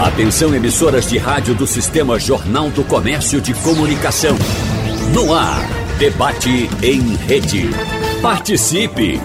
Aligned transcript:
Atenção 0.00 0.52
emissoras 0.54 1.10
de 1.10 1.18
rádio 1.18 1.54
do 1.54 1.66
Sistema 1.66 2.18
Jornal 2.18 2.70
do 2.70 2.82
Comércio 2.82 3.38
de 3.38 3.52
Comunicação. 3.52 4.34
No 5.12 5.34
ar, 5.34 5.60
debate 5.98 6.70
em 6.82 7.16
rede. 7.16 7.68
Participe! 8.22 9.20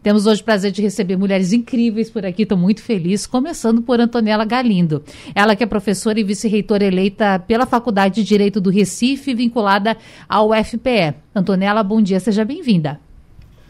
Temos 0.03 0.27
hoje 0.27 0.43
o 0.43 0.45
prazer 0.45 0.73
de 0.73 0.83
receber 0.83 1.17
mulheres 1.17 1.53
incríveis 1.53 2.11
por 2.11 2.27
aqui, 2.27 2.43
estou 2.43 2.59
muito 2.59 2.83
feliz, 2.83 3.25
começando 3.25 3.83
por 3.83 4.01
Antonella 4.01 4.45
Galindo. 4.45 5.05
Ela 5.33 5.55
que 5.55 5.63
é 5.63 5.67
professora 5.67 6.19
e 6.19 6.25
vice-reitora 6.25 6.85
eleita 6.85 7.39
pela 7.39 7.67
Faculdade 7.67 8.17
de 8.17 8.25
Direito 8.25 8.61
do 8.61 8.69
Recife, 8.69 9.33
vinculada 9.33 9.97
ao 10.29 10.51
UFPE. 10.51 11.15
Antonella, 11.33 11.85
bom 11.85 12.03
dia, 12.03 12.19
seja 12.19 12.45
bem-vinda. 12.45 12.99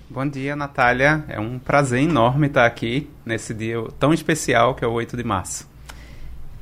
Bom 0.08 0.26
dia, 0.26 0.56
Natália. 0.56 1.22
É 1.28 1.38
um 1.38 1.58
prazer 1.58 2.02
enorme 2.02 2.46
estar 2.46 2.64
aqui 2.64 3.10
nesse 3.26 3.52
dia 3.52 3.76
tão 3.98 4.10
especial 4.14 4.74
que 4.74 4.82
é 4.82 4.88
o 4.88 4.92
8 4.92 5.18
de 5.18 5.22
março. 5.22 5.70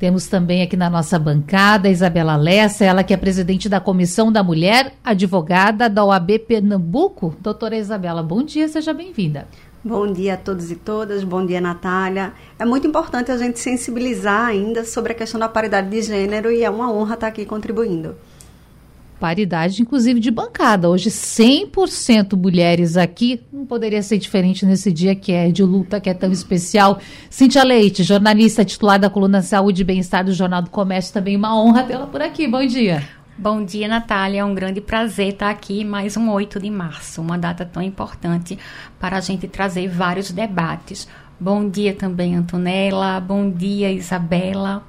Temos 0.01 0.25
também 0.25 0.63
aqui 0.63 0.75
na 0.75 0.89
nossa 0.89 1.19
bancada 1.19 1.87
Isabela 1.87 2.35
Lessa, 2.35 2.83
ela 2.83 3.03
que 3.03 3.13
é 3.13 3.17
presidente 3.17 3.69
da 3.69 3.79
Comissão 3.79 4.31
da 4.31 4.41
Mulher, 4.41 4.93
advogada 5.03 5.87
da 5.87 6.03
OAB 6.03 6.39
Pernambuco. 6.39 7.35
Doutora 7.39 7.77
Isabela, 7.77 8.23
bom 8.23 8.41
dia, 8.41 8.67
seja 8.67 8.95
bem-vinda. 8.95 9.47
Bom 9.83 10.11
dia 10.11 10.33
a 10.33 10.37
todos 10.37 10.71
e 10.71 10.75
todas, 10.75 11.23
bom 11.23 11.45
dia 11.45 11.61
Natália. 11.61 12.33
É 12.57 12.65
muito 12.65 12.87
importante 12.87 13.31
a 13.31 13.37
gente 13.37 13.59
sensibilizar 13.59 14.47
ainda 14.47 14.83
sobre 14.85 15.11
a 15.11 15.15
questão 15.15 15.39
da 15.39 15.47
paridade 15.47 15.87
de 15.87 16.01
gênero 16.01 16.51
e 16.51 16.63
é 16.63 16.69
uma 16.71 16.91
honra 16.91 17.13
estar 17.13 17.27
aqui 17.27 17.45
contribuindo 17.45 18.15
paridade, 19.21 19.83
inclusive 19.83 20.19
de 20.19 20.31
bancada. 20.31 20.89
Hoje, 20.89 21.11
100% 21.11 22.35
mulheres 22.35 22.97
aqui. 22.97 23.39
Não 23.53 23.67
poderia 23.67 24.01
ser 24.01 24.17
diferente 24.17 24.65
nesse 24.65 24.91
dia 24.91 25.13
que 25.13 25.31
é 25.31 25.51
de 25.51 25.63
luta, 25.63 26.01
que 26.01 26.09
é 26.09 26.13
tão 26.15 26.31
especial. 26.31 26.99
Cíntia 27.29 27.63
Leite, 27.63 28.01
jornalista 28.01 28.65
titular 28.65 28.99
da 28.99 29.11
coluna 29.11 29.43
Saúde 29.43 29.83
e 29.83 29.85
Bem-Estar 29.85 30.25
do 30.25 30.33
Jornal 30.33 30.63
do 30.63 30.71
Comércio, 30.71 31.13
também 31.13 31.37
uma 31.37 31.55
honra 31.55 31.83
tê-la 31.83 32.07
por 32.07 32.19
aqui. 32.19 32.47
Bom 32.47 32.65
dia. 32.65 33.07
Bom 33.37 33.63
dia, 33.63 33.87
Natália. 33.87 34.41
É 34.41 34.45
um 34.45 34.55
grande 34.55 34.81
prazer 34.81 35.33
estar 35.33 35.51
aqui 35.51 35.85
mais 35.85 36.17
um 36.17 36.31
8 36.31 36.59
de 36.59 36.71
março, 36.71 37.21
uma 37.21 37.37
data 37.37 37.63
tão 37.63 37.83
importante 37.83 38.57
para 38.99 39.17
a 39.17 39.21
gente 39.21 39.47
trazer 39.47 39.87
vários 39.87 40.31
debates. 40.31 41.07
Bom 41.39 41.69
dia 41.69 41.93
também, 41.93 42.35
Antonella. 42.35 43.19
Bom 43.19 43.51
dia, 43.51 43.91
Isabela. 43.91 44.83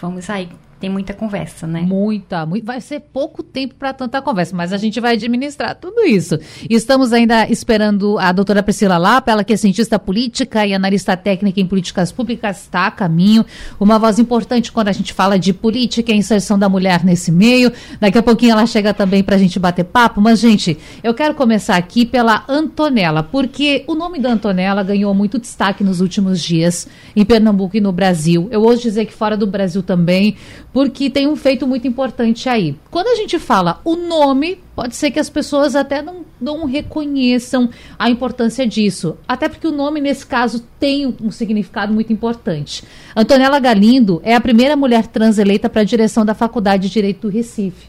Vamos 0.00 0.28
aí 0.30 0.48
tem 0.84 0.90
muita 0.90 1.14
conversa, 1.14 1.66
né? 1.66 1.80
Muita, 1.80 2.44
muito, 2.44 2.66
vai 2.66 2.78
ser 2.78 3.00
pouco 3.00 3.42
tempo 3.42 3.74
para 3.74 3.94
tanta 3.94 4.20
conversa, 4.20 4.54
mas 4.54 4.70
a 4.70 4.76
gente 4.76 5.00
vai 5.00 5.14
administrar 5.14 5.74
tudo 5.74 6.02
isso. 6.02 6.38
Estamos 6.68 7.10
ainda 7.10 7.48
esperando 7.48 8.18
a 8.18 8.30
doutora 8.32 8.62
Priscila 8.62 8.98
Lapa, 8.98 9.32
ela 9.32 9.42
que 9.42 9.54
é 9.54 9.56
cientista 9.56 9.98
política 9.98 10.66
e 10.66 10.74
analista 10.74 11.16
técnica 11.16 11.58
em 11.58 11.66
políticas 11.66 12.12
públicas, 12.12 12.60
está 12.60 12.86
a 12.86 12.90
caminho. 12.90 13.46
Uma 13.80 13.98
voz 13.98 14.18
importante 14.18 14.70
quando 14.70 14.88
a 14.88 14.92
gente 14.92 15.14
fala 15.14 15.38
de 15.38 15.54
política 15.54 16.12
e 16.12 16.16
inserção 16.16 16.58
da 16.58 16.68
mulher 16.68 17.02
nesse 17.02 17.32
meio. 17.32 17.72
Daqui 17.98 18.18
a 18.18 18.22
pouquinho 18.22 18.52
ela 18.52 18.66
chega 18.66 18.92
também 18.92 19.24
para 19.24 19.36
a 19.36 19.38
gente 19.38 19.58
bater 19.58 19.84
papo, 19.84 20.20
mas, 20.20 20.38
gente, 20.38 20.76
eu 21.02 21.14
quero 21.14 21.34
começar 21.34 21.76
aqui 21.76 22.04
pela 22.04 22.44
Antonella, 22.46 23.22
porque 23.22 23.84
o 23.86 23.94
nome 23.94 24.18
da 24.18 24.30
Antonella 24.30 24.82
ganhou 24.82 25.14
muito 25.14 25.38
destaque 25.38 25.82
nos 25.82 26.02
últimos 26.02 26.42
dias 26.42 26.86
em 27.16 27.24
Pernambuco 27.24 27.74
e 27.74 27.80
no 27.80 27.90
Brasil. 27.90 28.48
Eu 28.50 28.60
ouso 28.60 28.82
dizer 28.82 29.06
que 29.06 29.14
fora 29.14 29.34
do 29.34 29.46
Brasil 29.46 29.82
também 29.82 30.36
porque 30.74 31.08
tem 31.08 31.28
um 31.28 31.36
feito 31.36 31.68
muito 31.68 31.86
importante 31.86 32.48
aí. 32.48 32.76
Quando 32.90 33.06
a 33.06 33.14
gente 33.14 33.38
fala 33.38 33.80
o 33.84 33.94
nome, 33.94 34.58
pode 34.74 34.96
ser 34.96 35.12
que 35.12 35.20
as 35.20 35.30
pessoas 35.30 35.76
até 35.76 36.02
não, 36.02 36.24
não 36.40 36.66
reconheçam 36.66 37.70
a 37.96 38.10
importância 38.10 38.66
disso. 38.66 39.16
Até 39.26 39.48
porque 39.48 39.68
o 39.68 39.72
nome, 39.72 40.00
nesse 40.00 40.26
caso, 40.26 40.66
tem 40.80 41.14
um 41.22 41.30
significado 41.30 41.94
muito 41.94 42.12
importante. 42.12 42.82
Antonella 43.14 43.60
Galindo 43.60 44.20
é 44.24 44.34
a 44.34 44.40
primeira 44.40 44.74
mulher 44.74 45.06
trans 45.06 45.38
eleita 45.38 45.70
para 45.70 45.82
a 45.82 45.84
direção 45.84 46.26
da 46.26 46.34
Faculdade 46.34 46.88
de 46.88 46.92
Direito 46.92 47.28
do 47.28 47.32
Recife. 47.32 47.88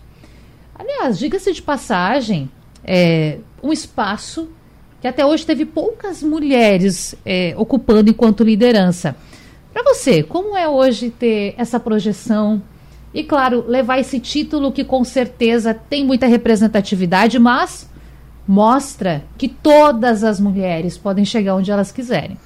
Aliás, 0.77 1.17
diga-se 1.17 1.51
de 1.53 1.63
passagem, 1.63 2.51
é, 2.83 3.39
um 3.63 3.73
espaço 3.73 4.47
que 5.01 5.07
até 5.07 5.25
hoje 5.25 5.43
teve 5.43 5.65
poucas 5.65 6.21
mulheres 6.21 7.15
é, 7.25 7.55
ocupando 7.57 8.11
enquanto 8.11 8.43
liderança. 8.43 9.15
Para 9.73 9.81
você, 9.91 10.21
como 10.21 10.55
é 10.55 10.69
hoje 10.69 11.09
ter 11.09 11.55
essa 11.57 11.79
projeção 11.79 12.61
e, 13.15 13.23
claro, 13.23 13.63
levar 13.65 13.97
esse 13.97 14.19
título 14.19 14.73
que 14.73 14.83
com 14.83 15.01
certeza 15.05 15.73
tem 15.73 16.05
muita 16.05 16.27
representatividade, 16.27 17.39
mas 17.39 17.89
mostra 18.45 19.23
que 19.37 19.47
todas 19.47 20.21
as 20.21 20.37
mulheres 20.37 20.97
podem 20.97 21.23
chegar 21.23 21.55
onde 21.55 21.71
elas 21.71 21.93
quiserem. 21.93 22.37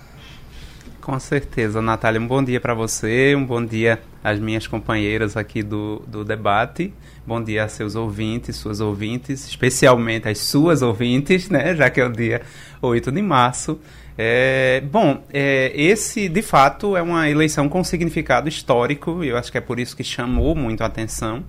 Com 1.01 1.19
certeza, 1.19 1.81
Natália. 1.81 2.21
Um 2.21 2.27
bom 2.27 2.43
dia 2.43 2.61
para 2.61 2.75
você, 2.75 3.35
um 3.35 3.43
bom 3.43 3.65
dia 3.65 3.99
às 4.23 4.37
minhas 4.37 4.67
companheiras 4.67 5.35
aqui 5.35 5.63
do, 5.63 6.03
do 6.05 6.23
debate. 6.23 6.93
Bom 7.25 7.43
dia 7.43 7.63
a 7.63 7.67
seus 7.67 7.95
ouvintes, 7.95 8.55
suas 8.55 8.79
ouvintes, 8.79 9.47
especialmente 9.47 10.29
as 10.29 10.37
suas 10.37 10.83
ouvintes, 10.83 11.49
né? 11.49 11.73
Já 11.75 11.89
que 11.89 11.99
é 11.99 12.05
o 12.05 12.11
dia 12.11 12.43
8 12.79 13.11
de 13.11 13.23
março. 13.23 13.79
É, 14.21 14.81
bom, 14.81 15.23
é, 15.31 15.71
esse 15.73 16.27
de 16.27 16.41
fato 16.41 16.97
é 16.97 17.01
uma 17.01 17.29
eleição 17.29 17.69
com 17.69 17.81
significado 17.85 18.49
histórico, 18.49 19.23
e 19.23 19.29
eu 19.29 19.37
acho 19.37 19.49
que 19.49 19.57
é 19.57 19.61
por 19.61 19.79
isso 19.79 19.95
que 19.95 20.03
chamou 20.03 20.53
muito 20.53 20.83
a 20.83 20.87
atenção, 20.87 21.41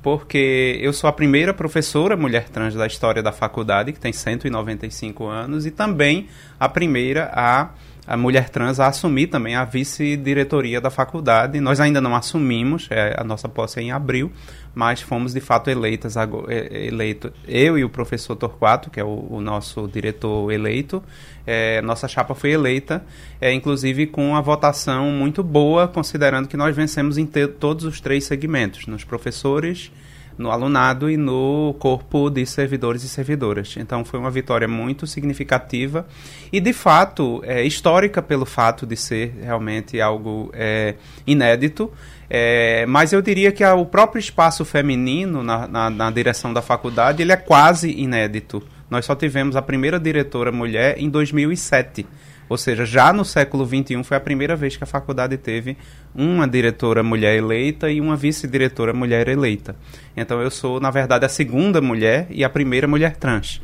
porque 0.00 0.78
eu 0.80 0.92
sou 0.92 1.10
a 1.10 1.12
primeira 1.12 1.52
professora 1.52 2.16
mulher 2.16 2.48
trans 2.48 2.74
da 2.76 2.86
história 2.86 3.24
da 3.24 3.32
faculdade, 3.32 3.92
que 3.92 3.98
tem 3.98 4.12
195 4.12 5.26
anos, 5.26 5.66
e 5.66 5.72
também 5.72 6.28
a 6.60 6.68
primeira 6.68 7.28
a 7.34 7.70
a 8.06 8.16
mulher 8.16 8.48
trans 8.48 8.80
a 8.80 8.88
assumir 8.88 9.28
também 9.28 9.54
a 9.54 9.64
vice-diretoria 9.64 10.80
da 10.80 10.90
faculdade. 10.90 11.60
Nós 11.60 11.78
ainda 11.78 12.00
não 12.00 12.16
assumimos, 12.16 12.88
é, 12.90 13.14
a 13.16 13.22
nossa 13.22 13.48
posse 13.48 13.78
é 13.78 13.82
em 13.82 13.92
abril, 13.92 14.32
mas 14.74 15.00
fomos 15.00 15.32
de 15.32 15.40
fato 15.40 15.70
eleitas, 15.70 16.16
é, 16.16 16.86
eleito, 16.86 17.32
eu 17.46 17.78
e 17.78 17.84
o 17.84 17.88
professor 17.88 18.34
Torquato, 18.34 18.90
que 18.90 18.98
é 18.98 19.04
o, 19.04 19.26
o 19.30 19.40
nosso 19.40 19.86
diretor 19.86 20.50
eleito, 20.50 21.02
é, 21.46 21.80
nossa 21.82 22.08
chapa 22.08 22.34
foi 22.34 22.50
eleita, 22.50 23.04
é, 23.40 23.52
inclusive 23.52 24.06
com 24.06 24.34
a 24.34 24.40
votação 24.40 25.10
muito 25.10 25.42
boa, 25.42 25.86
considerando 25.86 26.48
que 26.48 26.56
nós 26.56 26.74
vencemos 26.74 27.18
em 27.18 27.26
todos 27.26 27.84
os 27.84 28.00
três 28.00 28.24
segmentos, 28.24 28.86
nos 28.86 29.04
professores, 29.04 29.92
no 30.38 30.50
alunado 30.50 31.10
e 31.10 31.16
no 31.16 31.74
corpo 31.78 32.30
de 32.30 32.44
servidores 32.46 33.02
e 33.02 33.08
servidoras. 33.08 33.74
Então 33.76 34.04
foi 34.04 34.18
uma 34.18 34.30
vitória 34.30 34.66
muito 34.66 35.06
significativa 35.06 36.06
e 36.52 36.60
de 36.60 36.72
fato 36.72 37.40
é, 37.44 37.62
histórica 37.64 38.22
pelo 38.22 38.44
fato 38.44 38.86
de 38.86 38.96
ser 38.96 39.34
realmente 39.42 40.00
algo 40.00 40.50
é, 40.52 40.94
inédito. 41.26 41.90
É, 42.28 42.86
mas 42.86 43.12
eu 43.12 43.20
diria 43.20 43.52
que 43.52 43.62
a, 43.62 43.74
o 43.74 43.84
próprio 43.84 44.18
espaço 44.18 44.64
feminino 44.64 45.42
na, 45.42 45.68
na, 45.68 45.90
na 45.90 46.10
direção 46.10 46.52
da 46.52 46.62
faculdade 46.62 47.22
ele 47.22 47.32
é 47.32 47.36
quase 47.36 47.90
inédito. 47.90 48.62
Nós 48.88 49.06
só 49.06 49.14
tivemos 49.14 49.56
a 49.56 49.62
primeira 49.62 49.98
diretora 49.98 50.52
mulher 50.52 50.96
em 50.98 51.08
2007. 51.08 52.06
Ou 52.52 52.58
seja, 52.58 52.84
já 52.84 53.14
no 53.14 53.24
século 53.24 53.66
XXI 53.66 54.04
foi 54.04 54.14
a 54.14 54.20
primeira 54.20 54.54
vez 54.54 54.76
que 54.76 54.84
a 54.84 54.86
faculdade 54.86 55.38
teve 55.38 55.74
uma 56.14 56.46
diretora 56.46 57.02
mulher 57.02 57.34
eleita 57.34 57.90
e 57.90 57.98
uma 57.98 58.14
vice-diretora 58.14 58.92
mulher 58.92 59.26
eleita. 59.26 59.74
Então 60.14 60.38
eu 60.38 60.50
sou, 60.50 60.78
na 60.78 60.90
verdade, 60.90 61.24
a 61.24 61.30
segunda 61.30 61.80
mulher 61.80 62.26
e 62.28 62.44
a 62.44 62.50
primeira 62.50 62.86
mulher 62.86 63.16
trans. 63.16 63.58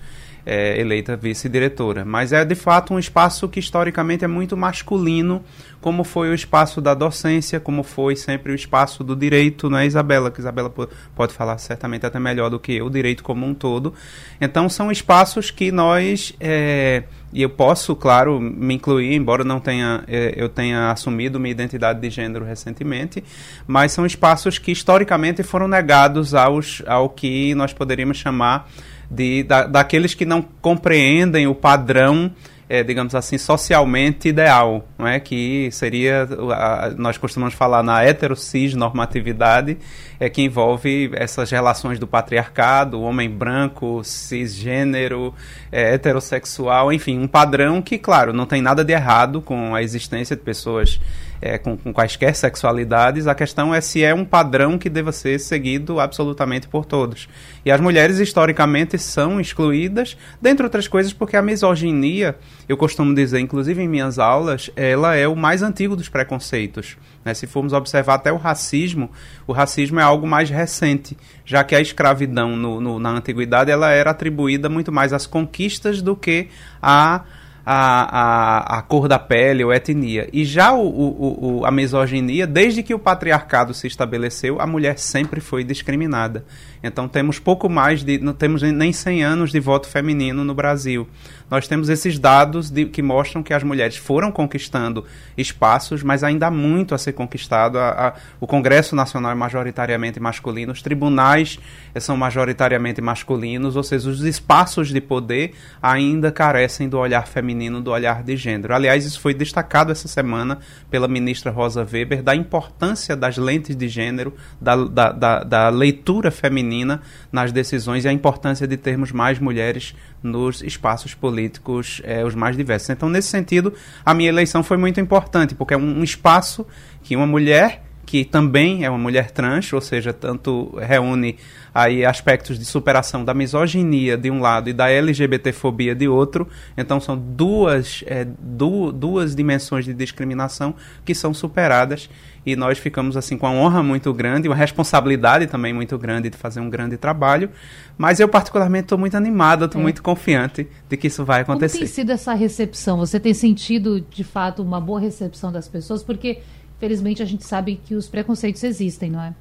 É, 0.44 0.80
eleita 0.80 1.16
vice-diretora. 1.16 2.04
Mas 2.04 2.32
é 2.32 2.44
de 2.44 2.54
fato 2.54 2.94
um 2.94 2.98
espaço 2.98 3.48
que 3.48 3.60
historicamente 3.60 4.24
é 4.24 4.28
muito 4.28 4.56
masculino, 4.56 5.44
como 5.80 6.04
foi 6.04 6.30
o 6.30 6.34
espaço 6.34 6.80
da 6.80 6.94
docência, 6.94 7.60
como 7.60 7.82
foi 7.82 8.16
sempre 8.16 8.52
o 8.52 8.54
espaço 8.54 9.04
do 9.04 9.14
direito, 9.14 9.70
né, 9.70 9.86
Isabela? 9.86 10.30
Que 10.30 10.40
Isabela 10.40 10.72
pode 11.14 11.32
falar 11.32 11.58
certamente 11.58 12.04
até 12.04 12.18
melhor 12.18 12.50
do 12.50 12.58
que 12.58 12.72
eu, 12.72 12.86
o 12.86 12.90
direito 12.90 13.22
como 13.22 13.46
um 13.46 13.54
todo. 13.54 13.94
Então 14.40 14.68
são 14.68 14.90
espaços 14.90 15.50
que 15.50 15.70
nós. 15.70 16.34
É, 16.40 17.04
e 17.32 17.42
eu 17.42 17.50
posso, 17.50 17.94
claro, 17.94 18.40
me 18.40 18.74
incluir, 18.74 19.14
embora 19.14 19.44
não 19.44 19.60
tenha, 19.60 20.02
é, 20.08 20.32
eu 20.34 20.48
tenha 20.48 20.90
assumido 20.90 21.38
minha 21.38 21.52
identidade 21.52 22.00
de 22.00 22.08
gênero 22.08 22.44
recentemente, 22.44 23.22
mas 23.66 23.92
são 23.92 24.06
espaços 24.06 24.58
que 24.58 24.72
historicamente 24.72 25.42
foram 25.42 25.68
negados 25.68 26.34
aos, 26.34 26.82
ao 26.86 27.10
que 27.10 27.54
nós 27.54 27.72
poderíamos 27.72 28.16
chamar 28.16 28.68
de, 29.10 29.42
da, 29.42 29.66
daqueles 29.66 30.14
que 30.14 30.24
não 30.24 30.42
compreendem 30.42 31.46
o 31.46 31.54
padrão 31.54 32.30
é, 32.68 32.82
digamos 32.82 33.14
assim, 33.14 33.38
socialmente 33.38 34.28
ideal, 34.28 34.86
não 34.98 35.06
é? 35.06 35.18
que 35.18 35.70
seria, 35.72 36.28
a, 36.54 36.90
nós 36.96 37.16
costumamos 37.16 37.54
falar 37.54 37.82
na 37.82 38.04
heterocis 38.04 38.74
normatividade, 38.74 39.78
é 40.20 40.28
que 40.28 40.42
envolve 40.42 41.10
essas 41.14 41.50
relações 41.50 41.98
do 41.98 42.06
patriarcado, 42.06 43.00
homem 43.00 43.30
branco, 43.30 44.02
cisgênero, 44.04 45.34
é, 45.72 45.94
heterossexual, 45.94 46.92
enfim, 46.92 47.18
um 47.18 47.26
padrão 47.26 47.80
que, 47.80 47.96
claro, 47.96 48.34
não 48.34 48.44
tem 48.44 48.60
nada 48.60 48.84
de 48.84 48.92
errado 48.92 49.40
com 49.40 49.74
a 49.74 49.82
existência 49.82 50.36
de 50.36 50.42
pessoas 50.42 51.00
é, 51.40 51.58
com, 51.58 51.76
com, 51.76 51.92
quaisquer 51.92 52.34
sexualidades, 52.34 53.26
a 53.26 53.34
questão 53.34 53.74
é 53.74 53.80
se 53.80 54.02
é 54.02 54.14
um 54.14 54.24
padrão 54.24 54.78
que 54.78 54.88
deva 54.88 55.12
ser 55.12 55.38
seguido 55.38 56.00
absolutamente 56.00 56.68
por 56.68 56.84
todos. 56.84 57.28
E 57.64 57.70
as 57.70 57.80
mulheres, 57.80 58.18
historicamente, 58.18 58.98
são 58.98 59.40
excluídas, 59.40 60.16
dentre 60.40 60.64
outras 60.64 60.88
coisas, 60.88 61.12
porque 61.12 61.36
a 61.36 61.42
misoginia, 61.42 62.36
eu 62.68 62.76
costumo 62.76 63.14
dizer, 63.14 63.40
inclusive 63.40 63.82
em 63.82 63.88
minhas 63.88 64.18
aulas, 64.18 64.70
ela 64.76 65.14
é 65.14 65.28
o 65.28 65.36
mais 65.36 65.62
antigo 65.62 65.94
dos 65.94 66.08
preconceitos. 66.08 66.96
Né? 67.24 67.34
Se 67.34 67.46
formos 67.46 67.72
observar 67.72 68.14
até 68.14 68.32
o 68.32 68.36
racismo, 68.36 69.10
o 69.46 69.52
racismo 69.52 70.00
é 70.00 70.02
algo 70.02 70.26
mais 70.26 70.50
recente, 70.50 71.16
já 71.44 71.62
que 71.62 71.74
a 71.74 71.80
escravidão 71.80 72.56
no, 72.56 72.80
no, 72.80 72.98
na 72.98 73.10
antiguidade 73.10 73.70
ela 73.70 73.90
era 73.90 74.10
atribuída 74.10 74.68
muito 74.68 74.90
mais 74.90 75.12
às 75.12 75.26
conquistas 75.26 76.02
do 76.02 76.16
que 76.16 76.48
a 76.82 77.24
a, 77.70 78.76
a, 78.76 78.78
a 78.78 78.82
cor 78.82 79.06
da 79.06 79.18
pele 79.18 79.62
ou 79.62 79.70
etnia. 79.70 80.26
E 80.32 80.42
já 80.42 80.72
o, 80.72 80.88
o, 80.88 81.58
o, 81.58 81.66
a 81.66 81.70
misoginia, 81.70 82.46
desde 82.46 82.82
que 82.82 82.94
o 82.94 82.98
patriarcado 82.98 83.74
se 83.74 83.86
estabeleceu, 83.86 84.58
a 84.58 84.66
mulher 84.66 84.98
sempre 84.98 85.38
foi 85.38 85.62
discriminada. 85.62 86.46
Então 86.82 87.06
temos 87.06 87.38
pouco 87.38 87.68
mais 87.68 88.02
de. 88.02 88.18
não 88.18 88.32
temos 88.32 88.62
nem 88.62 88.90
100 88.90 89.22
anos 89.22 89.52
de 89.52 89.60
voto 89.60 89.86
feminino 89.86 90.44
no 90.44 90.54
Brasil 90.54 91.06
nós 91.50 91.66
temos 91.66 91.88
esses 91.88 92.18
dados 92.18 92.70
de, 92.70 92.84
que 92.84 93.00
mostram 93.00 93.42
que 93.42 93.54
as 93.54 93.62
mulheres 93.62 93.96
foram 93.96 94.30
conquistando 94.30 95.04
espaços, 95.36 96.02
mas 96.02 96.22
ainda 96.22 96.48
há 96.48 96.50
muito 96.50 96.94
a 96.94 96.98
ser 96.98 97.12
conquistado. 97.12 97.78
A, 97.78 98.08
a, 98.08 98.14
o 98.40 98.46
Congresso 98.46 98.94
Nacional 98.94 99.32
é 99.32 99.34
majoritariamente 99.34 100.20
masculino, 100.20 100.72
os 100.72 100.82
tribunais 100.82 101.58
são 101.98 102.16
majoritariamente 102.16 103.00
masculinos, 103.00 103.76
ou 103.76 103.82
seja, 103.82 104.10
os 104.10 104.22
espaços 104.22 104.88
de 104.88 105.00
poder 105.00 105.54
ainda 105.82 106.30
carecem 106.30 106.88
do 106.88 106.98
olhar 106.98 107.26
feminino, 107.26 107.57
do 107.82 107.90
olhar 107.90 108.22
de 108.22 108.36
gênero. 108.36 108.74
Aliás, 108.74 109.04
isso 109.04 109.20
foi 109.20 109.34
destacado 109.34 109.90
essa 109.90 110.06
semana 110.06 110.58
pela 110.90 111.08
ministra 111.08 111.50
Rosa 111.50 111.86
Weber, 111.90 112.22
da 112.22 112.34
importância 112.34 113.16
das 113.16 113.36
lentes 113.36 113.74
de 113.74 113.88
gênero, 113.88 114.34
da, 114.60 114.76
da, 114.76 115.12
da, 115.12 115.44
da 115.44 115.68
leitura 115.68 116.30
feminina 116.30 117.00
nas 117.32 117.50
decisões 117.50 118.04
e 118.04 118.08
a 118.08 118.12
importância 118.12 118.66
de 118.66 118.76
termos 118.76 119.10
mais 119.10 119.38
mulheres 119.38 119.94
nos 120.22 120.62
espaços 120.62 121.14
políticos 121.14 122.00
é, 122.04 122.24
os 122.24 122.34
mais 122.34 122.56
diversos. 122.56 122.90
Então, 122.90 123.08
nesse 123.08 123.28
sentido, 123.28 123.72
a 124.04 124.14
minha 124.14 124.28
eleição 124.28 124.62
foi 124.62 124.76
muito 124.76 125.00
importante, 125.00 125.54
porque 125.54 125.74
é 125.74 125.76
um 125.76 126.02
espaço 126.04 126.66
que 127.02 127.16
uma 127.16 127.26
mulher 127.26 127.87
que 128.08 128.24
também 128.24 128.86
é 128.86 128.88
uma 128.88 128.98
mulher 128.98 129.30
trans, 129.30 129.70
ou 129.70 129.82
seja, 129.82 130.14
tanto 130.14 130.74
reúne 130.80 131.36
aí 131.74 132.06
aspectos 132.06 132.58
de 132.58 132.64
superação 132.64 133.22
da 133.22 133.34
misoginia 133.34 134.16
de 134.16 134.30
um 134.30 134.40
lado 134.40 134.70
e 134.70 134.72
da 134.72 134.88
LGBTfobia 134.88 135.94
de 135.94 136.08
outro. 136.08 136.48
Então 136.74 136.98
são 136.98 137.18
duas, 137.18 138.02
é, 138.06 138.26
du 138.26 138.92
duas 138.92 139.34
dimensões 139.34 139.84
de 139.84 139.92
discriminação 139.92 140.74
que 141.04 141.14
são 141.14 141.34
superadas 141.34 142.08
e 142.46 142.56
nós 142.56 142.78
ficamos 142.78 143.14
assim 143.14 143.36
com 143.36 143.46
uma 143.46 143.54
honra 143.54 143.82
muito 143.82 144.10
grande, 144.14 144.48
uma 144.48 144.56
responsabilidade 144.56 145.46
também 145.46 145.74
muito 145.74 145.98
grande 145.98 146.30
de 146.30 146.36
fazer 146.38 146.60
um 146.60 146.70
grande 146.70 146.96
trabalho. 146.96 147.50
Mas 147.98 148.20
eu 148.20 148.28
particularmente 148.28 148.84
estou 148.84 148.96
muito 148.96 149.18
animada, 149.18 149.66
estou 149.66 149.82
é. 149.82 149.82
muito 149.82 150.02
confiante 150.02 150.66
de 150.88 150.96
que 150.96 151.08
isso 151.08 151.26
vai 151.26 151.42
acontecer. 151.42 151.76
Como 151.76 151.86
tem 151.86 151.94
sido 151.94 152.10
essa 152.10 152.32
recepção? 152.32 152.96
Você 152.96 153.20
tem 153.20 153.34
sentido 153.34 154.00
de 154.00 154.24
fato 154.24 154.62
uma 154.62 154.80
boa 154.80 154.98
recepção 154.98 155.52
das 155.52 155.68
pessoas? 155.68 156.02
Porque 156.02 156.38
felizmente 156.78 157.22
a 157.22 157.26
gente 157.26 157.44
sabe 157.44 157.80
que 157.84 157.94
os 157.94 158.08
preconceitos 158.08 158.62
existem, 158.64 159.10
não 159.10 159.20
é? 159.20 159.34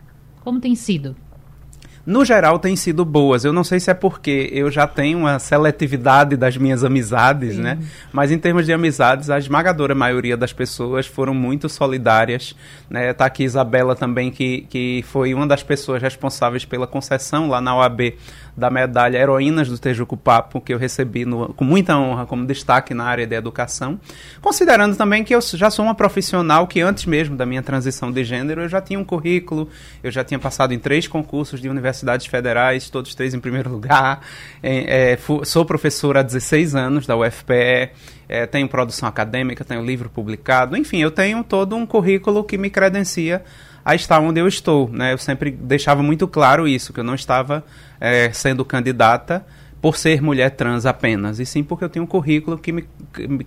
Como 0.44 0.60
tem 0.60 0.76
sido? 0.76 1.16
no 2.08 2.24
geral, 2.24 2.58
têm 2.58 2.74
sido 2.74 3.04
boas. 3.04 3.44
Eu 3.44 3.52
não 3.52 3.66
sei 3.66 3.82
se 3.82 3.92
é 3.92 3.94
porque 3.94 4.50
eu 4.54 4.72
já 4.72 4.88
tenho 4.88 5.18
uma 5.18 5.38
seletividade 5.40 6.38
das 6.38 6.56
minhas 6.56 6.86
amizades, 6.86 7.56
Sim. 7.56 7.62
né? 7.62 7.80
Mas 8.14 8.32
em 8.32 8.40
termos 8.40 8.66
de 8.66 8.72
amizades, 8.72 9.30
a 9.30 9.38
esmagadora 9.38 9.94
maioria 9.94 10.38
das 10.38 10.54
pessoas 10.54 11.06
foram 11.06 11.34
muito 11.34 11.68
solidárias. 11.68 12.56
Né? 12.90 13.12
Tá 13.12 13.26
aqui 13.26 13.44
Isabela 13.44 13.94
também, 13.94 14.32
que, 14.32 14.62
que 14.70 15.04
foi 15.06 15.34
uma 15.34 15.46
das 15.46 15.64
pessoas 15.64 16.02
responsáveis 16.02 16.64
pela 16.64 16.88
concessão 16.88 17.50
lá 17.50 17.60
na 17.60 17.76
OAB 17.76 18.14
da 18.58 18.72
medalha 18.72 19.20
Heroínas 19.20 19.70
do 19.70 19.78
Tejuco 19.78 20.18
Papo, 20.18 20.60
que 20.60 20.74
eu 20.74 20.80
recebi 20.80 21.26
no, 21.26 21.54
com 21.54 21.64
muita 21.64 21.96
honra 21.96 22.26
como 22.26 22.44
destaque 22.44 22.92
na 22.92 23.04
área 23.04 23.28
de 23.28 23.36
educação, 23.36 24.00
considerando 24.42 24.96
também 24.96 25.24
que 25.24 25.36
eu 25.36 25.40
já 25.42 25.70
sou 25.70 25.86
uma 25.86 25.94
profissional 25.94 26.66
que 26.66 26.82
antes 26.82 27.06
mesmo 27.06 27.38
da 27.38 27.46
minha 27.46 27.62
transição 27.62 28.12
de 28.12 28.24
gênero 28.24 28.62
eu 28.62 28.68
já 28.68 28.82
tinha 28.82 29.00
um 29.00 29.04
currículo, 29.04 29.70
eu 30.04 30.10
já 30.10 30.24
tinha 30.24 30.40
passado 30.40 30.74
em 30.74 30.80
três 30.80 31.08
concursos 31.08 31.62
de 31.62 31.70
universidades 31.70 32.26
federais, 32.26 32.90
todos 32.90 33.14
três 33.14 33.36
em 33.36 33.40
primeiro 33.40 33.70
lugar, 33.72 34.22
é, 34.64 35.12
é, 35.14 35.20
sou 35.44 35.64
professora 35.64 36.22
há 36.22 36.24
16 36.24 36.74
anos 36.74 37.06
da 37.06 37.16
UFPE, 37.16 37.92
é, 38.28 38.48
tenho 38.48 38.68
produção 38.68 39.08
acadêmica, 39.08 39.64
tenho 39.64 39.86
livro 39.86 40.10
publicado, 40.10 40.76
enfim, 40.76 40.98
eu 40.98 41.12
tenho 41.12 41.44
todo 41.44 41.76
um 41.76 41.86
currículo 41.86 42.44
que 42.44 42.58
me 42.58 42.72
credencia 42.72 43.44
a 43.88 43.96
estar 43.96 44.20
onde 44.20 44.42
eu 44.42 44.50
estou. 44.50 44.90
Né? 44.90 45.14
Eu 45.14 45.18
sempre 45.18 45.50
deixava 45.50 46.04
muito 46.04 46.28
claro 46.28 46.68
isso, 46.68 46.92
que 46.92 47.00
eu 47.00 47.06
não 47.06 47.16
estava 47.16 47.64
é, 48.02 48.30
sendo 48.34 48.66
candidata 48.66 49.46
por 49.82 49.96
ser 49.96 50.22
mulher 50.22 50.50
trans 50.50 50.86
apenas, 50.86 51.40
e 51.40 51.46
sim 51.46 51.64
porque 51.64 51.86
eu 51.86 51.90
tinha 51.90 52.04
um 52.04 52.08
currículo 52.08 52.58
que 52.58 52.74
me, 52.74 52.86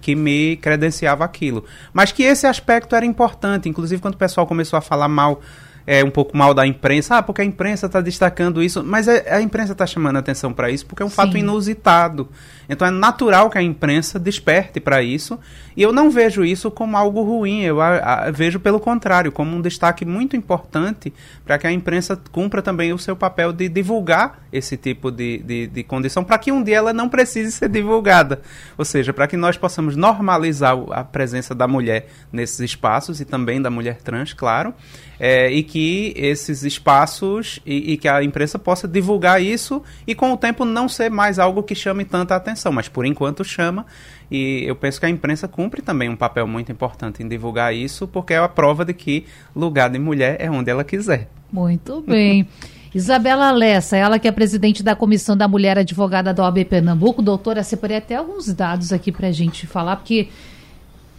que 0.01 0.15
me 0.15 0.57
credenciava 0.57 1.27
aquilo. 1.27 1.67
Mas 1.93 2.11
que 2.11 2.23
esse 2.23 2.47
aspecto 2.47 2.97
era 2.97 3.05
importante, 3.05 3.69
inclusive 3.69 4.01
quando 4.01 4.15
o 4.15 4.17
pessoal 4.17 4.47
começou 4.47 4.79
a 4.79 4.81
falar 4.81 5.09
mal 5.09 5.43
é, 5.91 6.05
um 6.05 6.11
pouco 6.11 6.37
mal 6.37 6.55
da 6.55 6.65
imprensa, 6.65 7.17
ah, 7.17 7.23
porque 7.23 7.43
a 7.43 7.45
imprensa 7.45 7.87
está 7.87 8.01
destacando 8.01 8.63
isso, 8.63 8.85
mas 8.85 9.09
é, 9.09 9.35
a 9.35 9.41
imprensa 9.41 9.73
está 9.73 9.85
chamando 9.85 10.19
atenção 10.19 10.53
para 10.53 10.71
isso 10.71 10.87
porque 10.87 11.03
é 11.03 11.07
um 11.07 11.09
Sim. 11.09 11.17
fato 11.17 11.37
inusitado. 11.37 12.29
Então 12.69 12.87
é 12.87 12.93
natural 12.93 13.51
que 13.51 13.59
a 13.59 13.63
imprensa 13.63 14.17
desperte 14.17 14.79
para 14.79 15.03
isso, 15.03 15.37
e 15.77 15.83
eu 15.83 15.93
não 15.93 16.09
vejo 16.09 16.45
isso 16.45 16.71
como 16.71 16.97
algo 16.97 17.23
ruim, 17.23 17.63
eu 17.63 17.81
a, 17.81 17.97
a, 17.97 18.31
vejo 18.31 18.61
pelo 18.61 18.79
contrário, 18.79 19.33
como 19.33 19.57
um 19.57 19.61
destaque 19.61 20.05
muito 20.05 20.37
importante 20.37 21.13
para 21.45 21.59
que 21.59 21.67
a 21.67 21.73
imprensa 21.73 22.17
cumpra 22.31 22.63
também 22.63 22.93
o 22.93 22.99
seu 22.99 23.17
papel 23.17 23.53
de 23.53 23.69
divulgar 23.69 24.45
esse 24.53 24.77
tipo 24.77 25.11
de, 25.11 25.39
de, 25.39 25.67
de 25.67 25.83
condição, 25.83 26.23
para 26.23 26.39
que 26.39 26.53
um 26.53 26.63
dia 26.63 26.77
ela 26.77 26.93
não 26.93 27.09
precise 27.09 27.51
ser 27.51 27.69
divulgada. 27.69 28.43
Ou 28.79 28.85
seja, 28.85 29.13
para 29.13 29.27
que 29.27 29.37
nós 29.37 29.57
possamos 29.57 29.97
normalizar 29.97 30.79
a 30.93 31.03
presença 31.03 31.53
da 31.53 31.67
mulher 31.67 32.07
nesses 32.33 32.61
espaços 32.61 33.21
e 33.21 33.25
também 33.25 33.61
da 33.61 33.71
mulher 33.71 33.97
trans, 33.97 34.33
claro, 34.33 34.73
é, 35.21 35.53
e 35.53 35.63
que 35.63 36.15
esses 36.17 36.63
espaços 36.63 37.61
e, 37.67 37.93
e, 37.93 37.97
que 37.99 38.09
a 38.09 38.25
imprensa 38.25 38.59
possa 38.59 38.89
divulgar 38.89 39.43
isso 39.43 39.83
e 40.07 40.15
com 40.15 40.33
o 40.33 40.37
tempo 40.37 40.65
não 40.65 40.89
ser 40.89 41.11
mais 41.11 41.39
algo 41.39 41.63
que 41.63 41.75
chame 41.75 42.07
tanta 42.07 42.35
atenção, 42.35 42.73
mas 42.73 42.89
por 42.89 43.05
enquanto 43.05 43.45
chama 43.45 43.85
e 44.31 44.65
eu 44.67 44.75
penso 44.75 44.99
que 44.99 45.05
a 45.05 45.11
imprensa 45.11 45.47
cumpre 45.47 45.83
também 45.83 46.09
um 46.09 46.17
papel 46.17 46.47
muito 46.47 46.73
importante 46.73 47.23
em 47.23 47.29
divulgar 47.29 47.75
isso, 47.75 48.09
porque 48.09 48.33
é 48.33 48.39
a 48.39 48.49
prova 48.49 48.83
de 48.83 48.95
que 48.95 49.27
lugar 49.55 49.91
de 49.91 49.99
mulher 49.99 50.37
é 50.41 50.51
onde 50.51 50.71
ela 50.71 50.85
quiser. 50.85 51.29
Muito 51.53 52.01
bem. 52.01 52.49
Isabela 52.95 53.53
Lessa, 53.53 53.97
ela 53.97 54.19
que 54.19 54.27
é 54.27 54.33
presidente 54.33 54.83
da 54.83 54.97
Comissão 54.97 55.37
da 55.37 55.47
Mulher 55.47 55.79
Advogada 55.79 56.35
da 56.35 56.43
OAB 56.43 56.65
Pernambuco. 56.65 57.23
Doutora, 57.23 57.63
separei 57.63 57.99
até 57.99 58.17
alguns 58.17 58.53
dados 58.53 58.93
aqui 58.93 59.13
para 59.13 59.29
a 59.29 59.33
gente 59.33 59.67
falar, 59.67 59.97
porque 59.97 60.29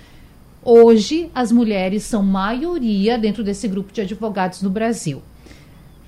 Hoje, 0.67 1.29
as 1.35 1.51
mulheres 1.51 2.01
são 2.01 2.23
maioria 2.23 3.19
dentro 3.19 3.43
desse 3.43 3.67
grupo 3.67 3.93
de 3.93 4.01
advogados 4.01 4.63
no 4.63 4.69
Brasil. 4.71 5.21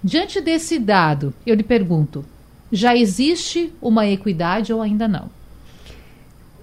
Diante 0.07 0.39
desse 0.39 0.79
dado, 0.79 1.33
eu 1.45 1.53
lhe 1.53 1.63
pergunto: 1.63 2.23
já 2.71 2.95
existe 2.95 3.73
uma 3.81 4.07
equidade 4.07 4.71
ou 4.71 4.81
ainda 4.81 5.05
não? 5.05 5.29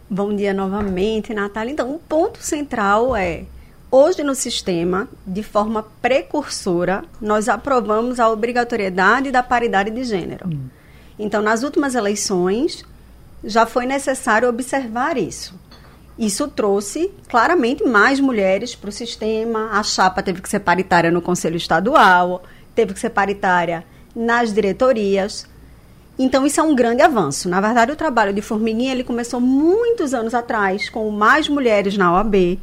Bom 0.08 0.34
dia 0.34 0.54
novamente, 0.54 1.34
Natália. 1.34 1.70
Então, 1.70 1.90
o 1.90 1.96
um 1.96 1.98
ponto 1.98 2.42
central 2.42 3.14
é: 3.14 3.44
hoje 3.90 4.22
no 4.22 4.34
sistema, 4.34 5.06
de 5.26 5.42
forma 5.42 5.84
precursora, 6.00 7.04
nós 7.20 7.46
aprovamos 7.46 8.18
a 8.18 8.30
obrigatoriedade 8.30 9.30
da 9.30 9.42
paridade 9.42 9.90
de 9.90 10.04
gênero. 10.04 10.48
Hum. 10.48 10.68
Então, 11.18 11.42
nas 11.42 11.62
últimas 11.62 11.94
eleições, 11.94 12.82
já 13.44 13.66
foi 13.66 13.84
necessário 13.84 14.48
observar 14.48 15.18
isso. 15.18 15.54
Isso 16.18 16.48
trouxe 16.48 17.12
claramente 17.28 17.84
mais 17.84 18.20
mulheres 18.20 18.74
para 18.74 18.88
o 18.88 18.92
sistema. 18.92 19.68
A 19.72 19.82
chapa 19.82 20.22
teve 20.22 20.40
que 20.40 20.48
ser 20.48 20.60
paritária 20.60 21.10
no 21.10 21.20
Conselho 21.20 21.56
Estadual, 21.56 22.42
teve 22.74 22.94
que 22.94 23.00
ser 23.00 23.10
paritária 23.10 23.84
nas 24.14 24.52
diretorias. 24.52 25.46
Então 26.18 26.46
isso 26.46 26.60
é 26.60 26.62
um 26.62 26.74
grande 26.74 27.02
avanço. 27.02 27.48
Na 27.48 27.60
verdade, 27.60 27.92
o 27.92 27.96
trabalho 27.96 28.32
de 28.32 28.40
formiguinha 28.40 28.92
ele 28.92 29.04
começou 29.04 29.40
muitos 29.40 30.14
anos 30.14 30.34
atrás, 30.34 30.88
com 30.88 31.10
mais 31.10 31.48
mulheres 31.48 31.96
na 31.96 32.12
OAB, 32.12 32.58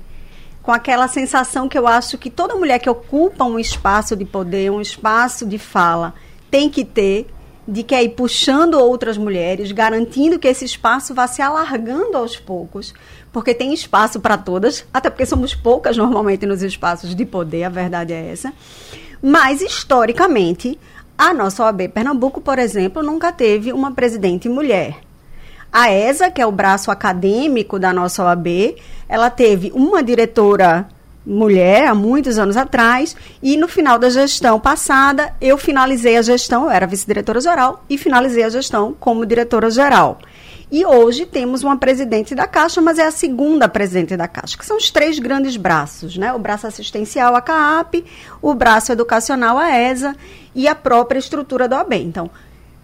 com 0.62 0.72
aquela 0.72 1.08
sensação 1.08 1.68
que 1.68 1.78
eu 1.78 1.88
acho 1.88 2.18
que 2.18 2.30
toda 2.30 2.56
mulher 2.56 2.80
que 2.80 2.90
ocupa 2.90 3.44
um 3.44 3.60
espaço 3.60 4.16
de 4.16 4.26
poder, 4.26 4.72
um 4.72 4.80
espaço 4.80 5.46
de 5.46 5.58
fala, 5.58 6.14
tem 6.50 6.70
que 6.70 6.86
ter 6.86 7.28
de 7.68 7.84
que 7.84 7.94
é 7.94 8.04
ir 8.04 8.10
puxando 8.10 8.76
outras 8.76 9.18
mulheres, 9.18 9.72
garantindo 9.72 10.40
que 10.40 10.48
esse 10.48 10.66
espaço 10.66 11.14
vá 11.14 11.28
se 11.28 11.42
alargando 11.42 12.18
aos 12.18 12.36
poucos, 12.36 12.94
porque 13.32 13.54
tem 13.54 13.74
espaço 13.74 14.20
para 14.20 14.38
todas, 14.38 14.86
até 14.94 15.10
porque 15.10 15.26
somos 15.26 15.54
poucas 15.54 15.96
normalmente 15.96 16.46
nos 16.46 16.64
espaços 16.64 17.16
de 17.16 17.26
poder, 17.26 17.64
a 17.64 17.70
verdade 17.70 18.14
é 18.14 18.32
essa. 18.32 18.52
Mas, 19.22 19.62
historicamente, 19.62 20.80
a 21.18 21.34
nossa 21.34 21.64
OAB 21.64 21.90
Pernambuco, 21.90 22.42
por 22.42 22.58
exemplo, 22.58 23.04
nunca 23.04 23.32
teve 23.32 23.72
uma 23.72 23.92
presidente 23.92 24.50
mulher. 24.50 24.98
A 25.72 25.92
ESA, 25.92 26.32
que 26.32 26.42
é 26.42 26.46
o 26.46 26.52
braço 26.52 26.92
acadêmico 26.92 27.78
da 27.78 27.94
nossa 27.94 28.24
OAB, 28.24 28.76
ela 29.08 29.30
teve 29.30 29.72
uma 29.74 30.02
diretora 30.02 30.88
mulher 31.26 31.86
há 31.86 31.94
muitos 31.94 32.40
anos 32.40 32.58
atrás 32.58 33.16
e 33.44 33.56
no 33.56 33.68
final 33.68 34.00
da 34.00 34.10
gestão 34.10 34.60
passada 34.60 35.34
eu 35.40 35.58
finalizei 35.58 36.18
a 36.18 36.22
gestão, 36.22 36.64
eu 36.64 36.72
era 36.72 36.88
vice-diretora 36.88 37.40
geral 37.40 37.86
e 37.90 37.98
finalizei 37.98 38.44
a 38.44 38.50
gestão 38.50 38.96
como 39.00 39.26
diretora 39.26 39.70
geral. 39.70 40.18
E 40.72 40.86
hoje 40.86 41.26
temos 41.26 41.64
uma 41.64 41.78
presidente 41.78 42.34
da 42.34 42.48
Caixa, 42.48 42.80
mas 42.80 42.98
é 42.98 43.06
a 43.06 43.12
segunda 43.12 43.68
presidente 43.68 44.16
da 44.16 44.26
Caixa, 44.26 44.58
que 44.58 44.66
são 44.66 44.78
os 44.78 44.90
três 44.90 45.20
grandes 45.20 45.58
braços, 45.58 46.16
né? 46.16 46.32
O 46.32 46.40
braço 46.40 46.66
assistencial, 46.66 47.36
a 47.36 47.42
CAAP, 47.42 48.06
o 48.42 48.54
braço 48.54 48.90
educacional, 48.90 49.58
a 49.58 49.78
ESA, 49.78 50.16
e 50.56 50.70
a 50.70 50.74
própria 50.74 51.20
estrutura 51.20 51.68
do 51.68 51.76
OAB. 51.76 51.94
Então, 51.96 52.30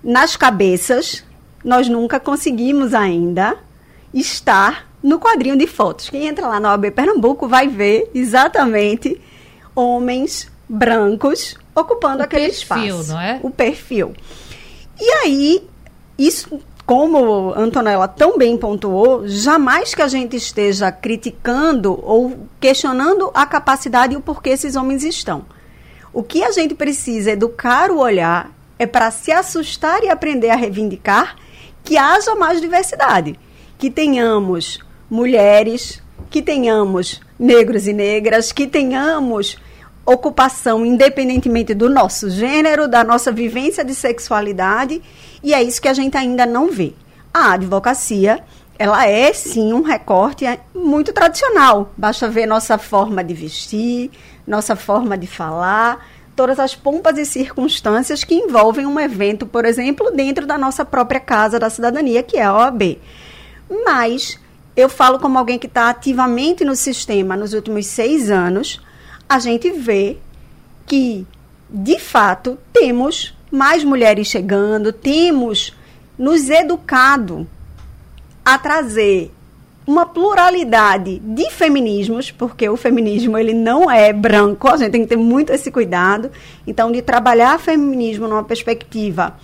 nas 0.03 0.35
cabeças, 0.35 1.23
nós 1.63 1.87
nunca 1.87 2.19
conseguimos 2.19 2.93
ainda 2.93 3.57
estar 4.13 4.89
no 5.01 5.17
quadrinho 5.17 5.57
de 5.57 5.65
fotos. 5.65 6.09
Quem 6.09 6.27
entra 6.27 6.45
lá 6.45 6.59
na 6.59 6.71
OAB 6.71 6.91
Pernambuco 6.91 7.47
vai 7.47 7.69
ver 7.69 8.11
exatamente 8.13 9.21
homens 9.73 10.51
brancos 10.67 11.55
ocupando 11.73 12.19
o 12.19 12.23
aquele 12.23 12.47
perfil, 12.47 12.61
espaço. 12.61 13.13
Não 13.13 13.21
é? 13.21 13.39
O 13.41 13.49
perfil. 13.49 14.13
E 14.99 15.09
aí, 15.23 15.63
isso 16.17 16.59
como 16.87 17.53
Antonella 17.53 18.07
tão 18.07 18.37
bem 18.37 18.57
pontuou, 18.57 19.27
jamais 19.27 19.93
que 19.93 20.01
a 20.01 20.07
gente 20.07 20.37
esteja 20.37 20.89
criticando 20.89 21.99
ou 22.01 22.47
questionando 22.61 23.29
a 23.33 23.45
capacidade 23.45 24.13
e 24.13 24.17
o 24.17 24.21
porquê 24.21 24.51
esses 24.51 24.77
homens 24.77 25.03
estão. 25.03 25.45
O 26.13 26.23
que 26.23 26.45
a 26.45 26.51
gente 26.51 26.73
precisa 26.73 27.31
educar 27.31 27.91
o 27.91 27.99
olhar 27.99 28.51
é 28.79 28.87
para 28.87 29.11
se 29.11 29.33
assustar 29.33 30.01
e 30.01 30.09
aprender 30.09 30.49
a 30.49 30.55
reivindicar 30.55 31.35
que 31.83 31.97
haja 31.97 32.33
mais 32.35 32.61
diversidade, 32.61 33.37
que 33.77 33.91
tenhamos 33.91 34.79
mulheres, 35.09 36.01
que 36.29 36.41
tenhamos 36.41 37.19
negros 37.37 37.85
e 37.85 37.91
negras, 37.91 38.53
que 38.53 38.65
tenhamos 38.65 39.57
ocupação 40.05 40.85
independentemente 40.85 41.73
do 41.73 41.89
nosso 41.89 42.29
gênero, 42.29 42.87
da 42.87 43.03
nossa 43.03 43.29
vivência 43.29 43.83
de 43.83 43.93
sexualidade, 43.93 45.01
e 45.43 45.53
é 45.53 45.61
isso 45.61 45.81
que 45.81 45.87
a 45.87 45.93
gente 45.93 46.17
ainda 46.17 46.45
não 46.45 46.71
vê. 46.71 46.93
A 47.33 47.53
advocacia, 47.53 48.43
ela 48.77 49.07
é 49.07 49.31
sim 49.33 49.73
um 49.73 49.81
recorte 49.81 50.45
muito 50.73 51.13
tradicional. 51.13 51.91
Basta 51.97 52.29
ver 52.29 52.45
nossa 52.45 52.77
forma 52.77 53.23
de 53.23 53.33
vestir, 53.33 54.11
nossa 54.45 54.75
forma 54.75 55.17
de 55.17 55.27
falar, 55.27 56.05
todas 56.35 56.59
as 56.59 56.75
pompas 56.75 57.17
e 57.17 57.25
circunstâncias 57.25 58.23
que 58.23 58.35
envolvem 58.35 58.85
um 58.85 58.99
evento, 58.99 59.45
por 59.45 59.65
exemplo, 59.65 60.11
dentro 60.11 60.45
da 60.45 60.57
nossa 60.57 60.85
própria 60.85 61.19
casa 61.19 61.59
da 61.59 61.69
cidadania, 61.69 62.23
que 62.23 62.37
é 62.37 62.43
a 62.43 62.53
OAB. 62.53 62.99
Mas 63.85 64.39
eu 64.75 64.87
falo 64.87 65.19
como 65.19 65.37
alguém 65.37 65.59
que 65.59 65.67
está 65.67 65.89
ativamente 65.89 66.63
no 66.63 66.75
sistema 66.75 67.35
nos 67.35 67.53
últimos 67.53 67.87
seis 67.87 68.29
anos 68.29 68.81
a 69.29 69.39
gente 69.39 69.69
vê 69.71 70.17
que, 70.85 71.27
de 71.69 71.99
fato, 71.99 72.57
temos 72.71 73.35
mais 73.51 73.83
mulheres 73.83 74.27
chegando, 74.27 74.91
temos 74.91 75.73
nos 76.17 76.49
educado 76.49 77.47
a 78.43 78.57
trazer 78.57 79.31
uma 79.85 80.05
pluralidade 80.05 81.19
de 81.19 81.49
feminismos, 81.49 82.29
porque 82.29 82.67
o 82.67 82.75
feminismo 82.75 83.37
ele 83.37 83.53
não 83.53 83.89
é 83.89 84.11
branco, 84.11 84.67
a 84.67 84.75
gente 84.75 84.91
tem 84.91 85.01
que 85.01 85.07
ter 85.07 85.17
muito 85.17 85.53
esse 85.53 85.71
cuidado. 85.71 86.29
Então, 86.65 86.91
de 86.91 87.01
trabalhar 87.01 87.57
feminismo 87.57 88.27
numa 88.27 88.43
perspectiva 88.43 89.37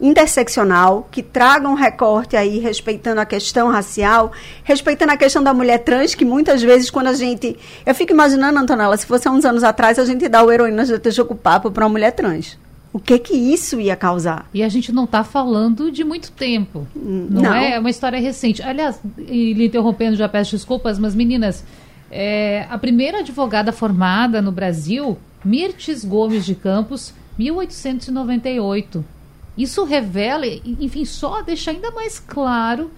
interseccional, 0.00 1.08
que 1.12 1.22
traga 1.22 1.68
um 1.68 1.74
recorte 1.74 2.36
aí 2.36 2.58
respeitando 2.58 3.20
a 3.20 3.24
questão 3.24 3.70
racial, 3.70 4.32
respeitando 4.64 5.12
a 5.12 5.16
questão 5.16 5.42
da 5.42 5.54
mulher 5.54 5.78
trans, 5.78 6.16
que 6.16 6.24
muitas 6.24 6.60
vezes 6.60 6.90
quando 6.90 7.06
a 7.06 7.14
gente... 7.14 7.56
Eu 7.86 7.94
fico 7.94 8.12
imaginando, 8.12 8.58
Antonella, 8.58 8.96
se 8.96 9.06
fosse 9.06 9.28
há 9.28 9.30
uns 9.30 9.44
anos 9.44 9.62
atrás, 9.62 9.96
a 9.98 10.04
gente 10.04 10.28
dá 10.28 10.42
o 10.42 10.50
heroína 10.50 10.84
de 10.84 10.98
Tejocupapo 10.98 11.70
para 11.70 11.84
uma 11.84 11.90
mulher 11.90 12.10
trans. 12.10 12.58
O 12.94 13.00
que 13.00 13.18
que 13.18 13.34
isso 13.34 13.80
ia 13.80 13.96
causar? 13.96 14.48
E 14.54 14.62
a 14.62 14.68
gente 14.68 14.92
não 14.92 15.02
está 15.02 15.24
falando 15.24 15.90
de 15.90 16.04
muito 16.04 16.30
tempo. 16.30 16.86
Não, 16.94 17.42
não, 17.42 17.52
é? 17.52 17.72
É 17.72 17.78
uma 17.80 17.90
história 17.90 18.20
recente. 18.20 18.62
Aliás, 18.62 19.00
lhe 19.18 19.66
interrompendo, 19.66 20.14
já 20.14 20.28
peço 20.28 20.52
desculpas, 20.52 20.96
mas 20.96 21.12
meninas, 21.12 21.64
é, 22.08 22.68
a 22.70 22.78
primeira 22.78 23.18
advogada 23.18 23.72
formada 23.72 24.40
no 24.40 24.52
Brasil, 24.52 25.18
Mirtes 25.44 26.04
Gomes 26.04 26.46
de 26.46 26.54
Campos, 26.54 27.12
1898. 27.36 29.04
Isso 29.58 29.82
revela, 29.82 30.46
enfim, 30.46 31.04
só 31.04 31.42
deixa 31.42 31.72
ainda 31.72 31.90
mais 31.90 32.20
claro 32.20 32.92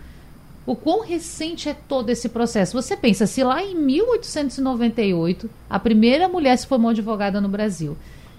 o 0.66 0.76
quão 0.76 1.06
recente 1.06 1.70
é 1.70 1.74
todo 1.74 2.10
esse 2.10 2.28
processo. 2.28 2.74
Você 2.74 2.98
pensa, 2.98 3.26
se 3.26 3.42
lá 3.42 3.62
em 3.62 3.74
1898 3.74 5.48
a 5.70 5.78
primeira 5.78 6.28
mulher 6.28 6.58
se 6.58 6.66
formou 6.66 6.90
advogada 6.90 7.40
no 7.40 7.48
Brasil, 7.48 7.96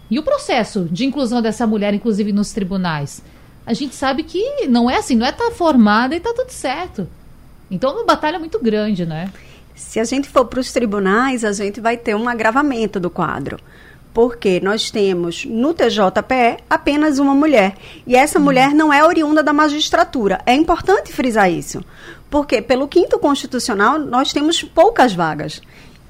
e 0.09 0.17
o 0.19 0.23
processo 0.23 0.87
de 0.91 1.05
inclusão 1.05 1.41
dessa 1.41 1.67
mulher, 1.67 1.93
inclusive 1.93 2.31
nos 2.31 2.51
tribunais, 2.51 3.21
a 3.65 3.73
gente 3.73 3.95
sabe 3.95 4.23
que 4.23 4.67
não 4.67 4.89
é 4.89 4.97
assim, 4.97 5.15
não 5.15 5.25
é 5.25 5.29
estar 5.29 5.45
tá 5.45 5.51
formada 5.51 6.15
e 6.15 6.19
tá 6.19 6.33
tudo 6.33 6.51
certo. 6.51 7.07
Então 7.69 7.91
é 7.91 7.93
uma 7.93 8.05
batalha 8.05 8.39
muito 8.39 8.59
grande, 8.59 9.05
né? 9.05 9.31
Se 9.75 9.99
a 9.99 10.05
gente 10.05 10.29
for 10.29 10.45
para 10.45 10.59
os 10.59 10.71
tribunais, 10.71 11.43
a 11.43 11.51
gente 11.51 11.81
vai 11.81 11.97
ter 11.97 12.15
um 12.15 12.29
agravamento 12.29 12.99
do 12.99 13.09
quadro 13.09 13.57
porque 14.17 14.59
nós 14.63 14.89
temos 14.89 15.45
no 15.45 15.75
TJPE 15.75 16.63
apenas 16.67 17.19
uma 17.19 17.35
mulher. 17.35 17.75
E 18.07 18.15
essa 18.15 18.39
mulher 18.39 18.73
não 18.73 18.91
é 18.91 19.05
oriunda 19.05 19.43
da 19.43 19.53
magistratura. 19.53 20.41
É 20.43 20.55
importante 20.55 21.13
frisar 21.13 21.51
isso. 21.51 21.85
Porque, 22.27 22.59
pelo 22.59 22.87
quinto 22.87 23.19
constitucional, 23.19 23.99
nós 23.99 24.33
temos 24.33 24.63
poucas 24.63 25.13
vagas. 25.13 25.61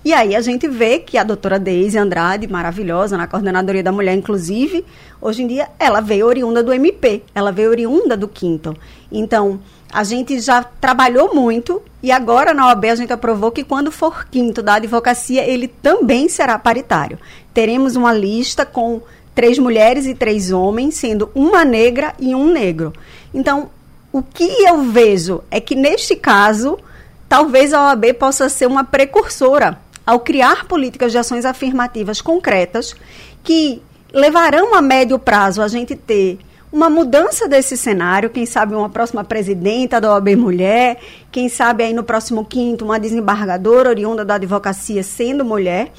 E 0.08 0.14
aí 0.14 0.38
a 0.38 0.40
gente 0.40 0.70
vê 0.70 1.00
que 1.00 1.18
a 1.18 1.24
doutora 1.26 1.60
Deise 1.60 1.98
Andrade, 1.98 2.48
maravilhosa, 2.48 3.18
na 3.18 3.28
coordenadoria 3.28 3.84
da 3.84 3.92
mulher, 3.92 4.16
inclusive, 4.16 4.86
hoje 5.20 5.44
em 5.44 5.48
dia, 5.48 5.68
ela 5.78 6.00
veio 6.00 6.28
oriunda 6.28 6.64
do 6.64 6.72
MP, 6.72 7.24
ela 7.36 7.52
veio 7.52 7.70
oriunda 7.70 8.16
do 8.16 8.26
quinto. 8.26 8.74
Então, 9.12 9.60
a 9.92 10.06
gente 10.06 10.40
já 10.40 10.64
trabalhou 10.64 11.36
muito 11.36 11.82
e 12.02 12.10
agora 12.10 12.54
na 12.54 12.68
OAB 12.68 12.86
a 12.86 12.96
gente 12.96 13.12
aprovou 13.12 13.52
que 13.52 13.66
quando 13.66 13.92
for 13.92 14.26
quinto 14.32 14.62
da 14.62 14.76
advocacia, 14.76 15.46
ele 15.46 15.68
também 15.68 16.30
será 16.30 16.58
paritário. 16.58 17.20
Teremos 17.54 17.98
uma 17.98 18.14
lista 18.14 18.66
com 18.66 19.02
três 19.36 19.60
mulheres 19.60 20.06
e 20.06 20.16
três 20.16 20.54
homens, 20.54 20.96
sendo 20.96 21.30
uma 21.36 21.66
negra 21.66 22.14
e 22.18 22.34
um 22.34 22.50
negro. 22.50 22.94
Então, 23.34 23.70
o 24.14 24.24
que 24.24 24.64
eu 24.64 24.84
vejo 24.84 25.44
é 25.52 25.60
que 25.60 25.76
neste 25.76 26.16
caso, 26.16 26.80
talvez 27.28 27.74
a 27.74 27.88
OAB 27.90 28.14
possa 28.14 28.48
ser 28.48 28.68
uma 28.68 28.86
precursora 28.86 29.86
ao 30.08 30.22
criar 30.22 30.66
políticas 30.66 31.12
de 31.12 31.18
ações 31.18 31.44
afirmativas 31.44 32.22
concretas 32.22 32.96
que 33.44 33.84
levarão 34.14 34.74
a 34.74 34.82
médio 34.82 35.20
prazo 35.20 35.62
a 35.62 35.68
gente 35.68 35.98
ter 35.98 36.40
uma 36.72 36.90
mudança 36.90 37.46
desse 37.46 37.76
cenário, 37.76 38.30
quem 38.30 38.46
sabe 38.46 38.74
uma 38.74 38.90
próxima 38.90 39.22
presidenta 39.26 40.00
da 40.00 40.14
OAB 40.14 40.30
Mulher, 40.38 40.98
quem 41.30 41.50
sabe 41.50 41.84
aí 41.84 41.94
no 41.94 42.04
próximo 42.04 42.46
quinto 42.46 42.86
uma 42.86 42.98
desembargadora 42.98 43.90
oriunda 43.90 44.24
da 44.24 44.36
advocacia 44.36 45.04
sendo 45.04 45.44
mulher, 45.44 45.92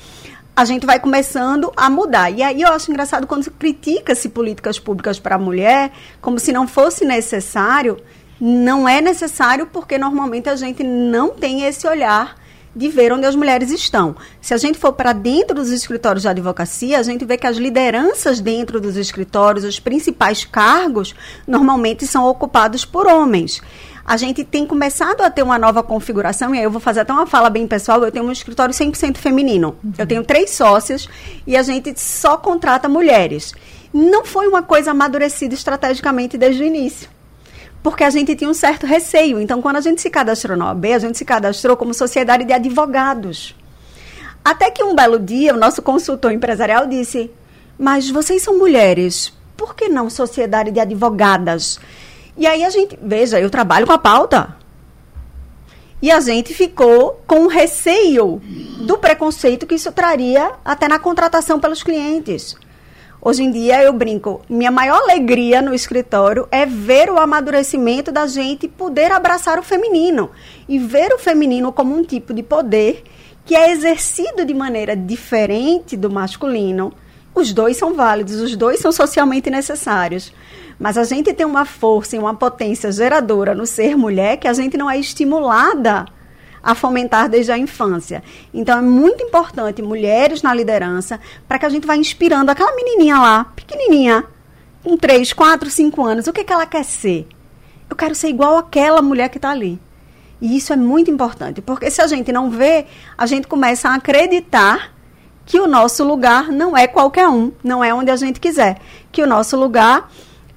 a 0.56 0.64
gente 0.64 0.86
vai 0.86 0.98
começando 0.98 1.70
a 1.76 1.90
mudar. 1.90 2.30
E 2.30 2.42
aí 2.42 2.62
eu 2.62 2.68
acho 2.68 2.90
engraçado 2.90 3.26
quando 3.26 3.50
critica-se 3.50 4.30
políticas 4.30 4.78
públicas 4.78 5.18
para 5.18 5.34
a 5.34 5.38
mulher, 5.38 5.92
como 6.20 6.38
se 6.38 6.50
não 6.50 6.66
fosse 6.66 7.04
necessário, 7.04 7.98
não 8.40 8.88
é 8.88 9.02
necessário 9.02 9.66
porque 9.66 9.98
normalmente 9.98 10.48
a 10.48 10.56
gente 10.56 10.82
não 10.82 11.30
tem 11.30 11.64
esse 11.64 11.86
olhar 11.86 12.36
de 12.74 12.88
ver 12.88 13.12
onde 13.12 13.26
as 13.26 13.34
mulheres 13.34 13.70
estão. 13.70 14.16
Se 14.40 14.54
a 14.54 14.56
gente 14.56 14.78
for 14.78 14.92
para 14.92 15.12
dentro 15.12 15.54
dos 15.54 15.70
escritórios 15.70 16.22
de 16.22 16.28
advocacia, 16.28 16.98
a 16.98 17.02
gente 17.02 17.24
vê 17.24 17.36
que 17.36 17.46
as 17.46 17.56
lideranças 17.56 18.40
dentro 18.40 18.80
dos 18.80 18.96
escritórios, 18.96 19.64
os 19.64 19.80
principais 19.80 20.44
cargos, 20.44 21.14
normalmente 21.46 22.06
são 22.06 22.26
ocupados 22.26 22.84
por 22.84 23.06
homens. 23.06 23.60
A 24.04 24.16
gente 24.16 24.42
tem 24.42 24.66
começado 24.66 25.20
a 25.20 25.28
ter 25.28 25.42
uma 25.42 25.58
nova 25.58 25.82
configuração, 25.82 26.54
e 26.54 26.58
aí 26.58 26.64
eu 26.64 26.70
vou 26.70 26.80
fazer 26.80 27.00
até 27.00 27.12
uma 27.12 27.26
fala 27.26 27.50
bem 27.50 27.66
pessoal. 27.66 28.02
Eu 28.02 28.10
tenho 28.10 28.24
um 28.24 28.32
escritório 28.32 28.74
100% 28.74 29.18
feminino. 29.18 29.76
Uhum. 29.84 29.92
Eu 29.98 30.06
tenho 30.06 30.24
três 30.24 30.50
sócias 30.50 31.06
e 31.46 31.54
a 31.54 31.62
gente 31.62 31.92
só 32.00 32.38
contrata 32.38 32.88
mulheres. 32.88 33.54
Não 33.92 34.24
foi 34.24 34.48
uma 34.48 34.62
coisa 34.62 34.92
amadurecida 34.92 35.54
estrategicamente 35.54 36.38
desde 36.38 36.62
o 36.62 36.66
início 36.66 37.17
porque 37.82 38.04
a 38.04 38.10
gente 38.10 38.34
tinha 38.34 38.50
um 38.50 38.54
certo 38.54 38.86
receio. 38.86 39.40
Então, 39.40 39.62
quando 39.62 39.76
a 39.76 39.80
gente 39.80 40.00
se 40.00 40.10
cadastrou 40.10 40.56
na 40.56 40.66
OAB, 40.66 40.86
a 40.86 40.98
gente 40.98 41.18
se 41.18 41.24
cadastrou 41.24 41.76
como 41.76 41.94
sociedade 41.94 42.44
de 42.44 42.52
advogados. 42.52 43.54
Até 44.44 44.70
que 44.70 44.82
um 44.82 44.94
belo 44.94 45.18
dia, 45.18 45.54
o 45.54 45.58
nosso 45.58 45.82
consultor 45.82 46.32
empresarial 46.32 46.86
disse: 46.86 47.30
Mas 47.78 48.10
vocês 48.10 48.42
são 48.42 48.58
mulheres, 48.58 49.32
por 49.56 49.74
que 49.74 49.88
não 49.88 50.08
sociedade 50.08 50.70
de 50.70 50.80
advogadas? 50.80 51.78
E 52.36 52.46
aí 52.46 52.64
a 52.64 52.70
gente, 52.70 52.98
veja, 53.02 53.40
eu 53.40 53.50
trabalho 53.50 53.86
com 53.86 53.92
a 53.92 53.98
pauta. 53.98 54.56
E 56.00 56.12
a 56.12 56.20
gente 56.20 56.54
ficou 56.54 57.20
com 57.26 57.48
receio 57.48 58.40
do 58.86 58.96
preconceito 58.98 59.66
que 59.66 59.74
isso 59.74 59.90
traria 59.90 60.52
até 60.64 60.86
na 60.86 60.98
contratação 60.98 61.58
pelos 61.58 61.82
clientes. 61.82 62.56
Hoje 63.20 63.42
em 63.42 63.50
dia 63.50 63.82
eu 63.82 63.92
brinco, 63.92 64.42
minha 64.48 64.70
maior 64.70 65.02
alegria 65.02 65.60
no 65.60 65.74
escritório 65.74 66.46
é 66.52 66.64
ver 66.64 67.10
o 67.10 67.18
amadurecimento 67.18 68.12
da 68.12 68.28
gente 68.28 68.68
poder 68.68 69.10
abraçar 69.10 69.58
o 69.58 69.62
feminino 69.62 70.30
e 70.68 70.78
ver 70.78 71.12
o 71.12 71.18
feminino 71.18 71.72
como 71.72 71.96
um 71.96 72.04
tipo 72.04 72.32
de 72.32 72.44
poder 72.44 73.02
que 73.44 73.56
é 73.56 73.72
exercido 73.72 74.44
de 74.44 74.54
maneira 74.54 74.94
diferente 74.94 75.96
do 75.96 76.08
masculino. 76.08 76.92
Os 77.34 77.52
dois 77.52 77.76
são 77.76 77.94
válidos, 77.94 78.40
os 78.40 78.54
dois 78.54 78.78
são 78.78 78.92
socialmente 78.92 79.50
necessários. 79.50 80.32
Mas 80.78 80.96
a 80.96 81.02
gente 81.02 81.34
tem 81.34 81.44
uma 81.44 81.64
força 81.64 82.14
e 82.14 82.18
uma 82.20 82.34
potência 82.34 82.92
geradora 82.92 83.52
no 83.52 83.66
ser 83.66 83.96
mulher 83.96 84.36
que 84.36 84.46
a 84.46 84.52
gente 84.52 84.76
não 84.76 84.88
é 84.88 84.96
estimulada 84.96 86.06
a 86.62 86.74
fomentar 86.74 87.28
desde 87.28 87.52
a 87.52 87.58
infância. 87.58 88.22
Então 88.52 88.78
é 88.78 88.82
muito 88.82 89.22
importante 89.22 89.82
mulheres 89.82 90.42
na 90.42 90.54
liderança 90.54 91.20
para 91.46 91.58
que 91.58 91.66
a 91.66 91.68
gente 91.68 91.86
vá 91.86 91.96
inspirando 91.96 92.50
aquela 92.50 92.74
menininha 92.74 93.18
lá, 93.18 93.44
pequenininha, 93.56 94.24
com 94.82 94.96
3, 94.96 95.32
4, 95.32 95.70
5 95.70 96.04
anos, 96.04 96.26
o 96.26 96.32
que, 96.32 96.44
que 96.44 96.52
ela 96.52 96.66
quer 96.66 96.84
ser? 96.84 97.26
Eu 97.88 97.96
quero 97.96 98.14
ser 98.14 98.28
igual 98.28 98.56
àquela 98.56 99.02
mulher 99.02 99.28
que 99.28 99.38
está 99.38 99.50
ali. 99.50 99.80
E 100.40 100.56
isso 100.56 100.72
é 100.72 100.76
muito 100.76 101.10
importante, 101.10 101.60
porque 101.60 101.90
se 101.90 102.00
a 102.00 102.06
gente 102.06 102.30
não 102.30 102.50
vê, 102.50 102.86
a 103.16 103.26
gente 103.26 103.48
começa 103.48 103.88
a 103.88 103.94
acreditar 103.94 104.92
que 105.44 105.58
o 105.58 105.66
nosso 105.66 106.04
lugar 106.04 106.52
não 106.52 106.76
é 106.76 106.86
qualquer 106.86 107.26
um, 107.28 107.50
não 107.64 107.82
é 107.82 107.92
onde 107.92 108.10
a 108.10 108.16
gente 108.16 108.38
quiser. 108.38 108.78
Que 109.10 109.22
o 109.22 109.26
nosso 109.26 109.56
lugar 109.56 110.10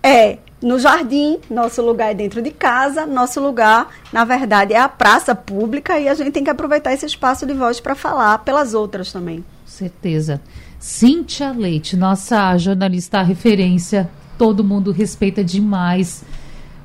é 0.04 0.38
no 0.62 0.78
jardim, 0.78 1.40
nosso 1.50 1.82
lugar 1.82 2.12
é 2.12 2.14
dentro 2.14 2.42
de 2.42 2.52
casa, 2.52 3.06
nosso 3.06 3.42
lugar, 3.42 3.90
na 4.14 4.24
verdade, 4.24 4.74
é 4.74 4.80
a 4.80 4.88
praça 4.88 5.34
pública 5.34 6.00
e 6.00 6.08
a 6.08 6.14
gente 6.14 6.32
tem 6.32 6.44
que 6.44 6.50
aproveitar 6.50 6.94
esse 6.94 7.06
espaço 7.06 7.46
de 7.46 7.54
voz 7.54 7.80
para 7.80 7.96
falar 7.96 8.38
pelas 8.40 8.74
outras 8.74 9.12
também. 9.12 9.44
Certeza. 9.66 10.40
Cíntia 10.80 11.52
Leite, 11.52 11.98
nossa 11.98 12.58
jornalista 12.58 13.22
referência, 13.22 14.10
todo 14.38 14.64
mundo 14.64 14.92
respeita 14.92 15.44
demais. 15.44 16.24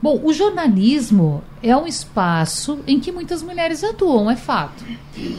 Bom, 0.03 0.21
o 0.23 0.33
jornalismo 0.33 1.43
é 1.63 1.77
um 1.77 1.87
espaço 1.87 2.79
em 2.87 3.01
que 3.01 3.11
muitas 3.11 3.43
mulheres 3.43 3.83
atuam, 3.83 4.31
é 4.31 4.37
fato. 4.37 4.85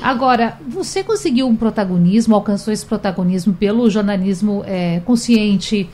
Agora, 0.01 0.59
você 0.67 1.03
conseguiu 1.03 1.47
um 1.47 1.55
protagonismo, 1.55 2.35
alcançou 2.35 2.73
esse 2.73 2.85
protagonismo 2.85 3.53
pelo 3.53 3.89
jornalismo 3.89 4.63
é, 4.65 4.99
consciente, 5.01 5.89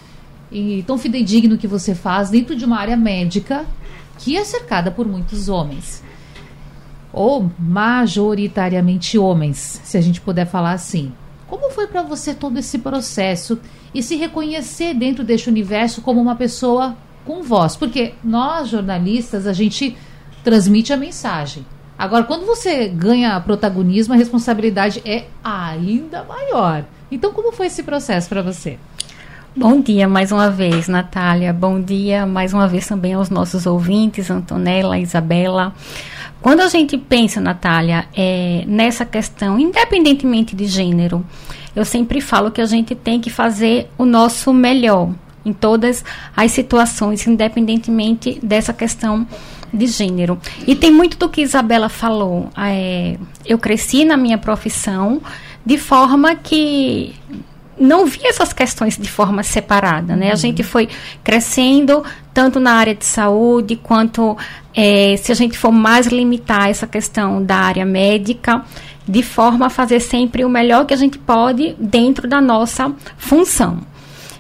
e 0.54 0.84
tão 0.84 0.98
fidedigno 0.98 1.58
que 1.58 1.68
você 1.68 1.96
faz 1.96 2.30
dentro 2.30 2.56
de 2.56 2.64
uma 2.64 2.78
área 2.78 2.96
médica 2.96 3.66
que 4.20 4.38
é 4.38 4.44
cercada 4.44 4.92
por 4.92 5.08
muitos 5.08 5.50
homens. 5.50 6.04
Ou 7.12 7.52
majoritariamente 7.60 9.18
homens, 9.18 9.82
se 9.84 9.98
a 9.98 10.02
gente 10.02 10.22
puder 10.22 10.46
falar 10.46 10.74
assim. 10.74 11.12
Como 11.48 11.72
foi 11.72 11.88
para 11.88 12.04
você 12.04 12.34
todo 12.34 12.58
esse 12.58 12.80
processo 12.80 13.60
e 13.94 14.02
se 14.02 14.16
reconhecer 14.16 14.94
dentro 14.94 15.24
deste 15.24 15.50
universo 15.50 16.02
como 16.02 16.22
uma 16.22 16.36
pessoa 16.36 16.96
com 17.26 17.44
voz? 17.44 17.76
Porque 17.76 18.14
nós, 18.24 18.70
jornalistas, 18.70 19.46
a 19.46 19.54
gente 19.54 19.98
transmite 20.44 20.94
a 20.94 20.98
mensagem. 20.98 21.66
Agora, 21.98 22.24
quando 22.24 22.46
você 22.46 22.88
ganha 22.88 23.40
protagonismo, 23.40 24.14
a 24.14 24.18
responsabilidade 24.18 25.02
é 25.06 25.28
ainda 25.44 26.24
maior. 26.24 26.86
Então, 27.12 27.32
como 27.32 27.52
foi 27.52 27.68
esse 27.68 27.84
processo 27.84 28.28
para 28.28 28.42
você? 28.42 28.80
Bom 29.56 29.82
dia 29.82 30.08
mais 30.10 30.32
uma 30.32 30.50
vez, 30.50 30.88
Natália. 30.88 31.54
Bom 31.54 31.80
dia 31.80 32.26
mais 32.26 32.56
uma 32.56 32.68
vez 32.68 32.88
também 32.88 33.14
aos 33.14 33.30
nossos 33.30 33.68
ouvintes, 33.68 34.32
Antonella, 34.32 34.98
Isabela. 34.98 35.76
Quando 36.42 36.62
a 36.62 36.68
gente 36.68 36.98
pensa, 36.98 37.40
Natália, 37.40 38.08
é, 38.16 38.64
nessa 38.66 39.06
questão, 39.06 39.60
independentemente 39.60 40.56
de 40.56 40.66
gênero, 40.66 41.24
eu 41.76 41.86
sempre 41.86 42.20
falo 42.20 42.50
que 42.50 42.62
a 42.62 42.66
gente 42.66 42.96
tem 42.96 43.22
que 43.22 43.30
fazer 43.30 43.92
o 43.96 44.06
nosso 44.06 44.52
melhor 44.52 45.12
em 45.46 45.54
todas 45.54 46.04
as 46.36 46.52
situações, 46.52 47.28
independentemente 47.28 48.40
dessa 48.42 48.74
questão 48.74 49.28
de 49.72 49.86
gênero. 49.86 50.40
E 50.66 50.76
tem 50.76 50.90
muito 50.90 51.16
do 51.16 51.30
que 51.30 51.42
Isabela 51.42 51.90
falou. 51.90 52.50
É, 52.58 53.20
eu 53.46 53.60
cresci 53.60 54.04
na 54.04 54.18
minha 54.18 54.40
profissão 54.40 55.22
de 55.64 55.78
forma 55.78 56.36
que 56.36 57.14
não 57.80 58.06
via 58.06 58.30
essas 58.30 58.54
questões 58.54 58.98
de 58.98 59.10
forma 59.10 59.44
separada, 59.44 60.16
né? 60.16 60.28
Uhum. 60.28 60.34
A 60.34 60.36
gente 60.36 60.64
foi 60.64 60.88
crescendo 61.24 62.04
tanto 62.34 62.60
na 62.60 62.74
área 62.74 62.96
de 62.96 63.06
saúde 63.06 63.76
quanto 63.76 64.38
é, 64.76 65.16
se 65.18 65.32
a 65.32 65.36
gente 65.36 65.58
for 65.58 65.72
mais 65.72 66.08
limitar 66.08 66.70
essa 66.70 66.88
questão 66.88 67.44
da 67.44 67.56
área 67.56 67.86
médica, 67.86 68.64
de 69.08 69.22
forma 69.22 69.68
a 69.68 69.70
fazer 69.70 70.00
sempre 70.00 70.46
o 70.46 70.50
melhor 70.50 70.86
que 70.86 70.94
a 70.94 70.98
gente 70.98 71.18
pode 71.18 71.76
dentro 71.80 72.28
da 72.28 72.40
nossa 72.40 72.92
função. 73.18 73.80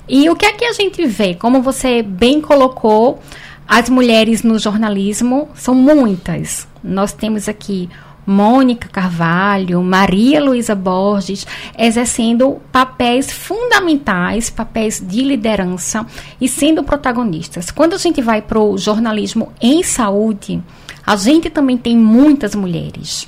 E 0.07 0.29
o 0.29 0.35
que 0.35 0.45
é 0.45 0.51
que 0.53 0.65
a 0.65 0.73
gente 0.73 1.05
vê? 1.05 1.33
Como 1.33 1.61
você 1.61 2.01
bem 2.01 2.41
colocou, 2.41 3.21
as 3.67 3.89
mulheres 3.89 4.43
no 4.43 4.59
jornalismo 4.59 5.49
são 5.55 5.73
muitas. 5.73 6.67
Nós 6.83 7.13
temos 7.13 7.47
aqui 7.47 7.89
Mônica 8.25 8.87
Carvalho, 8.89 9.81
Maria 9.81 10.43
Luísa 10.43 10.75
Borges, 10.75 11.45
exercendo 11.77 12.61
papéis 12.71 13.31
fundamentais, 13.31 14.49
papéis 14.49 15.03
de 15.05 15.23
liderança 15.23 16.05
e 16.39 16.47
sendo 16.47 16.83
protagonistas. 16.83 17.71
Quando 17.71 17.93
a 17.93 17.97
gente 17.97 18.21
vai 18.21 18.41
para 18.41 18.59
o 18.59 18.77
jornalismo 18.77 19.51
em 19.61 19.83
saúde, 19.83 20.61
a 21.05 21.15
gente 21.15 21.49
também 21.49 21.77
tem 21.77 21.97
muitas 21.97 22.55
mulheres. 22.55 23.27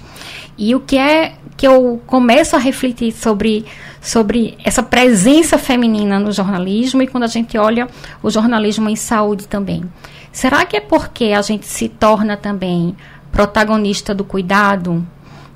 E 0.58 0.74
o 0.74 0.80
que 0.80 0.98
é 0.98 1.34
que 1.58 1.68
eu 1.68 2.02
começo 2.06 2.56
a 2.56 2.60
refletir 2.60 3.12
sobre, 3.12 3.66
sobre 4.02 4.58
essa 4.64 4.82
presença 4.82 5.58
feminina 5.58 6.20
no 6.20 6.32
jornalismo 6.32 7.02
e 7.02 7.08
quando 7.08 7.24
a 7.24 7.28
gente 7.28 7.58
olha 7.58 7.88
o 8.24 8.30
jornalismo 8.30 8.90
em 8.90 8.96
saúde 8.96 9.48
também? 9.48 9.84
Será 10.32 10.66
que 10.66 10.78
é 10.78 10.82
porque 10.82 11.26
a 11.26 11.42
gente 11.42 11.66
se 11.66 11.88
torna 11.88 12.36
também 12.36 12.96
protagonista 13.36 14.16
do 14.16 14.24
cuidado, 14.24 15.06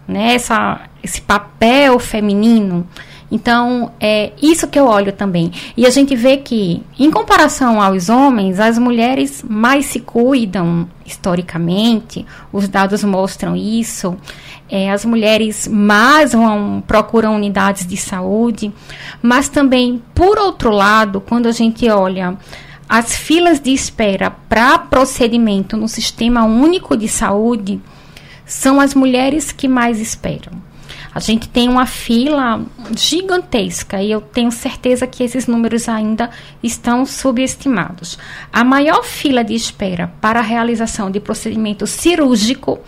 né? 0.05 0.33
Essa, 0.33 0.81
esse 1.01 1.21
papel 1.21 1.97
feminino. 1.97 2.85
Então, 3.31 3.93
é 4.01 4.33
isso 4.41 4.67
que 4.67 4.77
eu 4.77 4.85
olho 4.85 5.13
também. 5.13 5.49
E 5.77 5.85
a 5.85 5.89
gente 5.89 6.13
vê 6.13 6.35
que, 6.35 6.83
em 6.99 7.09
comparação 7.09 7.81
aos 7.81 8.09
homens, 8.09 8.59
as 8.59 8.77
mulheres 8.77 9.45
mais 9.47 9.85
se 9.85 10.01
cuidam 10.01 10.89
historicamente, 11.05 12.25
os 12.51 12.67
dados 12.67 13.01
mostram 13.01 13.55
isso. 13.55 14.17
É, 14.69 14.91
as 14.91 15.05
mulheres 15.05 15.65
mais 15.65 16.33
vão, 16.33 16.83
procuram 16.85 17.33
unidades 17.33 17.87
de 17.87 17.95
saúde, 17.95 18.73
mas 19.21 19.47
também, 19.47 20.03
por 20.13 20.37
outro 20.37 20.69
lado, 20.69 21.21
quando 21.21 21.47
a 21.47 21.51
gente 21.51 21.89
olha 21.89 22.37
as 22.89 23.15
filas 23.15 23.60
de 23.60 23.71
espera 23.71 24.32
para 24.32 24.80
procedimento 24.80 25.78
no 25.78 25.88
Sistema 25.88 26.43
Único 26.43 26.97
de 26.97 27.08
Saúde 27.08 27.80
são 28.47 28.82
as 28.82 28.95
mulheres 28.95 29.52
que 29.52 29.67
mais 29.67 29.99
esperam. 29.99 30.54
A 31.13 31.19
gente 31.19 31.47
tem 31.47 31.69
uma 31.69 31.86
fila 31.86 32.65
gigantesca 32.95 34.02
e 34.02 34.12
eu 34.12 34.21
tenho 34.21 34.52
certeza 34.52 35.06
que 35.06 35.23
esses 35.23 35.45
números 35.45 35.88
ainda 35.88 36.32
estão 36.63 37.06
subestimados. 37.06 38.17
A 38.52 38.63
maior 38.63 39.04
fila 39.04 39.43
de 39.43 39.54
espera 39.54 40.12
para 40.19 40.39
a 40.39 40.43
realização 40.43 41.12
de 41.12 41.19
procedimento 41.19 41.86
cirúrgico 41.86 42.80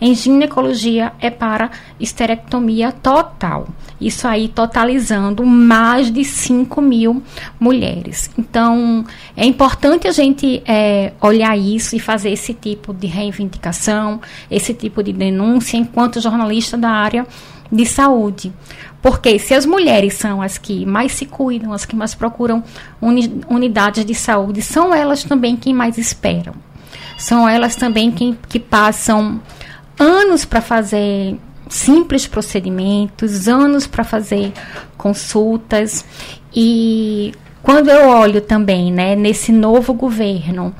em 0.00 0.14
ginecologia 0.14 1.12
é 1.20 1.30
para 1.30 1.70
esterectomia 1.98 2.92
total. 2.92 3.68
Isso 4.00 4.28
aí 4.28 4.48
totalizando 4.48 5.44
mais 5.44 6.10
de 6.10 6.24
5 6.24 6.80
mil 6.80 7.22
mulheres. 7.58 8.30
Então, 8.38 9.04
é 9.36 9.44
importante 9.44 10.06
a 10.06 10.12
gente 10.12 10.62
é, 10.66 11.12
olhar 11.20 11.58
isso 11.58 11.96
e 11.96 11.98
fazer 11.98 12.30
esse 12.30 12.54
tipo 12.54 12.94
de 12.94 13.08
reivindicação, 13.08 14.20
esse 14.48 14.72
tipo 14.72 15.02
de 15.02 15.12
denúncia, 15.12 15.76
enquanto 15.76 16.20
jornalista 16.20 16.76
da 16.76 16.90
área 16.90 17.26
de 17.70 17.84
saúde. 17.84 18.52
Porque 19.02 19.38
se 19.38 19.54
as 19.54 19.66
mulheres 19.66 20.14
são 20.14 20.42
as 20.42 20.58
que 20.58 20.84
mais 20.84 21.12
se 21.12 21.26
cuidam, 21.26 21.72
as 21.72 21.84
que 21.84 21.94
mais 21.94 22.14
procuram 22.14 22.62
uni 23.00 23.40
unidades 23.48 24.04
de 24.04 24.14
saúde, 24.14 24.62
são 24.62 24.94
elas 24.94 25.22
também 25.22 25.56
quem 25.56 25.74
mais 25.74 25.98
esperam. 25.98 26.54
São 27.16 27.48
elas 27.48 27.74
também 27.74 28.10
quem, 28.10 28.38
que 28.48 28.60
passam 28.60 29.40
anos 29.98 30.44
para 30.44 30.60
fazer 30.60 31.36
simples 31.68 32.26
procedimentos, 32.26 33.48
anos 33.48 33.86
para 33.86 34.04
fazer 34.04 34.52
consultas. 34.96 36.04
E 36.54 37.34
quando 37.62 37.90
eu 37.90 38.08
olho 38.08 38.40
também, 38.40 38.92
né, 38.92 39.14
nesse 39.14 39.52
novo 39.52 39.92
governo, 39.92 40.74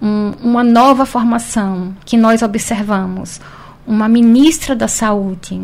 um, 0.00 0.32
uma 0.42 0.64
nova 0.64 1.04
formação 1.04 1.94
que 2.04 2.16
nós 2.16 2.42
observamos, 2.42 3.40
uma 3.86 4.08
ministra 4.08 4.74
da 4.74 4.88
Saúde, 4.88 5.60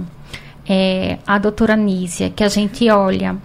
é, 0.68 1.18
a 1.26 1.38
doutora 1.38 1.76
Nízia, 1.76 2.30
que 2.30 2.42
a 2.42 2.48
gente 2.48 2.88
olha, 2.90 3.36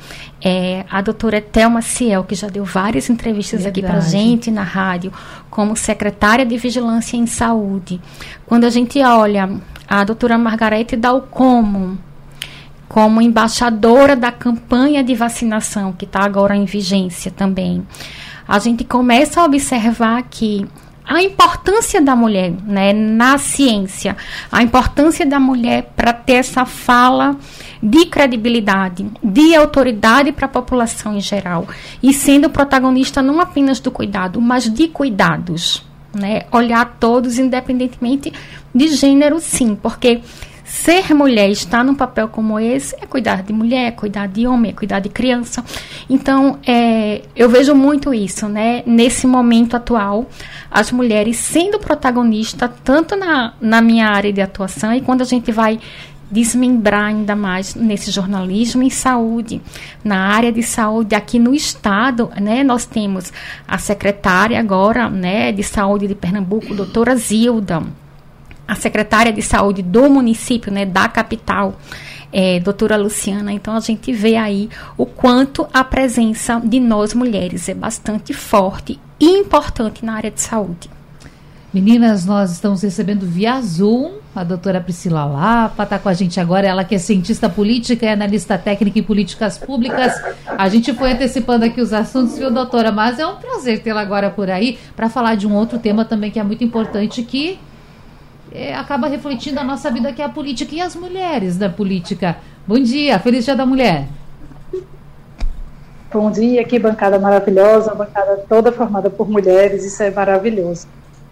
é, 0.44 0.84
a 0.90 1.02
doutora 1.02 1.40
Thelma 1.40 1.82
Ciel, 1.82 2.24
que 2.24 2.34
já 2.34 2.48
deu 2.48 2.66
várias 2.66 3.10
entrevistas 3.10 3.64
Verdade. 3.64 3.86
aqui 3.86 3.92
para 3.92 4.02
gente 4.02 4.50
na 4.50 4.64
rádio, 4.64 5.14
como 5.50 5.76
secretária 5.76 6.46
de 6.46 6.58
Vigilância 6.58 7.16
em 7.16 7.28
Saúde. 7.28 8.02
Quando 8.46 8.66
a 8.66 8.70
gente 8.70 9.00
olha 9.04 9.50
a 9.88 10.04
doutora 10.04 10.38
Margarete 10.38 10.96
Dalcomo, 10.96 11.98
como 12.88 13.22
embaixadora 13.22 14.16
da 14.16 14.32
campanha 14.32 15.04
de 15.04 15.16
vacinação, 15.16 15.94
que 15.94 16.06
está 16.06 16.24
agora 16.24 16.56
em 16.56 16.66
vigência 16.66 17.32
também, 17.32 17.86
a 18.48 18.60
gente 18.60 18.84
começa 18.84 19.40
a 19.40 19.46
observar 19.46 20.24
que 20.24 20.68
a 21.06 21.22
importância 21.22 22.02
da 22.02 22.16
mulher 22.16 22.52
né, 22.52 22.94
na 22.94 23.38
ciência, 23.38 24.16
a 24.52 24.62
importância 24.64 25.26
da 25.26 25.40
mulher 25.40 25.92
para 25.96 26.14
ter 26.14 26.34
essa 26.34 26.66
fala 26.66 27.36
de 27.82 28.06
credibilidade, 28.06 29.10
de 29.24 29.56
autoridade 29.56 30.32
para 30.32 30.46
a 30.46 30.50
população 30.50 31.18
em 31.18 31.22
geral, 31.22 31.68
e 32.02 32.14
sendo 32.14 32.50
protagonista 32.50 33.22
não 33.22 33.40
apenas 33.40 33.80
do 33.80 33.90
cuidado, 33.90 34.40
mas 34.40 34.72
de 34.72 34.88
cuidados. 34.88 35.84
Né? 36.14 36.44
Olhar 36.52 36.98
todos, 37.00 37.40
independentemente 37.40 38.34
de 38.74 38.90
gênero, 38.90 39.40
sim, 39.40 39.76
porque 39.76 40.22
Ser 40.72 41.14
mulher, 41.14 41.50
estar 41.50 41.84
num 41.84 41.94
papel 41.94 42.30
como 42.30 42.58
esse, 42.58 42.96
é 42.96 43.06
cuidar 43.06 43.44
de 43.44 43.52
mulher, 43.52 43.88
é 43.88 43.92
cuidar 43.92 44.26
de 44.28 44.48
homem, 44.48 44.72
é 44.72 44.74
cuidar 44.74 45.00
de 45.00 45.10
criança. 45.10 45.62
Então, 46.10 46.60
é, 46.66 47.24
eu 47.36 47.50
vejo 47.50 47.76
muito 47.76 48.14
isso, 48.14 48.48
né? 48.48 48.82
Nesse 48.86 49.28
momento 49.28 49.76
atual, 49.76 50.30
as 50.72 50.90
mulheres 50.90 51.36
sendo 51.36 51.78
protagonistas, 51.78 52.72
tanto 52.86 53.18
na, 53.18 53.54
na 53.60 53.82
minha 53.82 54.08
área 54.08 54.32
de 54.32 54.40
atuação, 54.40 54.94
e 54.94 55.02
quando 55.02 55.22
a 55.22 55.26
gente 55.26 55.52
vai 55.52 55.78
desmembrar 56.32 57.08
ainda 57.08 57.36
mais 57.36 57.76
nesse 57.76 58.10
jornalismo 58.10 58.82
em 58.82 58.90
saúde. 58.90 59.62
Na 60.02 60.30
área 60.30 60.54
de 60.54 60.64
saúde 60.64 61.14
aqui 61.14 61.38
no 61.38 61.54
estado, 61.54 62.32
né, 62.40 62.64
nós 62.64 62.86
temos 62.86 63.34
a 63.68 63.78
secretária 63.78 64.58
agora, 64.58 65.10
né, 65.10 65.52
de 65.52 65.64
saúde 65.64 66.08
de 66.08 66.16
Pernambuco, 66.16 66.74
doutora 66.74 67.14
Zilda, 67.18 67.84
a 68.67 68.76
secretária 68.76 69.34
de 69.34 69.41
saúde 69.41 69.82
do 69.82 70.10
município, 70.10 70.71
né, 70.71 70.86
da 70.86 71.08
capital, 71.08 71.80
é, 72.32 72.60
doutora 72.60 72.95
Luciana. 72.95 73.52
Então, 73.52 73.76
a 73.76 73.80
gente 73.80 74.12
vê 74.13 74.38
aí 74.38 74.69
o 74.97 75.06
quanto 75.06 75.67
a 75.74 75.84
presença 75.84 76.62
de 76.63 76.80
nós 76.80 77.13
mulheres 77.13 77.67
é 77.67 77.74
bastante 77.74 78.34
forte 78.34 79.00
e 79.19 79.30
importante 79.30 80.06
na 80.06 80.13
área 80.13 80.32
de 80.32 80.41
saúde. 80.41 80.89
Meninas, 81.74 82.26
nós 82.26 82.52
estamos 82.52 82.82
recebendo 82.82 83.26
via 83.26 83.62
Zoom 83.62 84.21
a 84.36 84.43
doutora 84.43 84.80
Priscila 84.80 85.26
Lapa, 85.26 85.84
está 85.84 86.00
com 86.00 86.10
a 86.10 86.13
gente 86.13 86.39
agora, 86.39 86.67
ela 86.67 86.84
que 86.84 86.95
é 86.95 86.97
cientista 86.97 87.50
política 87.50 88.06
e 88.06 88.10
analista 88.10 88.58
técnica 88.58 89.00
em 89.00 89.04
políticas 89.04 89.58
públicas. 89.58 90.13
A 90.45 90.69
gente 90.69 90.93
foi 90.93 91.12
antecipando 91.12 91.65
aqui 91.65 91.82
os 91.82 91.91
assuntos, 91.91 92.38
viu, 92.38 92.50
doutora? 92.50 92.91
Mas 92.91 93.19
é 93.19 93.28
um 93.28 93.36
prazer 93.36 93.82
tê-la 93.82 94.02
agora 94.02 94.30
por 94.30 94.50
aí 94.50 94.80
para 94.95 95.10
falar 95.10 95.36
de 95.36 95.47
um 95.47 95.54
outro 95.54 95.80
tema 95.80 96.06
também 96.06 96.32
que 96.32 96.39
é 96.39 96.43
muito 96.43 96.63
importante, 96.63 97.24
que 97.24 97.60
é, 98.52 98.76
acaba 98.76 99.08
refletindo 99.08 99.60
a 99.60 99.64
nossa 99.64 99.90
vida, 99.90 100.12
que 100.12 100.22
é 100.22 100.26
a 100.26 100.30
política 100.30 100.76
e 100.76 100.82
as 100.82 100.96
mulheres 100.96 101.58
da 101.58 101.70
política. 101.70 102.38
Bom 102.68 102.80
dia, 102.80 103.18
feliz 103.20 103.46
dia 103.46 103.56
da 103.56 103.66
mulher. 103.66 104.08
Bom 106.14 106.30
dia, 106.30 106.64
que 106.66 106.78
bancada 106.78 107.18
maravilhosa, 107.18 107.96
bancada 107.96 108.44
toda 108.50 108.72
formada 108.72 109.10
por 109.10 109.30
mulheres, 109.30 109.86
isso 109.86 110.04
é 110.04 110.12
maravilhoso. 110.12 110.86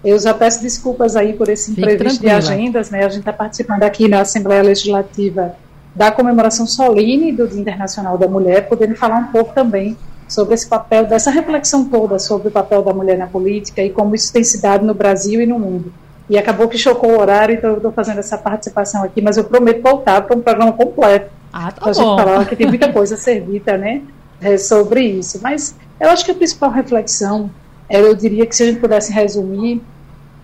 Eu 0.03 0.17
já 0.17 0.33
peço 0.33 0.61
desculpas 0.61 1.17
aí 1.17 1.33
por 1.33 1.49
esse 1.49 1.71
imprevisto 1.71 2.21
de 2.21 2.29
agendas, 2.29 2.89
né? 2.89 3.03
A 3.03 3.09
gente 3.09 3.19
está 3.19 3.33
participando 3.33 3.83
aqui 3.83 4.07
na 4.07 4.21
Assembleia 4.21 4.63
Legislativa 4.63 5.55
da 5.93 6.09
comemoração 6.09 6.65
solene 6.65 7.33
do 7.33 7.45
Dia 7.45 7.59
Internacional 7.59 8.17
da 8.17 8.25
Mulher, 8.25 8.69
podendo 8.69 8.95
falar 8.95 9.17
um 9.17 9.27
pouco 9.27 9.53
também 9.53 9.97
sobre 10.29 10.53
esse 10.53 10.69
papel, 10.69 11.05
dessa 11.05 11.29
reflexão 11.29 11.89
toda 11.89 12.17
sobre 12.17 12.47
o 12.47 12.51
papel 12.51 12.81
da 12.81 12.93
mulher 12.93 13.17
na 13.17 13.27
política 13.27 13.83
e 13.83 13.89
como 13.89 14.15
isso 14.15 14.31
tem 14.31 14.43
se 14.43 14.61
dado 14.61 14.85
no 14.85 14.93
Brasil 14.93 15.41
e 15.41 15.45
no 15.45 15.59
mundo. 15.59 15.91
E 16.29 16.37
acabou 16.37 16.67
que 16.67 16.77
chocou 16.77 17.11
o 17.11 17.19
horário, 17.19 17.55
então 17.55 17.71
eu 17.71 17.77
estou 17.77 17.91
fazendo 17.91 18.19
essa 18.19 18.37
participação 18.37 19.03
aqui, 19.03 19.21
mas 19.21 19.35
eu 19.35 19.43
prometo 19.43 19.81
voltar 19.81 20.21
para 20.21 20.37
um 20.37 20.41
programa 20.41 20.71
completo. 20.73 21.31
Ah, 21.51 21.71
tá 21.71 21.81
para 21.81 21.89
a 21.89 21.93
gente 21.93 22.05
falar 22.05 22.45
que 22.45 22.55
tem 22.55 22.67
muita 22.67 22.91
coisa 22.93 23.15
a 23.15 23.17
ser 23.17 23.41
dita, 23.41 23.77
né? 23.77 24.03
É, 24.39 24.57
sobre 24.57 25.01
isso. 25.01 25.39
Mas 25.41 25.75
eu 25.99 26.09
acho 26.09 26.23
que 26.23 26.31
a 26.31 26.35
principal 26.35 26.69
reflexão, 26.69 27.49
eu 27.89 28.13
diria 28.15 28.45
que 28.45 28.55
se 28.55 28.61
a 28.61 28.67
gente 28.67 28.79
pudesse 28.79 29.11
resumir, 29.11 29.81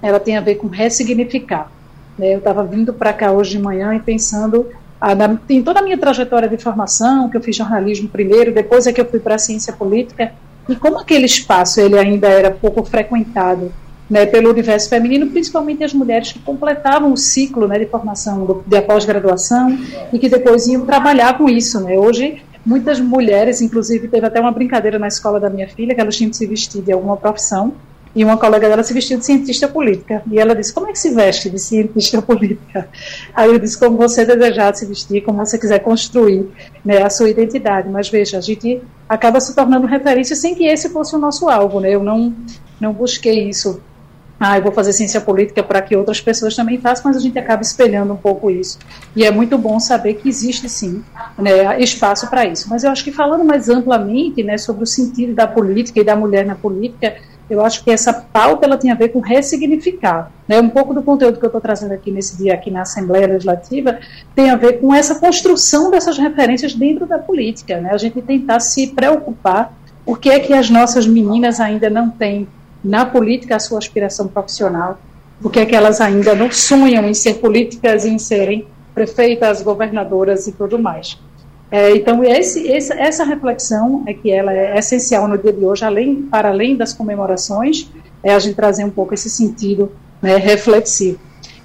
ela 0.02 0.20
tem 0.20 0.36
a 0.36 0.42
ver 0.42 0.56
com 0.56 0.68
ressignificar. 0.68 1.72
Né? 2.18 2.34
Eu 2.34 2.40
estava 2.40 2.64
vindo 2.64 2.92
para 2.92 3.14
cá 3.14 3.32
hoje 3.32 3.52
de 3.52 3.60
manhã 3.60 3.94
e 3.94 4.00
pensando 4.00 4.68
ah, 5.00 5.14
na, 5.14 5.38
em 5.48 5.62
toda 5.62 5.82
a 5.82 5.84
minha 5.84 5.98
trajetória 5.98 6.50
de 6.50 6.58
formação, 6.58 7.30
que 7.30 7.38
eu 7.38 7.42
fiz 7.42 7.56
jornalismo 7.56 8.10
primeiro, 8.10 8.52
depois 8.52 8.88
é 8.88 8.92
que 8.92 9.00
eu 9.00 9.06
fui 9.06 9.20
para 9.20 9.36
a 9.36 9.40
ciência 9.40 9.72
política, 9.72 10.34
e 10.68 10.76
como 10.76 10.98
aquele 10.98 11.26
espaço 11.26 11.80
ele 11.80 11.98
ainda 11.98 12.28
era 12.28 12.50
pouco 12.50 12.84
frequentado 12.84 13.72
né, 14.10 14.26
pelo 14.26 14.52
universo 14.52 14.90
feminino, 14.90 15.28
principalmente 15.28 15.84
as 15.84 15.94
mulheres 15.94 16.32
que 16.32 16.40
completavam 16.40 17.12
o 17.12 17.18
ciclo 17.18 17.68
né, 17.68 17.80
de 17.80 17.86
formação 17.88 18.46
do, 18.46 18.64
de 18.66 18.82
pós-graduação 18.82 19.78
e 20.14 20.20
que 20.20 20.30
depois 20.30 20.68
iam 20.68 20.86
trabalhar 20.86 21.38
com 21.38 21.50
isso. 21.50 21.80
Né. 21.80 21.98
Hoje, 21.98 22.44
muitas 22.66 23.00
mulheres, 23.00 23.62
inclusive, 23.62 24.08
teve 24.08 24.26
até 24.26 24.40
uma 24.40 24.52
brincadeira 24.52 25.00
na 25.00 25.08
escola 25.08 25.40
da 25.40 25.50
minha 25.50 25.68
filha, 25.68 25.96
que 25.96 26.02
elas 26.02 26.16
tinham 26.16 26.30
que 26.30 26.38
se 26.38 26.46
vestir 26.46 26.82
de 26.82 26.92
alguma 26.92 27.18
profissão, 27.18 27.74
e 28.16 28.24
uma 28.24 28.38
colega 28.38 28.70
dela 28.70 28.82
se 28.82 28.94
vestiu 28.94 29.18
de 29.18 29.26
cientista 29.26 29.68
política. 29.68 30.24
E 30.32 30.40
ela 30.40 30.56
disse: 30.56 30.74
Como 30.74 30.88
é 30.88 30.94
que 30.94 31.00
se 31.00 31.14
veste 31.14 31.50
de 31.50 31.60
cientista 31.60 32.22
política? 32.22 32.88
Aí 33.36 33.52
eu 33.52 33.60
disse: 33.60 33.78
Como 33.78 33.98
você 33.98 34.24
desejar 34.24 34.74
se 34.74 34.86
vestir, 34.86 35.22
como 35.22 35.46
você 35.46 35.60
quiser 35.60 35.80
construir 35.80 36.48
né, 36.84 37.02
a 37.04 37.10
sua 37.10 37.30
identidade. 37.30 37.90
Mas 37.90 38.08
veja, 38.08 38.38
a 38.38 38.42
gente 38.42 38.82
acaba 39.10 39.42
se 39.42 39.54
tornando 39.54 39.86
referência 39.86 40.34
sem 40.34 40.56
que 40.56 40.66
esse 40.66 40.88
fosse 40.88 41.14
o 41.14 41.20
nosso 41.20 41.50
alvo. 41.50 41.82
Né? 41.82 41.92
Eu 41.92 42.06
não, 42.06 42.34
não 42.80 42.94
busquei 42.94 43.50
isso 43.50 43.82
ah, 44.40 44.58
eu 44.58 44.64
vou 44.64 44.72
fazer 44.72 44.92
ciência 44.92 45.22
política 45.22 45.64
para 45.64 45.82
que 45.82 45.96
outras 45.96 46.20
pessoas 46.20 46.56
também 46.56 46.78
façam, 46.80 47.04
mas 47.06 47.18
a 47.18 47.20
gente 47.20 47.40
acaba 47.40 47.62
espelhando 47.62 48.14
um 48.14 48.18
pouco 48.18 48.52
isso. 48.52 48.78
E 49.16 49.24
é 49.24 49.32
muito 49.32 49.58
bom 49.58 49.80
saber 49.80 50.16
que 50.16 50.28
existe 50.28 50.68
sim 50.68 51.04
né, 51.38 51.80
espaço 51.80 52.30
para 52.30 52.46
isso. 52.46 52.70
Mas 52.70 52.84
eu 52.84 52.92
acho 52.92 53.04
que 53.04 53.12
falando 53.12 53.46
mais 53.46 53.70
amplamente 53.70 54.44
né, 54.44 54.58
sobre 54.58 54.84
o 54.84 54.88
sentido 54.88 55.34
da 55.34 55.48
política 55.48 56.02
e 56.02 56.04
da 56.04 56.18
mulher 56.18 56.46
na 56.46 56.56
política, 56.56 57.16
eu 57.50 57.64
acho 57.64 57.84
que 57.84 57.92
essa 57.92 58.12
pauta 58.12 58.66
ela 58.66 58.78
tem 58.78 58.92
a 58.92 58.96
ver 58.96 59.10
com 59.10 59.20
ressignificar. 59.20 60.32
Né? 60.48 60.60
Um 60.60 60.70
pouco 60.70 60.94
do 60.94 61.02
conteúdo 61.02 61.40
que 61.40 61.46
eu 61.46 61.48
estou 61.48 61.62
trazendo 61.62 61.94
aqui 61.94 62.12
nesse 62.12 62.38
dia 62.38 62.56
aqui 62.56 62.70
na 62.70 62.82
Assembleia 62.82 63.28
Legislativa 63.28 64.00
tem 64.36 64.50
a 64.50 64.56
ver 64.58 64.82
com 64.82 64.94
essa 64.94 65.16
construção 65.16 65.90
dessas 65.90 66.18
referências 66.18 66.74
dentro 66.74 67.06
da 67.06 67.20
política. 67.20 67.80
Né? 67.80 67.92
A 67.92 67.98
gente 67.98 68.22
tentar 68.22 68.60
se 68.60 68.88
preocupar 68.88 69.74
o 70.06 70.16
que 70.16 70.30
é 70.30 70.40
que 70.40 70.54
as 70.54 70.70
nossas 70.70 71.08
meninas 71.08 71.60
ainda 71.60 71.90
não 71.90 72.10
têm 72.10 72.48
na 72.86 73.04
política 73.04 73.56
a 73.56 73.60
sua 73.60 73.80
aspiração 73.80 74.28
profissional, 74.28 75.00
porque 75.42 75.60
é 75.60 75.66
que 75.66 75.76
elas 75.76 76.00
ainda 76.00 76.36
não 76.36 76.52
sonham 76.52 77.04
em 77.06 77.14
ser 77.14 77.36
políticas 77.36 78.06
e 78.06 78.10
em 78.10 78.20
serem 78.20 78.68
prefeitas, 78.94 79.62
governadoras 79.62 80.48
e 80.48 80.52
tudo 80.52 80.78
mais. 80.78 81.20
É, 81.72 81.96
então, 81.96 82.24
esse, 82.24 82.68
esse, 82.68 82.94
essa 82.94 83.24
reflexão 83.24 84.04
é 84.06 84.14
que 84.14 84.32
ela 84.32 84.54
é 84.54 84.78
essencial 84.78 85.28
no 85.28 85.38
dia 85.38 85.52
de 85.52 85.66
hoje, 85.66 85.84
além, 85.84 86.22
para 86.22 86.50
além 86.50 86.76
das 86.76 86.94
comemorações, 86.94 87.90
é 88.24 88.34
a 88.34 88.40
gente 88.40 88.56
trazer 88.56 88.86
um 88.86 88.92
pouco 88.92 89.16
esse 89.16 89.30
sentido 89.30 89.92
né, 90.22 90.38
reflexivo. 90.38 91.20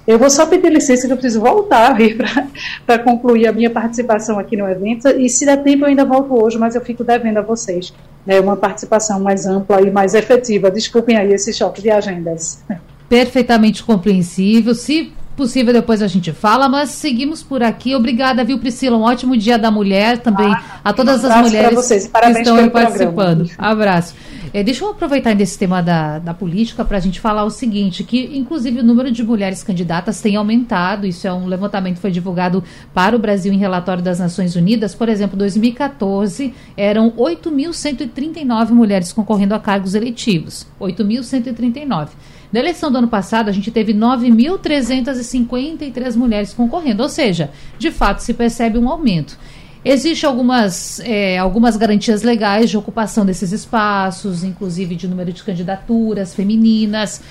Eu 0.07 0.17
vou 0.17 0.29
só 0.29 0.47
pedir 0.47 0.71
licença 0.71 1.05
que 1.05 1.13
eu 1.13 1.17
preciso 1.17 1.39
voltar 1.39 1.95
para 2.85 2.99
concluir 2.99 3.47
a 3.47 3.51
minha 3.51 3.69
participação 3.69 4.39
aqui 4.39 4.57
no 4.57 4.67
evento. 4.67 5.07
E 5.07 5.29
se 5.29 5.45
der 5.45 5.63
tempo, 5.63 5.83
eu 5.83 5.89
ainda 5.89 6.03
volto 6.03 6.33
hoje, 6.33 6.57
mas 6.57 6.73
eu 6.73 6.81
fico 6.81 7.03
devendo 7.03 7.37
a 7.37 7.41
vocês 7.41 7.93
né, 8.25 8.39
uma 8.39 8.55
participação 8.55 9.19
mais 9.19 9.45
ampla 9.45 9.81
e 9.81 9.91
mais 9.91 10.13
efetiva. 10.13 10.69
Desculpem 10.69 11.17
aí 11.17 11.33
esse 11.33 11.53
choque 11.53 11.81
de 11.81 11.89
agendas. 11.89 12.63
Perfeitamente 13.09 13.83
compreensível. 13.83 14.73
Se 14.73 15.13
possível, 15.35 15.73
depois 15.73 16.01
a 16.01 16.07
gente 16.07 16.31
fala, 16.31 16.69
mas 16.69 16.89
seguimos 16.91 17.41
por 17.41 17.63
aqui. 17.63 17.95
Obrigada, 17.95 18.43
viu, 18.43 18.59
Priscila? 18.59 18.97
Um 18.97 19.01
ótimo 19.01 19.35
dia 19.35 19.57
da 19.57 19.71
mulher 19.71 20.19
também, 20.19 20.51
ah, 20.51 20.79
a 20.83 20.93
todas 20.93 21.23
um 21.23 21.31
as 21.31 21.41
mulheres 21.41 21.73
vocês. 21.73 22.07
Parabéns 22.07 22.37
que 22.37 22.41
estão 22.43 22.57
aí 22.57 22.69
participando. 22.69 23.47
Programa. 23.47 23.71
Abraço. 23.71 24.13
É, 24.53 24.61
deixa 24.61 24.83
eu 24.83 24.89
aproveitar 24.89 25.33
desse 25.33 25.57
tema 25.57 25.81
da, 25.81 26.19
da 26.19 26.33
política 26.33 26.83
para 26.83 26.97
a 26.97 26.99
gente 26.99 27.21
falar 27.21 27.45
o 27.45 27.49
seguinte, 27.49 28.03
que 28.03 28.37
inclusive 28.37 28.81
o 28.81 28.83
número 28.83 29.09
de 29.09 29.23
mulheres 29.23 29.63
candidatas 29.63 30.19
tem 30.19 30.35
aumentado, 30.35 31.07
isso 31.07 31.25
é 31.25 31.31
um 31.31 31.47
levantamento 31.47 31.95
que 31.95 32.01
foi 32.01 32.11
divulgado 32.11 32.61
para 32.93 33.15
o 33.15 33.19
Brasil 33.19 33.53
em 33.53 33.57
relatório 33.57 34.03
das 34.03 34.19
Nações 34.19 34.57
Unidas, 34.57 34.93
por 34.93 35.07
exemplo, 35.07 35.37
2014 35.37 36.53
eram 36.75 37.11
8.139 37.11 38.71
mulheres 38.71 39.13
concorrendo 39.13 39.55
a 39.55 39.59
cargos 39.59 39.95
eletivos, 39.95 40.67
8.139. 40.81 42.09
Na 42.51 42.59
eleição 42.59 42.91
do 42.91 42.97
ano 42.97 43.07
passado, 43.07 43.47
a 43.47 43.53
gente 43.53 43.71
teve 43.71 43.93
9.353 43.93 46.17
mulheres 46.17 46.53
concorrendo, 46.53 47.01
ou 47.01 47.07
seja, 47.07 47.51
de 47.79 47.89
fato 47.89 48.19
se 48.19 48.33
percebe 48.33 48.77
um 48.77 48.89
aumento. 48.89 49.39
Existem 49.83 50.29
algumas, 50.29 50.99
é, 50.99 51.39
algumas 51.39 51.75
garantias 51.75 52.21
legais 52.21 52.69
de 52.69 52.77
ocupação 52.77 53.25
desses 53.25 53.51
espaços, 53.51 54.43
inclusive 54.43 54.95
de 54.95 55.07
número 55.07 55.33
de 55.33 55.43
candidaturas 55.43 56.35
femininas. 56.35 57.21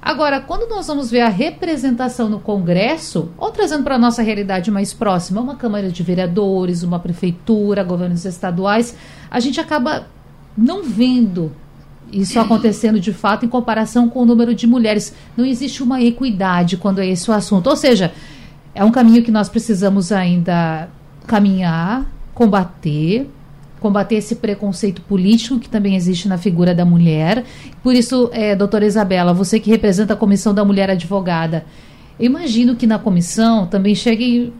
Agora, 0.00 0.40
quando 0.40 0.66
nós 0.70 0.86
vamos 0.86 1.10
ver 1.10 1.20
a 1.20 1.28
representação 1.28 2.30
no 2.30 2.40
Congresso, 2.40 3.30
ou 3.36 3.50
trazendo 3.50 3.84
para 3.84 3.96
a 3.96 3.98
nossa 3.98 4.22
realidade 4.22 4.70
mais 4.70 4.94
próxima, 4.94 5.40
uma 5.40 5.56
Câmara 5.56 5.90
de 5.90 6.02
Vereadores, 6.02 6.82
uma 6.82 6.98
prefeitura, 6.98 7.84
governos 7.84 8.24
estaduais, 8.24 8.96
a 9.30 9.38
gente 9.38 9.60
acaba 9.60 10.06
não 10.56 10.82
vendo 10.82 11.52
isso 12.10 12.38
acontecendo 12.40 12.98
de 12.98 13.12
fato 13.12 13.44
em 13.44 13.48
comparação 13.50 14.08
com 14.08 14.22
o 14.22 14.24
número 14.24 14.54
de 14.54 14.66
mulheres. 14.66 15.12
Não 15.36 15.44
existe 15.44 15.82
uma 15.82 16.00
equidade 16.00 16.78
quando 16.78 17.00
é 17.00 17.06
esse 17.06 17.30
o 17.30 17.34
assunto. 17.34 17.68
Ou 17.68 17.76
seja, 17.76 18.14
é 18.74 18.82
um 18.82 18.90
caminho 18.90 19.22
que 19.22 19.30
nós 19.30 19.50
precisamos 19.50 20.10
ainda 20.10 20.88
caminhar, 21.28 22.10
combater, 22.34 23.28
combater 23.78 24.16
esse 24.16 24.34
preconceito 24.36 25.02
político 25.02 25.60
que 25.60 25.68
também 25.68 25.94
existe 25.94 26.26
na 26.26 26.38
figura 26.38 26.74
da 26.74 26.84
mulher. 26.84 27.44
Por 27.82 27.94
isso, 27.94 28.30
é, 28.32 28.56
doutora 28.56 28.86
Isabela, 28.86 29.32
você 29.32 29.60
que 29.60 29.70
representa 29.70 30.14
a 30.14 30.16
Comissão 30.16 30.52
da 30.52 30.64
Mulher 30.64 30.90
Advogada, 30.90 31.64
imagino 32.18 32.74
que 32.74 32.86
na 32.86 32.98
comissão 32.98 33.66
também 33.66 33.94
chegue, 33.94 34.52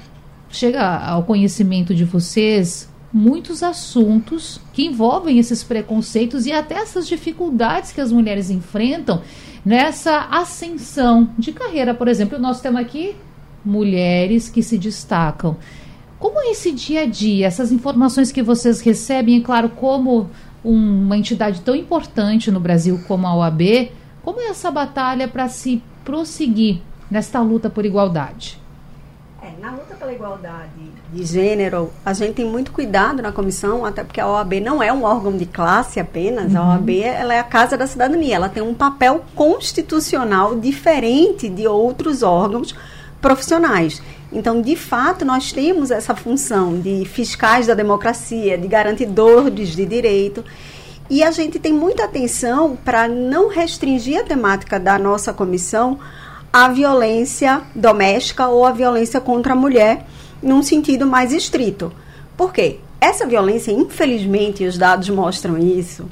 chega 0.51 0.85
ao 0.85 1.25
conhecimento 1.25 1.95
de 1.95 2.05
vocês 2.05 2.89
muitos 3.13 3.63
assuntos 3.63 4.61
que 4.73 4.85
envolvem 4.85 5.39
esses 5.39 5.65
preconceitos 5.65 6.45
e 6.45 6.53
até 6.53 6.75
essas 6.75 7.09
dificuldades 7.09 7.91
que 7.91 8.03
as 8.03 8.13
mulheres 8.13 8.51
enfrentam 8.51 9.23
nessa 9.65 10.29
ascensão 10.31 11.31
de 11.39 11.53
carreira. 11.53 11.95
Por 11.95 12.07
exemplo, 12.07 12.39
nós 12.39 12.61
temos 12.61 12.81
aqui 12.81 13.17
mulheres 13.65 14.49
que 14.49 14.63
se 14.63 14.77
destacam. 14.77 15.57
Como 16.19 16.41
é 16.41 16.51
esse 16.51 16.73
dia 16.73 17.03
a 17.03 17.07
dia, 17.07 17.47
essas 17.47 17.71
informações 17.71 18.33
que 18.33 18.43
vocês 18.43 18.81
recebem, 18.81 19.37
e 19.37 19.41
claro, 19.41 19.69
como 19.69 20.29
uma 20.65 21.17
entidade 21.17 21.61
tão 21.61 21.75
importante 21.75 22.51
no 22.51 22.59
Brasil 22.59 23.01
como 23.07 23.27
a 23.27 23.35
OAB, 23.37 23.93
como 24.23 24.41
é 24.41 24.49
essa 24.49 24.71
batalha 24.71 25.29
para 25.29 25.49
se 25.49 25.83
prosseguir 26.05 26.81
nesta 27.11 27.41
luta 27.41 27.71
por 27.71 27.87
igualdade? 27.87 28.61
É, 29.41 29.53
na 29.61 29.71
luta 29.71 29.95
pela 29.95 30.13
igualdade 30.13 30.91
de 31.13 31.25
gênero, 31.25 31.93
a 32.05 32.13
gente 32.13 32.35
tem 32.35 32.45
muito 32.45 32.73
cuidado 32.73 33.23
na 33.23 33.31
comissão, 33.31 33.87
até 33.87 34.03
porque 34.03 34.21
a 34.21 34.29
OAB 34.29 34.55
não 34.55 34.83
é 34.83 34.93
um 34.93 35.05
órgão 35.05 35.37
de 35.37 35.47
classe 35.47 36.01
apenas, 36.01 36.53
uhum. 36.53 36.59
a 36.59 36.69
OAB 36.71 36.91
ela 37.01 37.33
é 37.33 37.39
a 37.39 37.45
casa 37.45 37.77
da 37.77 37.87
cidadania, 37.87 38.35
ela 38.35 38.49
tem 38.49 38.63
um 38.63 38.75
papel 38.75 39.25
constitucional 39.37 40.57
diferente 40.57 41.49
de 41.49 41.69
outros 41.69 42.25
órgãos 42.25 42.75
profissionais. 43.21 44.03
Então, 44.33 44.61
de 44.61 44.77
fato, 44.77 45.25
nós 45.25 45.53
temos 45.53 45.91
essa 45.91 46.15
função 46.15 46.79
de 46.79 47.05
fiscais 47.05 47.67
da 47.67 47.75
democracia, 47.75 48.59
de 48.59 48.69
garantidores 48.69 49.71
de 49.71 49.87
direito. 49.87 50.45
E 51.09 51.23
a 51.23 51.31
gente 51.31 51.59
tem 51.59 51.73
muita 51.73 52.05
atenção 52.05 52.77
para 52.85 53.09
não 53.09 53.49
restringir 53.49 54.21
a 54.21 54.25
temática 54.25 54.79
da 54.79 54.99
nossa 54.99 55.33
comissão 55.33 55.99
à 56.53 56.69
violência 56.69 57.63
doméstica 57.75 58.49
ou 58.49 58.65
à 58.65 58.73
violência 58.73 59.21
contra 59.21 59.55
a 59.55 59.57
mulher, 59.57 60.07
num 60.43 60.63
sentido 60.63 61.07
mais 61.07 61.33
estrito. 61.33 61.91
Por 62.37 62.53
quê? 62.53 62.79
Essa 63.01 63.27
violência, 63.27 63.73
infelizmente, 63.73 64.67
os 64.67 64.77
dados 64.77 65.09
mostram 65.09 65.57
isso, 65.57 66.09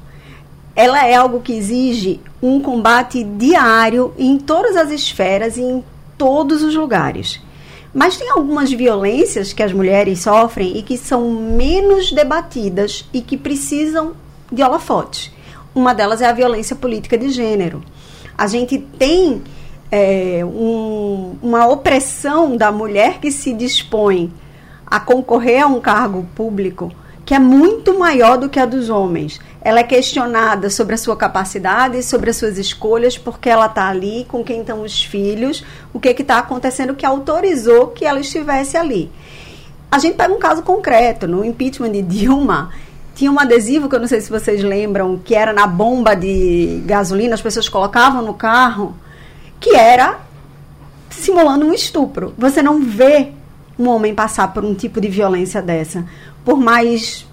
ela 0.74 1.06
é 1.06 1.14
algo 1.14 1.40
que 1.40 1.54
exige 1.54 2.20
um 2.42 2.60
combate 2.60 3.24
diário 3.24 4.12
em 4.18 4.38
todas 4.38 4.76
as 4.76 4.90
esferas 4.90 5.56
e 5.56 5.62
em 5.62 5.84
todos 6.16 6.62
os 6.62 6.74
lugares. 6.74 7.40
Mas 7.92 8.16
tem 8.16 8.30
algumas 8.30 8.70
violências 8.70 9.52
que 9.52 9.62
as 9.62 9.72
mulheres 9.72 10.20
sofrem 10.20 10.76
e 10.76 10.82
que 10.82 10.98
são 10.98 11.30
menos 11.30 12.12
debatidas 12.12 13.08
e 13.12 13.20
que 13.20 13.36
precisam 13.36 14.12
de 14.52 14.62
holofotes. 14.62 15.32
Uma 15.74 15.94
delas 15.94 16.20
é 16.20 16.26
a 16.26 16.32
violência 16.32 16.76
política 16.76 17.16
de 17.16 17.30
gênero. 17.30 17.82
A 18.36 18.46
gente 18.46 18.78
tem 18.78 19.42
é, 19.90 20.44
um, 20.44 21.36
uma 21.42 21.66
opressão 21.66 22.56
da 22.56 22.70
mulher 22.70 23.18
que 23.18 23.30
se 23.30 23.52
dispõe 23.52 24.32
a 24.86 25.00
concorrer 25.00 25.62
a 25.62 25.66
um 25.66 25.80
cargo 25.80 26.26
público 26.34 26.92
que 27.26 27.34
é 27.34 27.38
muito 27.40 27.98
maior 27.98 28.38
do 28.38 28.48
que 28.48 28.60
a 28.60 28.64
dos 28.64 28.88
homens 28.88 29.40
ela 29.60 29.80
é 29.80 29.82
questionada 29.82 30.70
sobre 30.70 30.94
a 30.94 30.98
sua 30.98 31.16
capacidade, 31.16 32.02
sobre 32.02 32.30
as 32.30 32.36
suas 32.36 32.56
escolhas, 32.58 33.18
porque 33.18 33.48
ela 33.48 33.66
está 33.66 33.88
ali, 33.88 34.24
com 34.28 34.44
quem 34.44 34.60
estão 34.60 34.82
os 34.82 35.02
filhos, 35.02 35.64
o 35.92 35.98
que 35.98 36.10
está 36.10 36.38
acontecendo 36.38 36.94
que 36.94 37.04
autorizou 37.04 37.88
que 37.88 38.04
ela 38.04 38.20
estivesse 38.20 38.76
ali. 38.76 39.10
A 39.90 39.98
gente 39.98 40.16
pega 40.16 40.32
um 40.32 40.38
caso 40.38 40.62
concreto, 40.62 41.26
no 41.26 41.44
impeachment 41.44 41.92
de 41.92 42.02
Dilma, 42.02 42.70
tinha 43.14 43.32
um 43.32 43.40
adesivo 43.40 43.88
que 43.88 43.94
eu 43.94 44.00
não 44.00 44.06
sei 44.06 44.20
se 44.20 44.30
vocês 44.30 44.62
lembram, 44.62 45.18
que 45.18 45.34
era 45.34 45.52
na 45.52 45.66
bomba 45.66 46.14
de 46.14 46.82
gasolina, 46.84 47.34
as 47.34 47.40
pessoas 47.40 47.68
colocavam 47.68 48.22
no 48.22 48.34
carro, 48.34 48.94
que 49.58 49.74
era 49.74 50.18
simulando 51.08 51.64
um 51.64 51.72
estupro. 51.72 52.34
Você 52.36 52.62
não 52.62 52.82
vê 52.82 53.32
um 53.78 53.88
homem 53.88 54.14
passar 54.14 54.52
por 54.52 54.64
um 54.64 54.74
tipo 54.74 55.00
de 55.00 55.08
violência 55.08 55.62
dessa. 55.62 56.04
Por 56.44 56.58
mais 56.58 57.26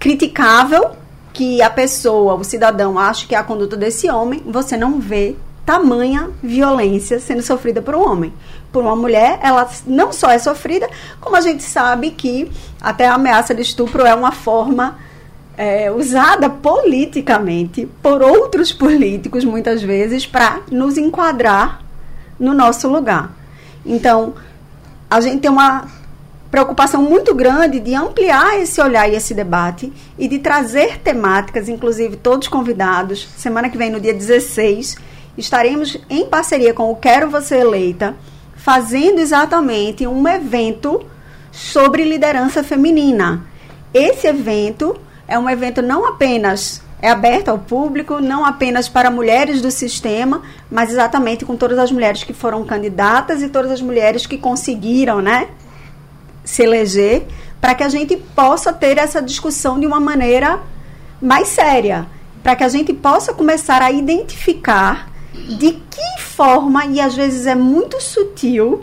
criticável 0.00 0.90
que 1.34 1.60
a 1.60 1.68
pessoa, 1.68 2.34
o 2.34 2.44
cidadão, 2.44 2.96
acha 2.96 3.26
que 3.26 3.34
é 3.34 3.38
a 3.38 3.42
conduta 3.42 3.76
desse 3.76 4.08
homem, 4.08 4.40
você 4.46 4.76
não 4.76 5.00
vê 5.00 5.36
tamanha 5.66 6.30
violência 6.40 7.18
sendo 7.18 7.42
sofrida 7.42 7.82
por 7.82 7.96
um 7.96 8.08
homem. 8.08 8.32
Por 8.72 8.84
uma 8.84 8.94
mulher, 8.94 9.40
ela 9.42 9.68
não 9.84 10.12
só 10.12 10.30
é 10.30 10.38
sofrida, 10.38 10.88
como 11.20 11.34
a 11.34 11.40
gente 11.40 11.64
sabe 11.64 12.12
que 12.12 12.50
até 12.80 13.08
a 13.08 13.14
ameaça 13.14 13.52
de 13.52 13.62
estupro 13.62 14.06
é 14.06 14.14
uma 14.14 14.30
forma 14.30 14.96
é, 15.56 15.90
usada 15.90 16.48
politicamente 16.48 17.88
por 18.00 18.22
outros 18.22 18.72
políticos, 18.72 19.44
muitas 19.44 19.82
vezes, 19.82 20.24
para 20.24 20.60
nos 20.70 20.96
enquadrar 20.96 21.80
no 22.38 22.54
nosso 22.54 22.88
lugar. 22.88 23.32
Então, 23.84 24.34
a 25.10 25.20
gente 25.20 25.40
tem 25.40 25.50
uma 25.50 25.88
preocupação 26.54 27.02
muito 27.02 27.34
grande 27.34 27.80
de 27.80 27.96
ampliar 27.96 28.60
esse 28.60 28.80
olhar 28.80 29.10
e 29.10 29.16
esse 29.16 29.34
debate 29.34 29.92
e 30.16 30.28
de 30.28 30.38
trazer 30.38 30.98
temáticas, 30.98 31.68
inclusive 31.68 32.14
todos 32.14 32.46
convidados. 32.46 33.28
Semana 33.36 33.68
que 33.68 33.76
vem, 33.76 33.90
no 33.90 33.98
dia 33.98 34.14
16, 34.14 34.96
estaremos 35.36 35.98
em 36.08 36.26
parceria 36.26 36.72
com 36.72 36.92
o 36.92 36.94
Quero 36.94 37.28
Você 37.28 37.56
Eleita, 37.56 38.14
fazendo 38.54 39.18
exatamente 39.18 40.06
um 40.06 40.28
evento 40.28 41.04
sobre 41.50 42.04
liderança 42.04 42.62
feminina. 42.62 43.44
Esse 43.92 44.28
evento 44.28 44.96
é 45.26 45.36
um 45.36 45.50
evento 45.50 45.82
não 45.82 46.06
apenas 46.06 46.84
é 47.02 47.10
aberto 47.10 47.48
ao 47.48 47.58
público, 47.58 48.20
não 48.20 48.44
apenas 48.44 48.88
para 48.88 49.10
mulheres 49.10 49.60
do 49.60 49.72
sistema, 49.72 50.40
mas 50.70 50.90
exatamente 50.90 51.44
com 51.44 51.56
todas 51.56 51.80
as 51.80 51.90
mulheres 51.90 52.22
que 52.22 52.32
foram 52.32 52.64
candidatas 52.64 53.42
e 53.42 53.48
todas 53.48 53.72
as 53.72 53.82
mulheres 53.82 54.24
que 54.24 54.38
conseguiram, 54.38 55.20
né, 55.20 55.48
se 56.44 56.62
eleger, 56.62 57.26
para 57.60 57.74
que 57.74 57.82
a 57.82 57.88
gente 57.88 58.16
possa 58.16 58.72
ter 58.72 58.98
essa 58.98 59.22
discussão 59.22 59.80
de 59.80 59.86
uma 59.86 59.98
maneira 59.98 60.60
mais 61.20 61.48
séria, 61.48 62.06
para 62.42 62.54
que 62.54 62.64
a 62.64 62.68
gente 62.68 62.92
possa 62.92 63.32
começar 63.32 63.80
a 63.80 63.90
identificar 63.90 65.10
de 65.32 65.72
que 65.72 66.20
forma, 66.20 66.86
e 66.86 67.00
às 67.00 67.14
vezes 67.14 67.46
é 67.46 67.54
muito 67.54 68.00
sutil, 68.00 68.80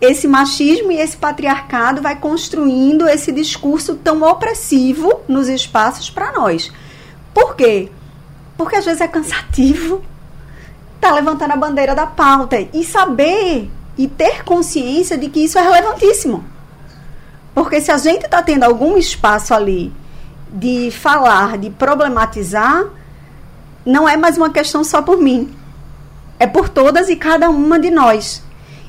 esse 0.00 0.28
machismo 0.28 0.90
e 0.92 0.98
esse 0.98 1.16
patriarcado 1.16 2.02
vai 2.02 2.16
construindo 2.16 3.08
esse 3.08 3.32
discurso 3.32 3.94
tão 3.94 4.22
opressivo 4.22 5.20
nos 5.28 5.48
espaços 5.48 6.10
para 6.10 6.32
nós. 6.32 6.72
Por 7.32 7.54
quê? 7.56 7.88
Porque 8.56 8.76
às 8.76 8.84
vezes 8.84 9.00
é 9.00 9.08
cansativo 9.08 10.02
tá 11.02 11.10
levantando 11.10 11.50
a 11.50 11.56
bandeira 11.56 11.96
da 11.96 12.06
pauta 12.06 12.64
e 12.72 12.84
saber 12.84 13.68
e 13.98 14.06
ter 14.06 14.44
consciência 14.44 15.18
de 15.18 15.28
que 15.28 15.40
isso 15.40 15.58
é 15.58 15.62
relevantíssimo. 15.62 16.44
Porque 17.54 17.80
se 17.80 17.90
a 17.90 17.98
gente 17.98 18.24
está 18.24 18.42
tendo 18.42 18.64
algum 18.64 18.96
espaço 18.96 19.52
ali 19.54 19.92
de 20.52 20.90
falar, 20.90 21.58
de 21.58 21.70
problematizar, 21.70 22.84
não 23.84 24.08
é 24.08 24.16
mais 24.16 24.36
uma 24.36 24.50
questão 24.50 24.84
só 24.84 25.02
por 25.02 25.18
mim. 25.18 25.54
É 26.38 26.46
por 26.46 26.68
todas 26.68 27.08
e 27.08 27.16
cada 27.16 27.50
uma 27.50 27.78
de 27.78 27.90
nós. 27.90 28.42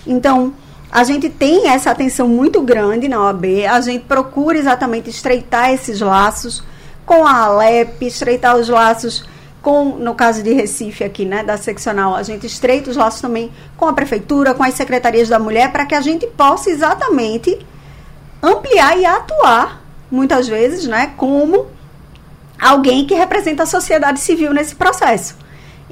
Então, 0.06 0.54
a 0.92 1.04
gente 1.04 1.30
tem 1.30 1.68
essa 1.70 1.92
atenção 1.92 2.28
muito 2.28 2.62
grande 2.62 3.08
na 3.08 3.20
OAB, 3.20 3.66
a 3.70 3.82
gente 3.82 4.06
procura 4.06 4.58
exatamente 4.58 5.10
estreitar 5.10 5.72
esses 5.72 6.02
laços 6.02 6.64
com 7.06 7.26
a 7.26 7.46
Alep, 7.46 8.06
estreitar 8.06 8.56
os 8.56 8.70
laços 8.70 9.26
com, 9.62 9.86
no 9.96 10.14
caso 10.14 10.44
de 10.44 10.54
Recife 10.54 11.04
aqui, 11.04 11.26
né, 11.26 11.42
da 11.42 11.58
seccional, 11.58 12.14
a 12.14 12.22
gente 12.22 12.46
estreita 12.46 12.92
os 12.92 12.98
laços 12.98 13.22
também 13.22 13.50
com 13.78 13.88
a 13.88 13.94
prefeitura, 13.94 14.54
com 14.54 14.62
as 14.62 14.74
secretarias 14.74 15.30
da 15.30 15.40
mulher, 15.40 15.72
para 15.72 15.86
que 15.86 15.96
a 15.96 16.02
gente 16.02 16.28
possa 16.28 16.70
exatamente 16.70 17.58
ampliar 18.44 19.00
e 19.00 19.06
atuar, 19.06 19.82
muitas 20.12 20.48
vezes, 20.48 20.86
né, 20.86 21.14
como 21.16 21.68
alguém 22.60 23.08
que 23.08 23.16
representa 23.16 23.64
a 23.64 23.66
sociedade 23.66 24.20
civil 24.20 24.54
nesse 24.54 24.76
processo. 24.76 25.36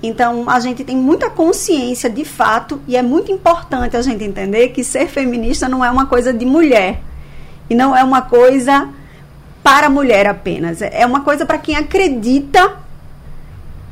Então, 0.03 0.49
a 0.49 0.59
gente 0.59 0.83
tem 0.83 0.97
muita 0.97 1.29
consciência 1.29 2.09
de 2.09 2.25
fato, 2.25 2.81
e 2.87 2.97
é 2.97 3.01
muito 3.01 3.31
importante 3.31 3.95
a 3.95 4.01
gente 4.01 4.23
entender 4.23 4.69
que 4.69 4.83
ser 4.83 5.07
feminista 5.07 5.69
não 5.69 5.85
é 5.85 5.89
uma 5.89 6.07
coisa 6.07 6.33
de 6.33 6.45
mulher. 6.45 6.99
E 7.69 7.75
não 7.75 7.95
é 7.95 8.03
uma 8.03 8.21
coisa 8.23 8.89
para 9.63 9.87
a 9.87 9.89
mulher 9.89 10.27
apenas. 10.27 10.81
É 10.81 11.05
uma 11.05 11.21
coisa 11.21 11.45
para 11.45 11.57
quem 11.57 11.75
acredita 11.75 12.77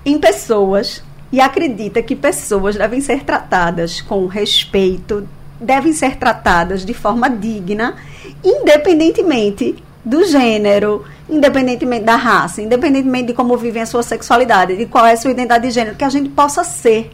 em 0.03 0.17
pessoas 0.17 1.03
e 1.31 1.39
acredita 1.39 2.01
que 2.01 2.15
pessoas 2.15 2.75
devem 2.75 2.99
ser 2.99 3.23
tratadas 3.23 4.01
com 4.01 4.25
respeito, 4.25 5.27
devem 5.61 5.93
ser 5.93 6.15
tratadas 6.15 6.83
de 6.83 6.93
forma 6.93 7.29
digna, 7.29 7.95
independentemente 8.43 9.75
do 10.03 10.25
gênero, 10.25 11.05
independentemente 11.29 12.03
da 12.03 12.15
raça, 12.15 12.61
independentemente 12.61 13.27
de 13.27 13.33
como 13.33 13.57
vivem 13.57 13.81
a 13.81 13.85
sua 13.85 14.01
sexualidade, 14.01 14.75
de 14.75 14.85
qual 14.85 15.05
é 15.05 15.13
a 15.13 15.17
sua 15.17 15.31
identidade 15.31 15.67
de 15.67 15.73
gênero, 15.73 15.95
que 15.95 16.03
a 16.03 16.09
gente 16.09 16.29
possa 16.29 16.63
ser. 16.63 17.11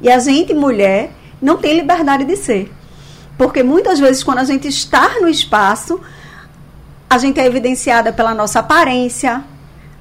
E 0.00 0.10
a 0.10 0.18
gente, 0.18 0.54
mulher, 0.54 1.10
não 1.40 1.56
tem 1.56 1.74
liberdade 1.74 2.24
de 2.24 2.36
ser. 2.36 2.72
Porque 3.36 3.62
muitas 3.62 3.98
vezes, 3.98 4.22
quando 4.22 4.38
a 4.38 4.44
gente 4.44 4.68
está 4.68 5.18
no 5.20 5.28
espaço, 5.28 6.00
a 7.08 7.18
gente 7.18 7.40
é 7.40 7.46
evidenciada 7.46 8.12
pela 8.12 8.34
nossa 8.34 8.60
aparência, 8.60 9.42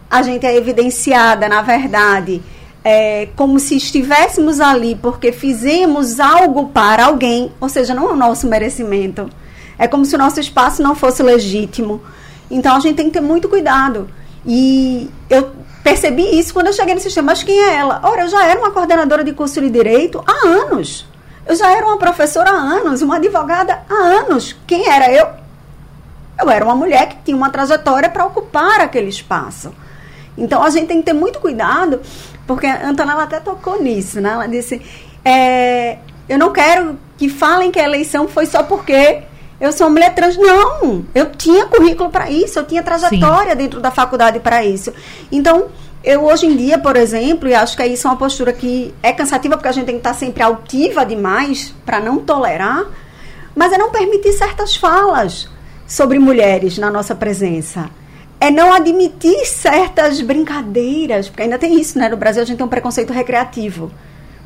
a 0.10 0.22
gente 0.22 0.45
é 0.45 0.56
evidenciada, 0.56 1.48
na 1.48 1.62
verdade, 1.62 2.41
é, 2.84 3.30
como 3.36 3.60
se 3.60 3.76
estivéssemos 3.76 4.60
ali 4.60 4.95
porque 4.95 5.32
fizemos 5.32 6.19
algo 6.19 6.67
para 6.69 7.06
alguém, 7.06 7.52
ou 7.60 7.69
seja, 7.69 7.93
não 7.93 8.10
é 8.10 8.13
o 8.13 8.15
nosso 8.15 8.48
merecimento. 8.48 9.30
É 9.80 9.88
como 9.88 10.06
se 10.06 10.13
o 10.13 10.18
nosso 10.18 10.39
espaço 10.42 10.84
não 10.84 10.94
fosse 10.94 11.24
legítimo. 11.24 12.02
Então 12.52 12.76
a 12.76 12.80
gente 12.82 12.98
tem 12.98 13.06
que 13.06 13.13
ter 13.13 13.22
muito 13.22 13.48
cuidado. 13.48 14.10
E 14.46 15.10
eu 15.30 15.52
percebi 15.84 16.38
isso 16.38 16.54
quando 16.54 16.68
eu 16.68 16.74
cheguei 16.74 16.94
no 16.94 17.00
sistema. 17.00 17.28
Mas 17.28 17.42
quem 17.42 17.58
é 17.58 17.76
ela? 17.76 18.02
Ora, 18.04 18.24
eu 18.24 18.28
já 18.28 18.46
era 18.46 18.60
uma 18.60 18.72
coordenadora 18.72 19.24
de 19.24 19.32
curso 19.32 19.62
de 19.62 19.70
direito 19.70 20.22
há 20.28 20.48
anos. 20.48 21.06
Eu 21.48 21.56
já 21.56 21.72
era 21.72 21.86
uma 21.86 21.98
professora 21.98 22.52
há 22.52 22.54
anos, 22.54 23.02
uma 23.02 23.15
advogada 23.15 23.80
há 23.89 23.94
anos. 23.94 24.56
Quem 24.68 24.88
era 24.88 25.12
eu? 25.12 25.28
Eu 26.39 26.50
era 26.50 26.63
uma 26.63 26.76
mulher 26.76 27.10
que 27.10 27.15
tinha 27.26 27.36
uma 27.36 27.50
trajetória 27.50 28.10
para 28.10 28.26
ocupar 28.26 28.82
aquele 28.82 29.10
espaço. 29.10 29.74
Então 30.38 30.63
a 30.63 30.70
gente 30.70 30.88
tem 30.88 31.00
que 31.00 31.04
ter 31.04 31.13
muito 31.13 31.39
cuidado, 31.39 32.02
porque 32.46 32.65
a 32.65 32.88
Antonella 32.88 33.24
até 33.24 33.39
tocou 33.39 33.82
nisso, 33.82 34.22
né? 34.22 34.32
Ela 34.32 34.48
disse: 34.48 34.82
é, 35.24 35.98
eu 36.30 36.38
não 36.38 36.52
quero 36.52 36.98
que 37.18 37.28
falem 37.28 37.72
que 37.72 37.80
a 37.80 37.84
eleição 37.84 38.28
foi 38.28 38.46
só 38.46 38.63
porque 38.63 39.24
eu 39.60 39.72
sou 39.72 39.89
mulher 39.89 40.13
trans. 40.15 40.38
Não, 40.38 41.06
eu 41.13 41.32
tinha 41.32 41.65
currículo 41.65 42.10
para 42.10 42.30
isso, 42.30 42.60
eu 42.60 42.65
tinha 42.65 42.82
trajetória 42.82 43.52
Sim. 43.52 43.58
dentro 43.58 43.82
da 43.82 43.91
faculdade 43.91 44.39
para 44.39 44.63
isso. 44.63 44.93
Então, 45.32 45.67
eu 46.04 46.24
hoje 46.24 46.45
em 46.45 46.56
dia, 46.56 46.78
por 46.78 46.95
exemplo, 46.95 47.50
e 47.50 47.54
acho 47.54 47.76
que 47.76 47.86
isso 47.86 48.08
é 48.08 48.10
uma 48.10 48.17
postura 48.17 48.54
que 48.54 48.93
é 49.04 49.12
cansativa 49.12 49.58
porque 49.58 49.67
a 49.67 49.72
gente 49.72 49.86
tem 49.86 49.95
que 49.95 50.00
estar 50.00 50.13
sempre 50.13 50.41
altiva 50.41 51.06
demais 51.06 51.74
para 51.86 52.00
não 52.00 52.19
tolerar, 52.19 52.86
mas 53.54 53.74
é 53.74 53.78
não 53.78 53.91
permitir 53.91 54.32
certas 54.34 54.76
falas 54.76 55.50
sobre 55.86 56.17
mulheres 56.19 56.78
na 56.78 56.89
nossa 56.89 57.13
presença. 57.13 57.89
É 58.39 58.50
não 58.50 58.72
admitir 58.72 59.45
certas 59.45 60.22
brincadeiras, 60.22 61.28
porque 61.28 61.43
ainda 61.43 61.60
tem 61.60 61.78
isso, 61.78 62.00
né? 62.00 62.08
No 62.08 62.15
Brasil 62.15 62.41
a 62.41 62.45
gente 62.45 62.56
tem 62.56 62.65
um 62.65 62.69
preconceito 62.69 63.12
recreativo. 63.12 63.91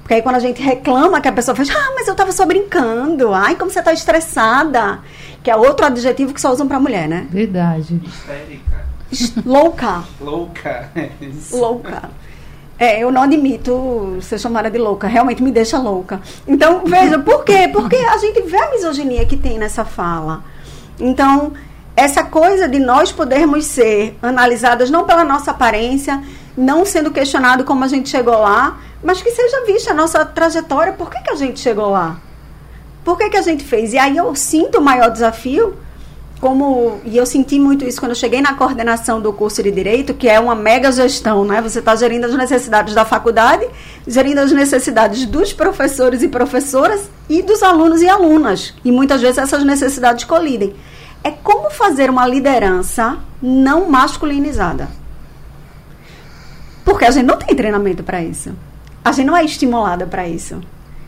Porque 0.04 0.16
aí 0.16 0.22
quando 0.22 0.36
a 0.36 0.40
gente 0.40 0.62
reclama 0.62 1.22
que 1.22 1.30
a 1.30 1.32
pessoa 1.32 1.56
faz, 1.56 1.70
ah, 1.70 1.94
mas 1.96 2.08
eu 2.08 2.14
tava 2.14 2.32
só 2.34 2.46
brincando. 2.46 3.34
Ai, 3.34 3.56
como 3.56 3.72
você 3.72 3.82
tá 3.82 3.94
estressada. 3.94 5.00
Que 5.42 5.50
é 5.50 5.56
outro 5.56 5.86
adjetivo 5.86 6.34
que 6.34 6.42
só 6.42 6.52
usam 6.52 6.68
pra 6.68 6.80
mulher, 6.80 7.08
né? 7.08 7.26
Verdade. 7.30 8.02
Histérica. 8.06 8.84
Louca. 9.46 10.04
Louca. 10.20 10.92
louca. 11.52 12.10
É, 12.78 13.02
eu 13.02 13.12
não 13.12 13.22
admito 13.22 14.18
ser 14.22 14.40
chamada 14.40 14.70
de 14.70 14.78
louca, 14.78 15.08
realmente 15.08 15.42
me 15.42 15.52
deixa 15.52 15.78
louca. 15.78 16.20
Então, 16.46 16.84
veja, 16.86 17.20
por 17.20 17.46
quê? 17.46 17.70
Porque 17.72 17.96
a 17.96 18.18
gente 18.18 18.42
vê 18.42 18.58
a 18.58 18.72
misoginia 18.72 19.26
que 19.26 19.38
tem 19.38 19.58
nessa 19.58 19.86
fala. 19.86 20.44
Então, 21.00 21.54
essa 21.96 22.24
coisa 22.24 22.68
de 22.68 22.80
nós 22.80 23.12
podermos 23.12 23.66
ser 23.66 24.18
analisadas 24.22 24.90
não 24.90 25.06
pela 25.06 25.24
nossa 25.24 25.52
aparência, 25.52 26.22
não 26.58 26.86
sendo 26.86 27.12
questionado 27.12 27.64
como 27.64 27.84
a 27.84 27.88
gente 27.88 28.10
chegou 28.10 28.38
lá, 28.40 28.80
mas 29.04 29.22
que 29.22 29.32
seja 29.32 29.66
vista 29.66 29.92
a 29.92 29.94
nossa 29.94 30.24
trajetória, 30.26 30.94
por 30.94 31.10
que, 31.10 31.22
que 31.22 31.32
a 31.32 31.36
gente 31.36 31.60
chegou 31.60 31.92
lá? 31.92 32.20
Por 33.04 33.18
que, 33.18 33.30
que 33.30 33.38
a 33.38 33.42
gente 33.42 33.64
fez? 33.64 33.94
E 33.94 33.98
aí 33.98 34.16
eu 34.16 34.34
sinto 34.34 34.78
o 34.78 34.82
maior 34.82 35.10
desafio, 35.12 35.76
como, 36.40 37.00
e 37.06 37.18
eu 37.18 37.26
senti 37.26 37.60
muito 37.60 37.86
isso 37.86 38.00
quando 38.00 38.12
eu 38.12 38.16
cheguei 38.16 38.42
na 38.42 38.54
coordenação 38.54 39.22
do 39.22 39.32
curso 39.32 39.62
de 39.62 39.72
Direito, 39.72 40.14
que 40.14 40.28
é 40.28 40.40
uma 40.40 40.56
mega 40.56 40.92
gestão, 40.92 41.46
né? 41.46 41.62
Você 41.62 41.80
está 41.80 41.96
gerindo 41.96 42.26
as 42.26 42.34
necessidades 42.34 42.94
da 42.94 43.06
faculdade, 43.06 43.68
gerindo 44.08 44.42
as 44.42 44.52
necessidades 44.52 45.26
dos 45.26 45.54
professores 45.54 46.22
e 46.22 46.28
professoras 46.28 47.10
e 47.30 47.42
dos 47.42 47.64
alunos 47.64 48.02
e 48.02 48.10
alunas. 48.10 48.74
E 48.84 48.92
muitas 48.92 49.22
vezes 49.22 49.38
essas 49.38 49.64
necessidades 49.64 50.26
colidem. 50.26 50.76
É 51.24 51.32
como 51.32 51.70
fazer 51.70 52.10
uma 52.10 52.28
liderança 52.28 53.18
não 53.42 53.90
masculinizada. 53.90 54.90
Porque 56.84 57.06
a 57.06 57.12
gente 57.12 57.26
não 57.26 57.38
tem 57.38 57.56
treinamento 57.56 58.04
para 58.04 58.22
isso. 58.22 58.54
A 59.04 59.12
gente 59.12 59.28
não 59.28 59.36
é 59.36 59.44
estimulada 59.44 60.06
para 60.06 60.28
isso. 60.28 60.62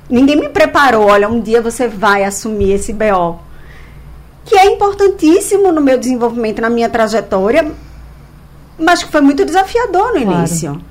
Ninguém 0.09 0.35
me 0.35 0.49
preparou, 0.49 1.07
olha, 1.07 1.29
um 1.29 1.39
dia 1.39 1.61
você 1.61 1.87
vai 1.87 2.23
assumir 2.23 2.73
esse 2.73 2.93
BO. 2.93 3.39
Que 4.43 4.55
é 4.55 4.65
importantíssimo 4.65 5.71
no 5.71 5.81
meu 5.81 5.97
desenvolvimento, 5.97 6.61
na 6.61 6.69
minha 6.69 6.89
trajetória, 6.89 7.71
mas 8.77 9.03
que 9.03 9.11
foi 9.11 9.21
muito 9.21 9.45
desafiador 9.45 10.13
no 10.13 10.21
claro. 10.21 10.39
início. 10.39 10.81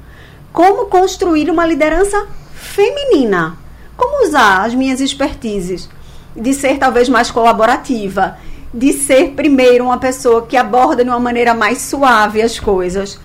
Como 0.52 0.86
construir 0.86 1.50
uma 1.50 1.66
liderança 1.66 2.26
feminina? 2.54 3.56
Como 3.96 4.26
usar 4.26 4.64
as 4.64 4.74
minhas 4.74 5.00
expertises 5.00 5.88
de 6.34 6.52
ser 6.52 6.78
talvez 6.78 7.08
mais 7.08 7.30
colaborativa, 7.30 8.36
de 8.72 8.92
ser 8.92 9.30
primeiro 9.30 9.84
uma 9.84 9.98
pessoa 9.98 10.46
que 10.46 10.56
aborda 10.56 11.04
de 11.04 11.10
uma 11.10 11.20
maneira 11.20 11.54
mais 11.54 11.78
suave 11.78 12.42
as 12.42 12.58
coisas, 12.58 13.20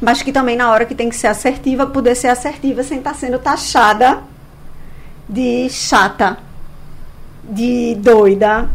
mas 0.00 0.22
que 0.22 0.32
também 0.32 0.56
na 0.56 0.70
hora 0.70 0.84
que 0.84 0.94
tem 0.94 1.08
que 1.08 1.16
ser 1.16 1.28
assertiva, 1.28 1.86
poder 1.86 2.14
ser 2.14 2.28
assertiva 2.28 2.82
sem 2.82 2.98
estar 2.98 3.14
sendo 3.14 3.38
taxada 3.38 4.22
de 5.28 5.68
chata, 5.70 6.38
de 7.42 7.94
doida, 7.96 8.68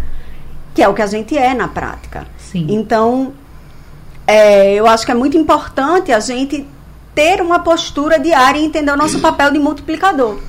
que 0.73 0.81
é 0.81 0.87
o 0.87 0.93
que 0.93 1.01
a 1.01 1.07
gente 1.07 1.37
é 1.37 1.53
na 1.53 1.67
prática. 1.67 2.27
Sim. 2.37 2.67
Então, 2.69 3.33
é, 4.25 4.73
eu 4.73 4.87
acho 4.87 5.05
que 5.05 5.11
é 5.11 5.15
muito 5.15 5.37
importante 5.37 6.11
a 6.11 6.19
gente 6.19 6.67
ter 7.13 7.41
uma 7.41 7.59
postura 7.59 8.19
diária 8.19 8.59
e 8.59 8.65
entender 8.65 8.91
o 8.91 8.97
nosso 8.97 9.19
papel 9.21 9.51
de 9.51 9.59
multiplicador 9.59 10.39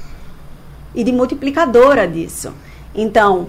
e 0.95 1.05
de 1.05 1.13
multiplicadora 1.13 2.07
disso. 2.07 2.53
Então, 2.95 3.49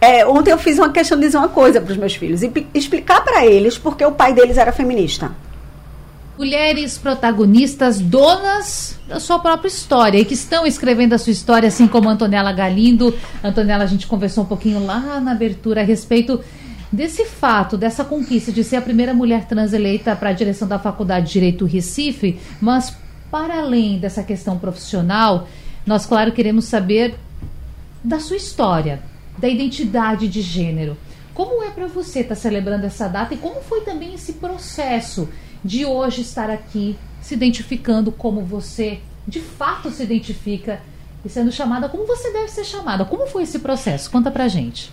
é, 0.00 0.26
ontem 0.26 0.50
eu 0.50 0.58
fiz 0.58 0.78
uma 0.78 0.90
questão 0.90 1.18
de 1.18 1.26
dizer 1.26 1.38
uma 1.38 1.48
coisa 1.48 1.80
para 1.80 1.90
os 1.90 1.96
meus 1.96 2.14
filhos 2.14 2.42
e 2.42 2.52
explicar 2.74 3.22
para 3.22 3.46
eles 3.46 3.78
porque 3.78 4.04
o 4.04 4.12
pai 4.12 4.34
deles 4.34 4.58
era 4.58 4.72
feminista. 4.72 5.32
Mulheres 6.36 6.98
protagonistas, 6.98 8.00
donas 8.00 8.98
da 9.06 9.20
sua 9.20 9.38
própria 9.38 9.68
história 9.68 10.18
e 10.18 10.24
que 10.24 10.34
estão 10.34 10.66
escrevendo 10.66 11.12
a 11.12 11.18
sua 11.18 11.30
história, 11.30 11.68
assim 11.68 11.86
como 11.86 12.08
Antonella 12.08 12.52
Galindo. 12.52 13.16
Antonella, 13.42 13.84
a 13.84 13.86
gente 13.86 14.08
conversou 14.08 14.42
um 14.42 14.46
pouquinho 14.46 14.84
lá 14.84 15.20
na 15.20 15.30
abertura 15.30 15.82
a 15.82 15.84
respeito 15.84 16.40
desse 16.90 17.24
fato, 17.24 17.76
dessa 17.76 18.04
conquista 18.04 18.50
de 18.50 18.64
ser 18.64 18.76
a 18.76 18.82
primeira 18.82 19.14
mulher 19.14 19.46
trans 19.46 19.72
eleita 19.72 20.16
para 20.16 20.30
a 20.30 20.32
direção 20.32 20.66
da 20.66 20.76
Faculdade 20.78 21.26
de 21.26 21.32
Direito 21.34 21.66
Recife, 21.66 22.40
mas 22.60 22.96
para 23.30 23.60
além 23.60 23.98
dessa 23.98 24.24
questão 24.24 24.58
profissional, 24.58 25.46
nós, 25.86 26.04
claro, 26.04 26.32
queremos 26.32 26.64
saber 26.64 27.14
da 28.02 28.18
sua 28.18 28.36
história, 28.36 29.00
da 29.38 29.48
identidade 29.48 30.26
de 30.26 30.40
gênero. 30.40 30.96
Como 31.32 31.62
é 31.62 31.70
para 31.70 31.86
você 31.86 32.20
estar 32.20 32.34
tá 32.34 32.40
celebrando 32.40 32.86
essa 32.86 33.06
data 33.06 33.34
e 33.34 33.36
como 33.36 33.60
foi 33.60 33.82
também 33.82 34.14
esse 34.14 34.34
processo 34.34 35.28
de 35.64 35.86
hoje 35.86 36.20
estar 36.20 36.50
aqui 36.50 36.96
se 37.22 37.34
identificando 37.34 38.12
como 38.12 38.42
você 38.42 39.00
de 39.26 39.40
fato 39.40 39.90
se 39.90 40.02
identifica 40.02 40.80
e 41.24 41.28
sendo 41.28 41.50
chamada 41.50 41.88
como 41.88 42.06
você 42.06 42.30
deve 42.30 42.48
ser 42.48 42.64
chamada. 42.64 43.04
Como 43.04 43.26
foi 43.26 43.44
esse 43.44 43.58
processo? 43.58 44.10
Conta 44.10 44.30
pra 44.30 44.46
gente. 44.46 44.92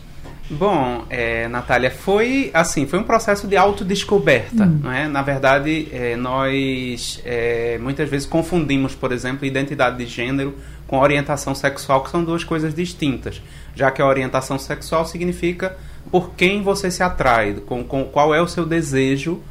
Bom, 0.50 1.06
é, 1.10 1.48
Natália, 1.48 1.90
foi 1.90 2.52
assim, 2.54 2.86
foi 2.86 3.00
um 3.00 3.04
processo 3.04 3.48
de 3.48 3.56
autodescoberta, 3.56 4.66
hum. 4.66 4.82
não 4.84 4.92
é? 4.92 5.08
Na 5.08 5.22
verdade, 5.22 5.88
é, 5.94 6.18
nós 6.18 7.22
é, 7.24 7.78
muitas 7.82 8.10
vezes 8.10 8.28
confundimos, 8.28 8.94
por 8.94 9.14
exemplo, 9.14 9.46
identidade 9.46 9.98
de 9.98 10.06
gênero 10.06 10.58
com 10.88 11.00
orientação 11.00 11.56
sexual, 11.56 12.04
que 12.04 12.10
são 12.10 12.22
duas 12.22 12.44
coisas 12.44 12.74
distintas. 12.74 13.42
Já 13.74 13.92
que 13.92 14.02
a 14.02 14.06
orientação 14.06 14.60
sexual 14.60 15.06
significa 15.06 15.78
por 16.12 16.32
quem 16.32 16.62
você 16.62 16.92
se 16.92 17.02
atrai, 17.02 17.54
com, 17.66 17.82
com 17.82 18.04
qual 18.04 18.36
é 18.36 18.42
o 18.42 18.48
seu 18.48 18.66
desejo 18.66 19.42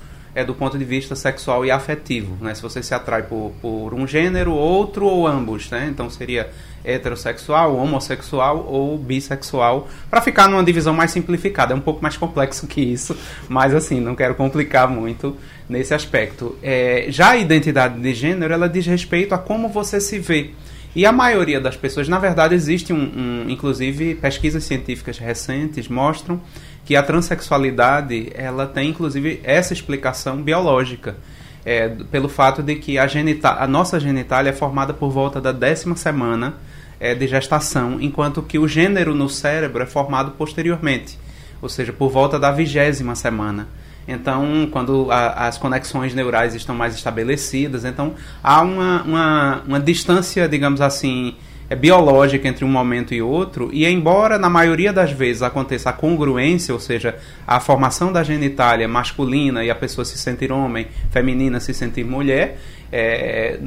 é 0.40 0.44
do 0.44 0.54
ponto 0.54 0.78
de 0.78 0.84
vista 0.84 1.14
sexual 1.14 1.64
e 1.64 1.70
afetivo, 1.70 2.36
né? 2.40 2.54
Se 2.54 2.62
você 2.62 2.82
se 2.82 2.94
atrai 2.94 3.22
por, 3.22 3.52
por 3.60 3.94
um 3.94 4.06
gênero, 4.06 4.52
outro 4.52 5.06
ou 5.06 5.26
ambos, 5.26 5.70
né? 5.70 5.88
Então 5.90 6.08
seria 6.10 6.50
heterossexual, 6.84 7.76
homossexual 7.76 8.64
ou 8.66 8.96
bissexual, 8.96 9.88
para 10.08 10.20
ficar 10.20 10.48
numa 10.48 10.64
divisão 10.64 10.94
mais 10.94 11.10
simplificada. 11.10 11.72
É 11.72 11.76
um 11.76 11.80
pouco 11.80 12.02
mais 12.02 12.16
complexo 12.16 12.66
que 12.66 12.80
isso, 12.80 13.16
mas 13.48 13.74
assim, 13.74 14.00
não 14.00 14.14
quero 14.14 14.34
complicar 14.34 14.88
muito 14.88 15.36
nesse 15.68 15.94
aspecto. 15.94 16.56
É, 16.62 17.06
já 17.08 17.30
a 17.30 17.36
identidade 17.36 18.00
de 18.00 18.14
gênero, 18.14 18.52
ela 18.52 18.68
diz 18.68 18.86
respeito 18.86 19.34
a 19.34 19.38
como 19.38 19.68
você 19.68 20.00
se 20.00 20.18
vê. 20.18 20.50
E 20.94 21.06
a 21.06 21.12
maioria 21.12 21.60
das 21.60 21.76
pessoas, 21.76 22.08
na 22.08 22.18
verdade, 22.18 22.54
existe 22.54 22.92
um, 22.92 22.96
um 22.96 23.48
inclusive 23.48 24.16
pesquisas 24.16 24.64
científicas 24.64 25.18
recentes 25.18 25.88
mostram 25.88 26.40
que 26.84 26.96
a 26.96 27.02
transexualidade 27.02 28.30
ela 28.34 28.66
tem 28.66 28.90
inclusive 28.90 29.40
essa 29.44 29.72
explicação 29.72 30.42
biológica. 30.42 31.16
É, 31.62 31.88
pelo 32.10 32.28
fato 32.28 32.62
de 32.62 32.76
que 32.76 32.98
a, 32.98 33.06
genita 33.06 33.50
a 33.50 33.66
nossa 33.66 34.00
genitália 34.00 34.48
é 34.48 34.52
formada 34.52 34.94
por 34.94 35.10
volta 35.10 35.42
da 35.42 35.52
décima 35.52 35.94
semana 35.94 36.54
é, 36.98 37.14
de 37.14 37.26
gestação, 37.26 37.98
enquanto 38.00 38.42
que 38.42 38.58
o 38.58 38.66
gênero 38.66 39.14
no 39.14 39.28
cérebro 39.28 39.82
é 39.82 39.86
formado 39.86 40.32
posteriormente, 40.32 41.18
ou 41.60 41.68
seja, 41.68 41.92
por 41.92 42.10
volta 42.10 42.38
da 42.38 42.50
vigésima 42.50 43.14
semana. 43.14 43.68
Então, 44.08 44.68
quando 44.70 45.10
a, 45.10 45.46
as 45.46 45.58
conexões 45.58 46.14
neurais 46.14 46.54
estão 46.54 46.74
mais 46.74 46.94
estabelecidas, 46.94 47.84
então 47.84 48.14
há 48.42 48.60
uma, 48.60 49.02
uma, 49.02 49.62
uma 49.66 49.80
distância, 49.80 50.48
digamos 50.48 50.80
assim, 50.80 51.36
biológica 51.76 52.48
entre 52.48 52.64
um 52.64 52.68
momento 52.68 53.14
e 53.14 53.22
outro, 53.22 53.70
e 53.72 53.86
embora 53.86 54.38
na 54.38 54.50
maioria 54.50 54.92
das 54.92 55.12
vezes 55.12 55.42
aconteça 55.42 55.90
a 55.90 55.92
congruência, 55.92 56.74
ou 56.74 56.80
seja, 56.80 57.16
a 57.46 57.60
formação 57.60 58.12
da 58.12 58.22
genitália 58.24 58.88
masculina 58.88 59.64
e 59.64 59.70
a 59.70 59.74
pessoa 59.74 60.04
se 60.04 60.18
sentir 60.18 60.50
homem, 60.50 60.88
feminina 61.10 61.60
se 61.60 61.72
sentir 61.72 62.04
mulher, 62.04 62.58
é, 62.92 63.60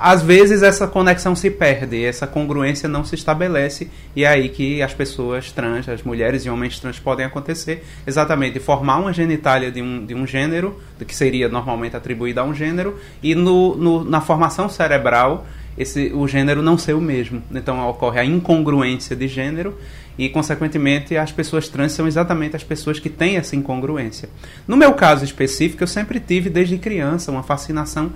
às 0.00 0.22
vezes 0.22 0.62
essa 0.62 0.86
conexão 0.86 1.36
se 1.36 1.50
perde, 1.50 2.02
essa 2.02 2.26
congruência 2.26 2.88
não 2.88 3.04
se 3.04 3.14
estabelece, 3.14 3.90
e 4.16 4.24
é 4.24 4.28
aí 4.28 4.48
que 4.48 4.80
as 4.80 4.94
pessoas 4.94 5.52
trans, 5.52 5.86
as 5.88 6.02
mulheres 6.02 6.46
e 6.46 6.50
homens 6.50 6.80
trans 6.80 6.98
podem 6.98 7.26
acontecer, 7.26 7.84
exatamente 8.06 8.58
formar 8.60 8.96
uma 8.96 9.12
genitália 9.12 9.70
de 9.70 9.82
um, 9.82 10.06
de 10.06 10.14
um 10.14 10.26
gênero, 10.26 10.80
que 11.06 11.14
seria 11.14 11.48
normalmente 11.50 11.96
atribuída 11.96 12.40
a 12.40 12.44
um 12.44 12.54
gênero, 12.54 12.98
e 13.22 13.34
no, 13.34 13.76
no 13.76 14.04
na 14.04 14.22
formação 14.22 14.70
cerebral 14.70 15.46
esse, 15.76 16.12
o 16.14 16.26
gênero 16.28 16.62
não 16.62 16.76
ser 16.76 16.94
o 16.94 17.00
mesmo. 17.00 17.42
Então 17.52 17.88
ocorre 17.88 18.20
a 18.20 18.24
incongruência 18.24 19.16
de 19.16 19.28
gênero 19.28 19.76
e, 20.18 20.28
consequentemente, 20.28 21.16
as 21.16 21.32
pessoas 21.32 21.68
trans 21.68 21.92
são 21.92 22.06
exatamente 22.06 22.54
as 22.54 22.62
pessoas 22.62 22.98
que 22.98 23.08
têm 23.08 23.36
essa 23.36 23.56
incongruência. 23.56 24.28
No 24.68 24.76
meu 24.76 24.92
caso 24.92 25.24
específico, 25.24 25.82
eu 25.82 25.86
sempre 25.86 26.20
tive, 26.20 26.50
desde 26.50 26.76
criança, 26.78 27.30
uma 27.30 27.42
fascinação 27.42 28.12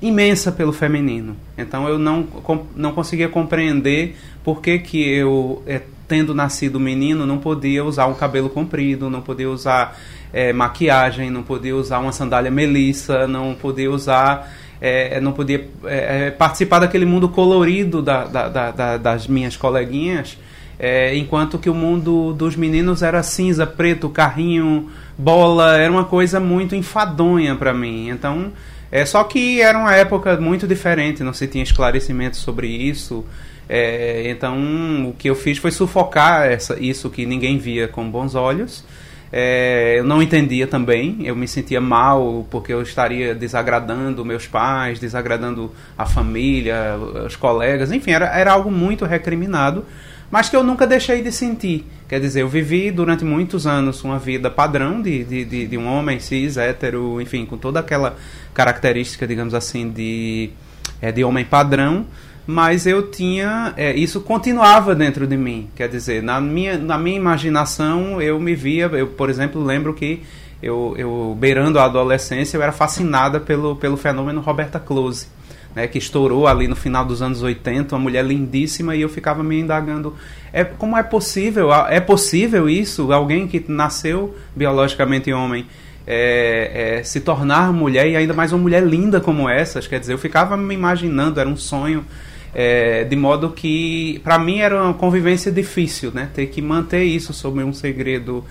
imensa 0.00 0.52
pelo 0.52 0.72
feminino. 0.72 1.36
Então 1.56 1.88
eu 1.88 1.98
não, 1.98 2.26
não 2.74 2.92
conseguia 2.92 3.28
compreender 3.28 4.16
por 4.44 4.60
que, 4.60 4.78
que 4.78 5.02
eu, 5.02 5.62
é, 5.66 5.80
tendo 6.06 6.34
nascido 6.34 6.78
menino, 6.78 7.26
não 7.26 7.38
podia 7.38 7.84
usar 7.84 8.06
um 8.06 8.14
cabelo 8.14 8.50
comprido, 8.50 9.08
não 9.08 9.22
podia 9.22 9.50
usar 9.50 9.98
é, 10.32 10.52
maquiagem, 10.52 11.30
não 11.30 11.42
podia 11.42 11.74
usar 11.74 11.98
uma 11.98 12.12
sandália 12.12 12.50
melissa, 12.50 13.26
não 13.26 13.54
podia 13.54 13.90
usar 13.90 14.52
é, 14.80 15.20
não 15.20 15.32
podia 15.32 15.68
é, 15.84 16.26
é, 16.26 16.30
participar 16.30 16.80
daquele 16.80 17.04
mundo 17.04 17.28
colorido 17.28 18.02
da, 18.02 18.24
da, 18.24 18.48
da, 18.48 18.96
das 18.96 19.26
minhas 19.26 19.56
coleguinhas, 19.56 20.38
é, 20.78 21.16
enquanto 21.16 21.58
que 21.58 21.70
o 21.70 21.74
mundo 21.74 22.34
dos 22.34 22.54
meninos 22.54 23.02
era 23.02 23.22
cinza, 23.22 23.66
preto, 23.66 24.08
carrinho, 24.08 24.90
bola, 25.16 25.76
era 25.78 25.90
uma 25.90 26.04
coisa 26.04 26.38
muito 26.38 26.74
enfadonha 26.74 27.54
para 27.56 27.72
mim. 27.72 28.10
Então, 28.10 28.52
é 28.92 29.04
só 29.06 29.24
que 29.24 29.60
era 29.60 29.78
uma 29.78 29.94
época 29.94 30.36
muito 30.36 30.66
diferente, 30.66 31.22
não 31.22 31.32
se 31.32 31.46
tinha 31.46 31.64
esclarecimento 31.64 32.36
sobre 32.36 32.68
isso. 32.68 33.24
É, 33.68 34.30
então, 34.30 35.08
o 35.08 35.12
que 35.14 35.28
eu 35.28 35.34
fiz 35.34 35.58
foi 35.58 35.70
sufocar 35.70 36.46
essa, 36.46 36.78
isso 36.78 37.10
que 37.10 37.26
ninguém 37.26 37.58
via 37.58 37.88
com 37.88 38.08
bons 38.08 38.34
olhos 38.34 38.84
é, 39.32 39.98
eu 39.98 40.04
não 40.04 40.22
entendia 40.22 40.66
também, 40.66 41.18
eu 41.24 41.34
me 41.34 41.48
sentia 41.48 41.80
mal 41.80 42.46
porque 42.50 42.72
eu 42.72 42.80
estaria 42.82 43.34
desagradando 43.34 44.24
meus 44.24 44.46
pais, 44.46 44.98
desagradando 44.98 45.72
a 45.98 46.06
família, 46.06 46.96
os 47.26 47.34
colegas, 47.36 47.90
enfim, 47.90 48.12
era, 48.12 48.26
era 48.26 48.52
algo 48.52 48.70
muito 48.70 49.04
recriminado, 49.04 49.84
mas 50.30 50.48
que 50.48 50.56
eu 50.56 50.62
nunca 50.62 50.86
deixei 50.86 51.22
de 51.22 51.32
sentir. 51.32 51.84
Quer 52.08 52.20
dizer, 52.20 52.42
eu 52.42 52.48
vivi 52.48 52.90
durante 52.90 53.24
muitos 53.24 53.66
anos 53.66 54.02
uma 54.04 54.18
vida 54.18 54.50
padrão 54.50 55.02
de, 55.02 55.24
de, 55.24 55.44
de, 55.44 55.66
de 55.66 55.78
um 55.78 55.86
homem 55.86 56.20
cis, 56.20 56.56
hétero, 56.56 57.20
enfim, 57.20 57.44
com 57.44 57.56
toda 57.56 57.80
aquela 57.80 58.16
característica, 58.54 59.26
digamos 59.26 59.54
assim, 59.54 59.90
de, 59.90 60.50
é, 61.00 61.10
de 61.10 61.24
homem 61.24 61.44
padrão 61.44 62.06
mas 62.46 62.86
eu 62.86 63.10
tinha 63.10 63.74
é, 63.76 63.94
isso 63.94 64.20
continuava 64.20 64.94
dentro 64.94 65.26
de 65.26 65.36
mim. 65.36 65.68
Quer 65.74 65.88
dizer 65.88 66.22
na 66.22 66.40
minha 66.40 66.78
na 66.78 66.96
minha 66.96 67.16
imaginação 67.16 68.22
eu 68.22 68.38
me 68.38 68.54
via 68.54 68.86
eu 68.86 69.08
por 69.08 69.28
exemplo 69.28 69.62
lembro 69.62 69.92
que 69.92 70.22
eu, 70.62 70.94
eu 70.96 71.36
beirando 71.38 71.78
a 71.78 71.84
adolescência 71.84 72.56
eu 72.56 72.62
era 72.62 72.72
fascinada 72.72 73.40
pelo 73.40 73.74
pelo 73.76 73.96
fenômeno 73.96 74.40
Roberta 74.40 74.78
Close 74.78 75.26
né, 75.74 75.86
que 75.86 75.98
estourou 75.98 76.46
ali 76.46 76.66
no 76.66 76.74
final 76.74 77.04
dos 77.04 77.20
anos 77.20 77.42
80 77.42 77.94
uma 77.94 78.00
mulher 78.00 78.24
lindíssima 78.24 78.96
e 78.96 79.02
eu 79.02 79.08
ficava 79.08 79.42
me 79.42 79.60
indagando 79.60 80.14
é 80.52 80.64
como 80.64 80.96
é 80.96 81.02
possível? 81.02 81.70
É 81.72 82.00
possível 82.00 82.66
isso? 82.66 83.12
Alguém 83.12 83.46
que 83.46 83.62
nasceu 83.68 84.34
biologicamente 84.54 85.30
homem 85.32 85.66
é, 86.06 86.98
é, 87.00 87.02
se 87.02 87.20
tornar 87.20 87.72
mulher 87.72 88.08
e 88.08 88.16
ainda 88.16 88.32
mais 88.32 88.52
uma 88.52 88.62
mulher 88.62 88.82
linda 88.82 89.20
como 89.20 89.50
essas? 89.50 89.86
Quer 89.86 90.00
dizer 90.00 90.14
eu 90.14 90.18
ficava 90.18 90.56
me 90.56 90.74
imaginando 90.74 91.40
era 91.40 91.48
um 91.48 91.56
sonho 91.56 92.06
é, 92.58 93.04
de 93.04 93.14
modo 93.14 93.50
que, 93.50 94.18
para 94.24 94.38
mim, 94.38 94.60
era 94.60 94.82
uma 94.82 94.94
convivência 94.94 95.52
difícil, 95.52 96.10
né? 96.10 96.30
Ter 96.32 96.46
que 96.46 96.62
manter 96.62 97.04
isso 97.04 97.34
sob 97.34 97.62
um 97.62 97.70
segredo 97.70 98.42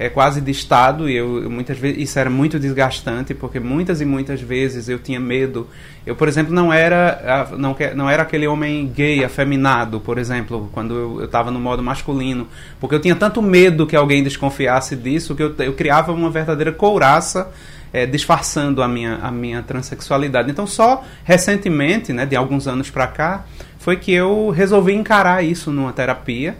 é, 0.00 0.08
quase 0.08 0.40
de 0.40 0.50
Estado, 0.50 1.08
e 1.08 1.14
eu, 1.14 1.48
muitas 1.48 1.78
vezes 1.78 2.02
isso 2.02 2.18
era 2.18 2.28
muito 2.28 2.58
desgastante, 2.58 3.34
porque 3.34 3.60
muitas 3.60 4.00
e 4.00 4.04
muitas 4.04 4.40
vezes 4.40 4.88
eu 4.88 4.98
tinha 4.98 5.20
medo. 5.20 5.68
Eu, 6.04 6.16
por 6.16 6.26
exemplo, 6.26 6.52
não 6.52 6.72
era, 6.72 7.52
não, 7.56 7.76
não 7.94 8.10
era 8.10 8.24
aquele 8.24 8.48
homem 8.48 8.88
gay, 8.88 9.22
afeminado, 9.22 10.00
por 10.00 10.18
exemplo, 10.18 10.68
quando 10.72 10.94
eu 10.94 11.24
estava 11.24 11.52
no 11.52 11.60
modo 11.60 11.84
masculino, 11.84 12.48
porque 12.80 12.96
eu 12.96 13.00
tinha 13.00 13.14
tanto 13.14 13.40
medo 13.40 13.86
que 13.86 13.94
alguém 13.94 14.24
desconfiasse 14.24 14.96
disso, 14.96 15.36
que 15.36 15.42
eu, 15.44 15.54
eu 15.60 15.74
criava 15.74 16.10
uma 16.10 16.30
verdadeira 16.30 16.72
couraça 16.72 17.48
é, 17.92 18.06
disfarçando 18.06 18.82
a 18.82 18.88
minha, 18.88 19.16
a 19.16 19.30
minha 19.30 19.62
transexualidade. 19.62 20.50
Então, 20.50 20.66
só 20.66 21.04
recentemente, 21.24 22.12
né, 22.12 22.24
de 22.24 22.34
alguns 22.34 22.66
anos 22.66 22.90
para 22.90 23.06
cá, 23.06 23.44
foi 23.78 23.96
que 23.96 24.12
eu 24.12 24.50
resolvi 24.50 24.94
encarar 24.94 25.44
isso 25.44 25.70
numa 25.70 25.92
terapia 25.92 26.56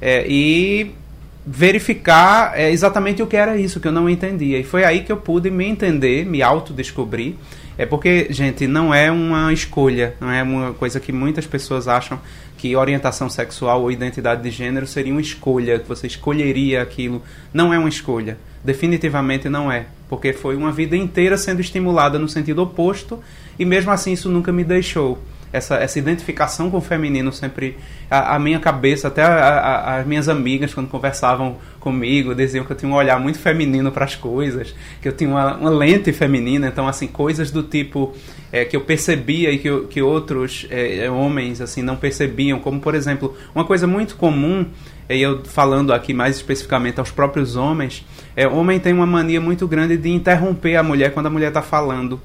é, 0.00 0.24
e 0.26 0.92
verificar 1.44 2.52
é, 2.58 2.70
exatamente 2.70 3.22
o 3.22 3.26
que 3.26 3.36
era 3.36 3.56
isso 3.56 3.80
que 3.80 3.88
eu 3.88 3.92
não 3.92 4.08
entendia. 4.08 4.58
E 4.58 4.64
foi 4.64 4.84
aí 4.84 5.00
que 5.00 5.10
eu 5.10 5.16
pude 5.16 5.50
me 5.50 5.66
entender, 5.66 6.24
me 6.24 6.42
autodescobrir. 6.42 7.34
É 7.76 7.86
porque, 7.86 8.26
gente, 8.30 8.66
não 8.66 8.92
é 8.92 9.10
uma 9.10 9.52
escolha, 9.52 10.14
não 10.20 10.30
é 10.30 10.42
uma 10.42 10.74
coisa 10.74 11.00
que 11.00 11.12
muitas 11.12 11.46
pessoas 11.46 11.88
acham 11.88 12.20
que 12.58 12.76
orientação 12.76 13.30
sexual 13.30 13.80
ou 13.80 13.90
identidade 13.90 14.42
de 14.42 14.50
gênero 14.50 14.86
seria 14.86 15.12
uma 15.12 15.20
escolha, 15.20 15.78
que 15.78 15.88
você 15.88 16.06
escolheria 16.06 16.82
aquilo. 16.82 17.22
Não 17.54 17.72
é 17.72 17.78
uma 17.78 17.88
escolha. 17.88 18.36
Definitivamente 18.64 19.48
não 19.48 19.70
é. 19.70 19.86
Porque 20.08 20.32
foi 20.32 20.56
uma 20.56 20.72
vida 20.72 20.96
inteira 20.96 21.36
sendo 21.36 21.60
estimulada 21.60 22.18
no 22.18 22.28
sentido 22.28 22.62
oposto 22.62 23.20
e 23.58 23.64
mesmo 23.64 23.90
assim 23.90 24.12
isso 24.12 24.28
nunca 24.28 24.52
me 24.52 24.64
deixou 24.64 25.18
essa, 25.52 25.76
essa 25.76 25.98
identificação 25.98 26.70
com 26.70 26.78
o 26.78 26.80
feminino 26.80 27.32
sempre. 27.32 27.76
A, 28.10 28.36
a 28.36 28.38
minha 28.38 28.58
cabeça, 28.58 29.08
até 29.08 29.22
a, 29.22 29.28
a, 29.28 29.96
as 29.98 30.06
minhas 30.06 30.28
amigas, 30.28 30.72
quando 30.72 30.88
conversavam 30.88 31.56
comigo, 31.78 32.34
diziam 32.34 32.64
que 32.64 32.72
eu 32.72 32.76
tinha 32.76 32.90
um 32.90 32.94
olhar 32.94 33.18
muito 33.18 33.38
feminino 33.38 33.90
para 33.90 34.04
as 34.04 34.14
coisas, 34.14 34.74
que 35.00 35.08
eu 35.08 35.12
tinha 35.12 35.30
uma, 35.30 35.56
uma, 35.56 35.70
lente 35.70 36.12
feminina, 36.12 36.68
então, 36.68 36.86
assim, 36.86 37.06
coisas 37.06 37.50
do 37.50 37.62
tipo 37.62 38.14
é, 38.52 38.64
que 38.64 38.76
eu 38.76 38.82
percebia 38.82 39.50
e 39.50 39.58
que, 39.58 39.80
que 39.88 40.02
outros 40.02 40.66
é, 40.70 41.10
homens, 41.10 41.60
assim, 41.60 41.82
não 41.82 41.96
percebiam, 41.96 42.58
como, 42.58 42.80
por 42.80 42.94
exemplo, 42.94 43.36
uma 43.54 43.64
coisa 43.64 43.86
muito 43.86 44.16
comum 44.16 44.66
e 45.16 45.22
eu 45.22 45.44
falando 45.44 45.92
aqui 45.92 46.14
mais 46.14 46.36
especificamente 46.36 47.00
aos 47.00 47.10
próprios 47.10 47.56
homens, 47.56 48.06
é, 48.36 48.46
homem 48.46 48.78
tem 48.78 48.92
uma 48.92 49.06
mania 49.06 49.40
muito 49.40 49.66
grande 49.66 49.96
de 49.96 50.10
interromper 50.10 50.76
a 50.76 50.82
mulher 50.82 51.12
quando 51.12 51.26
a 51.26 51.30
mulher 51.30 51.48
está 51.48 51.62
falando 51.62 52.20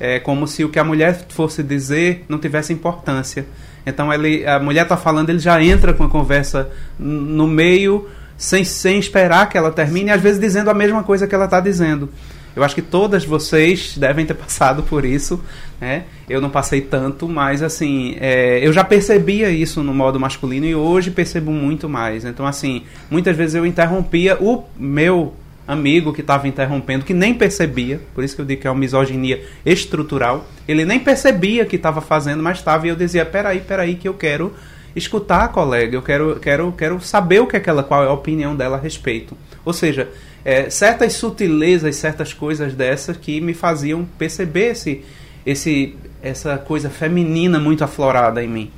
é 0.00 0.18
como 0.18 0.48
se 0.48 0.64
o 0.64 0.70
que 0.70 0.78
a 0.78 0.84
mulher 0.84 1.26
fosse 1.28 1.62
dizer 1.62 2.24
não 2.26 2.38
tivesse 2.38 2.72
importância. 2.72 3.44
Então 3.84 4.12
ele, 4.12 4.46
a 4.46 4.58
mulher 4.58 4.84
está 4.84 4.96
falando, 4.96 5.28
ele 5.28 5.38
já 5.38 5.62
entra 5.62 5.92
com 5.92 6.02
a 6.02 6.08
conversa 6.08 6.70
no 6.98 7.46
meio, 7.46 8.08
sem, 8.36 8.64
sem 8.64 8.98
esperar 8.98 9.48
que 9.50 9.58
ela 9.58 9.70
termine, 9.70 10.10
às 10.10 10.20
vezes 10.20 10.40
dizendo 10.40 10.70
a 10.70 10.74
mesma 10.74 11.02
coisa 11.04 11.26
que 11.26 11.34
ela 11.34 11.44
está 11.44 11.60
dizendo. 11.60 12.08
Eu 12.54 12.64
acho 12.64 12.74
que 12.74 12.82
todas 12.82 13.24
vocês 13.24 13.96
devem 13.96 14.26
ter 14.26 14.34
passado 14.34 14.82
por 14.82 15.04
isso, 15.04 15.42
né? 15.80 16.04
Eu 16.28 16.40
não 16.40 16.50
passei 16.50 16.80
tanto, 16.80 17.28
mas 17.28 17.62
assim, 17.62 18.16
é, 18.20 18.64
eu 18.66 18.72
já 18.72 18.84
percebia 18.84 19.50
isso 19.50 19.82
no 19.82 19.94
modo 19.94 20.18
masculino 20.18 20.66
e 20.66 20.74
hoje 20.74 21.10
percebo 21.10 21.50
muito 21.50 21.88
mais. 21.88 22.24
Então, 22.24 22.46
assim, 22.46 22.82
muitas 23.10 23.36
vezes 23.36 23.54
eu 23.54 23.66
interrompia 23.66 24.36
o 24.40 24.64
meu 24.76 25.34
amigo 25.66 26.12
que 26.12 26.20
estava 26.20 26.48
interrompendo, 26.48 27.04
que 27.04 27.14
nem 27.14 27.32
percebia, 27.32 28.00
por 28.12 28.24
isso 28.24 28.34
que 28.34 28.42
eu 28.42 28.44
digo 28.44 28.60
que 28.60 28.66
é 28.66 28.70
uma 28.70 28.78
misoginia 28.78 29.44
estrutural, 29.64 30.44
ele 30.66 30.84
nem 30.84 30.98
percebia 30.98 31.64
que 31.64 31.76
estava 31.76 32.00
fazendo, 32.00 32.42
mas 32.42 32.58
estava, 32.58 32.86
e 32.86 32.90
eu 32.90 32.96
dizia, 32.96 33.24
peraí, 33.24 33.60
peraí, 33.60 33.94
que 33.94 34.08
eu 34.08 34.14
quero 34.14 34.52
escutar 34.96 35.44
a 35.44 35.48
colega, 35.48 35.96
eu 35.96 36.02
quero, 36.02 36.40
quero, 36.40 36.72
quero 36.72 37.00
saber 37.00 37.40
o 37.40 37.46
que 37.46 37.56
é 37.56 37.60
que 37.60 37.70
ela, 37.70 37.84
qual 37.84 38.02
é 38.02 38.08
a 38.08 38.12
opinião 38.12 38.56
dela 38.56 38.76
a 38.76 38.80
respeito. 38.80 39.36
Ou 39.64 39.72
seja, 39.72 40.08
é, 40.44 40.70
certas 40.70 41.14
sutilezas, 41.14 41.96
certas 41.96 42.32
coisas 42.32 42.74
dessas 42.74 43.16
que 43.16 43.40
me 43.40 43.54
faziam 43.54 44.04
perceber 44.18 44.70
esse, 44.70 45.04
esse, 45.44 45.96
essa 46.22 46.56
coisa 46.58 46.88
feminina 46.88 47.58
muito 47.58 47.84
aflorada 47.84 48.42
em 48.42 48.48
mim. 48.48 48.70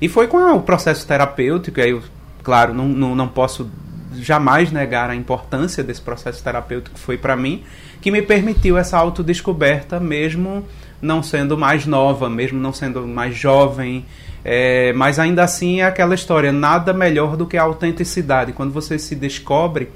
E 0.00 0.08
foi 0.08 0.28
com 0.28 0.38
o 0.54 0.62
processo 0.62 1.06
terapêutico, 1.06 1.80
aí 1.80 1.90
eu, 1.90 2.02
claro, 2.42 2.72
não, 2.72 2.88
não, 2.88 3.14
não 3.16 3.28
posso 3.28 3.68
jamais 4.14 4.70
negar 4.70 5.10
a 5.10 5.14
importância 5.16 5.82
desse 5.82 6.00
processo 6.00 6.42
terapêutico 6.42 6.94
que 6.94 7.00
foi 7.00 7.16
para 7.18 7.36
mim, 7.36 7.64
que 8.00 8.10
me 8.10 8.22
permitiu 8.22 8.78
essa 8.78 8.96
autodescoberta, 8.96 9.98
mesmo 9.98 10.64
não 11.00 11.22
sendo 11.22 11.56
mais 11.56 11.86
nova, 11.86 12.28
mesmo 12.28 12.58
não 12.60 12.72
sendo 12.72 13.06
mais 13.06 13.34
jovem. 13.36 14.04
É, 14.44 14.92
mas 14.92 15.18
ainda 15.18 15.42
assim 15.42 15.80
é 15.80 15.84
aquela 15.84 16.14
história, 16.14 16.52
nada 16.52 16.92
melhor 16.92 17.36
do 17.36 17.46
que 17.46 17.56
a 17.56 17.62
autenticidade. 17.62 18.52
Quando 18.52 18.72
você 18.72 18.98
se 18.98 19.14
descobre, 19.14 19.90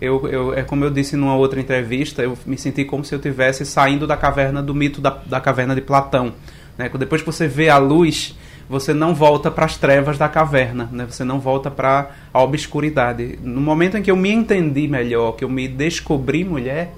eu, 0.00 0.28
eu, 0.28 0.54
é 0.54 0.62
como 0.62 0.84
eu 0.84 0.90
disse 0.90 1.16
numa 1.16 1.36
outra 1.36 1.60
entrevista, 1.60 2.22
eu 2.22 2.36
me 2.46 2.56
senti 2.56 2.84
como 2.84 3.04
se 3.04 3.14
eu 3.14 3.18
estivesse 3.18 3.66
saindo 3.66 4.06
da 4.06 4.16
caverna 4.16 4.62
do 4.62 4.74
mito 4.74 5.00
da, 5.00 5.10
da 5.10 5.40
caverna 5.40 5.74
de 5.74 5.80
Platão. 5.80 6.34
Né? 6.76 6.88
Depois 6.98 7.22
que 7.22 7.26
você 7.26 7.48
vê 7.48 7.68
a 7.68 7.78
luz, 7.78 8.36
você 8.68 8.94
não 8.94 9.14
volta 9.14 9.50
para 9.50 9.64
as 9.64 9.76
trevas 9.76 10.16
da 10.18 10.28
caverna, 10.28 10.88
né? 10.92 11.06
Você 11.10 11.24
não 11.24 11.40
volta 11.40 11.70
para 11.70 12.10
a 12.32 12.42
obscuridade. 12.42 13.38
No 13.42 13.60
momento 13.60 13.96
em 13.96 14.02
que 14.02 14.10
eu 14.10 14.16
me 14.16 14.30
entendi 14.30 14.86
melhor, 14.86 15.32
que 15.32 15.42
eu 15.42 15.48
me 15.48 15.66
descobri 15.66 16.44
mulher, 16.44 16.92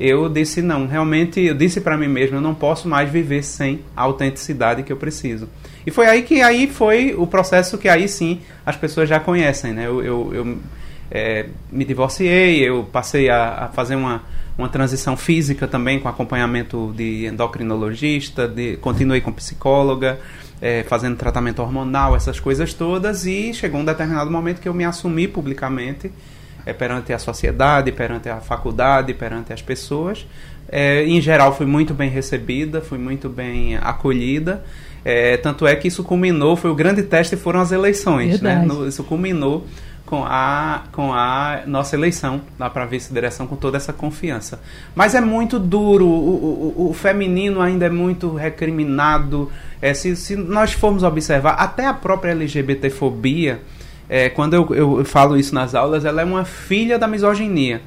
eu 0.00 0.30
disse 0.30 0.62
não, 0.62 0.86
realmente 0.86 1.40
eu 1.40 1.54
disse 1.54 1.78
para 1.80 1.94
mim 1.94 2.08
mesmo, 2.08 2.38
eu 2.38 2.40
não 2.40 2.54
posso 2.54 2.88
mais 2.88 3.10
viver 3.10 3.44
sem 3.44 3.80
a 3.94 4.02
autenticidade 4.02 4.82
que 4.82 4.90
eu 4.90 4.96
preciso. 4.96 5.46
E 5.86 5.90
foi 5.90 6.06
aí 6.06 6.22
que 6.22 6.40
aí 6.40 6.66
foi 6.66 7.14
o 7.16 7.26
processo 7.26 7.76
que 7.76 7.88
aí 7.88 8.08
sim 8.08 8.40
as 8.64 8.76
pessoas 8.76 9.08
já 9.08 9.20
conhecem, 9.20 9.74
né? 9.74 9.86
Eu, 9.86 10.02
eu, 10.02 10.34
eu 10.34 10.58
é, 11.10 11.46
me 11.70 11.84
divorciei, 11.84 12.66
eu 12.66 12.84
passei 12.84 13.28
a, 13.28 13.64
a 13.64 13.68
fazer 13.68 13.96
uma 13.96 14.22
uma 14.60 14.68
transição 14.68 15.16
física 15.16 15.66
também 15.66 15.98
com 15.98 16.08
acompanhamento 16.08 16.92
de 16.94 17.26
endocrinologista, 17.26 18.46
de, 18.46 18.76
continuei 18.76 19.20
com 19.20 19.32
psicóloga, 19.32 20.20
é, 20.60 20.82
fazendo 20.84 21.16
tratamento 21.16 21.62
hormonal, 21.62 22.14
essas 22.14 22.38
coisas 22.38 22.74
todas, 22.74 23.26
e 23.26 23.54
chegou 23.54 23.80
um 23.80 23.84
determinado 23.84 24.30
momento 24.30 24.60
que 24.60 24.68
eu 24.68 24.74
me 24.74 24.84
assumi 24.84 25.26
publicamente 25.26 26.12
é, 26.66 26.72
perante 26.72 27.12
a 27.12 27.18
sociedade, 27.18 27.90
perante 27.90 28.28
a 28.28 28.36
faculdade, 28.36 29.14
perante 29.14 29.52
as 29.52 29.62
pessoas. 29.62 30.26
É, 30.68 31.04
em 31.04 31.20
geral, 31.20 31.56
fui 31.56 31.66
muito 31.66 31.94
bem 31.94 32.10
recebida, 32.10 32.80
fui 32.80 32.98
muito 32.98 33.28
bem 33.28 33.76
acolhida. 33.78 34.62
É, 35.02 35.38
tanto 35.38 35.66
é 35.66 35.74
que 35.74 35.88
isso 35.88 36.04
culminou, 36.04 36.54
foi 36.56 36.70
o 36.70 36.74
grande 36.74 37.02
teste 37.02 37.34
foram 37.34 37.60
as 37.60 37.72
eleições. 37.72 38.42
Né? 38.42 38.62
No, 38.66 38.86
isso 38.86 39.02
culminou 39.02 39.66
com 40.10 40.24
a, 40.24 40.82
com 40.90 41.12
a 41.14 41.60
nossa 41.68 41.94
eleição 41.94 42.40
lá 42.58 42.68
para 42.68 42.84
vice-direção 42.84 43.46
com 43.46 43.54
toda 43.54 43.76
essa 43.76 43.92
confiança. 43.92 44.60
Mas 44.92 45.14
é 45.14 45.20
muito 45.20 45.56
duro, 45.56 46.04
o, 46.04 46.74
o, 46.76 46.90
o 46.90 46.92
feminino 46.92 47.60
ainda 47.60 47.86
é 47.86 47.88
muito 47.88 48.34
recriminado. 48.34 49.52
É, 49.80 49.94
se, 49.94 50.16
se 50.16 50.34
nós 50.34 50.72
formos 50.72 51.04
observar, 51.04 51.52
até 51.52 51.86
a 51.86 51.94
própria 51.94 52.32
LGBTfobia, 52.32 53.60
é, 54.08 54.28
quando 54.28 54.54
eu, 54.54 54.74
eu 54.74 55.04
falo 55.04 55.38
isso 55.38 55.54
nas 55.54 55.76
aulas, 55.76 56.04
ela 56.04 56.22
é 56.22 56.24
uma 56.24 56.44
filha 56.44 56.98
da 56.98 57.06
misoginia 57.06 57.80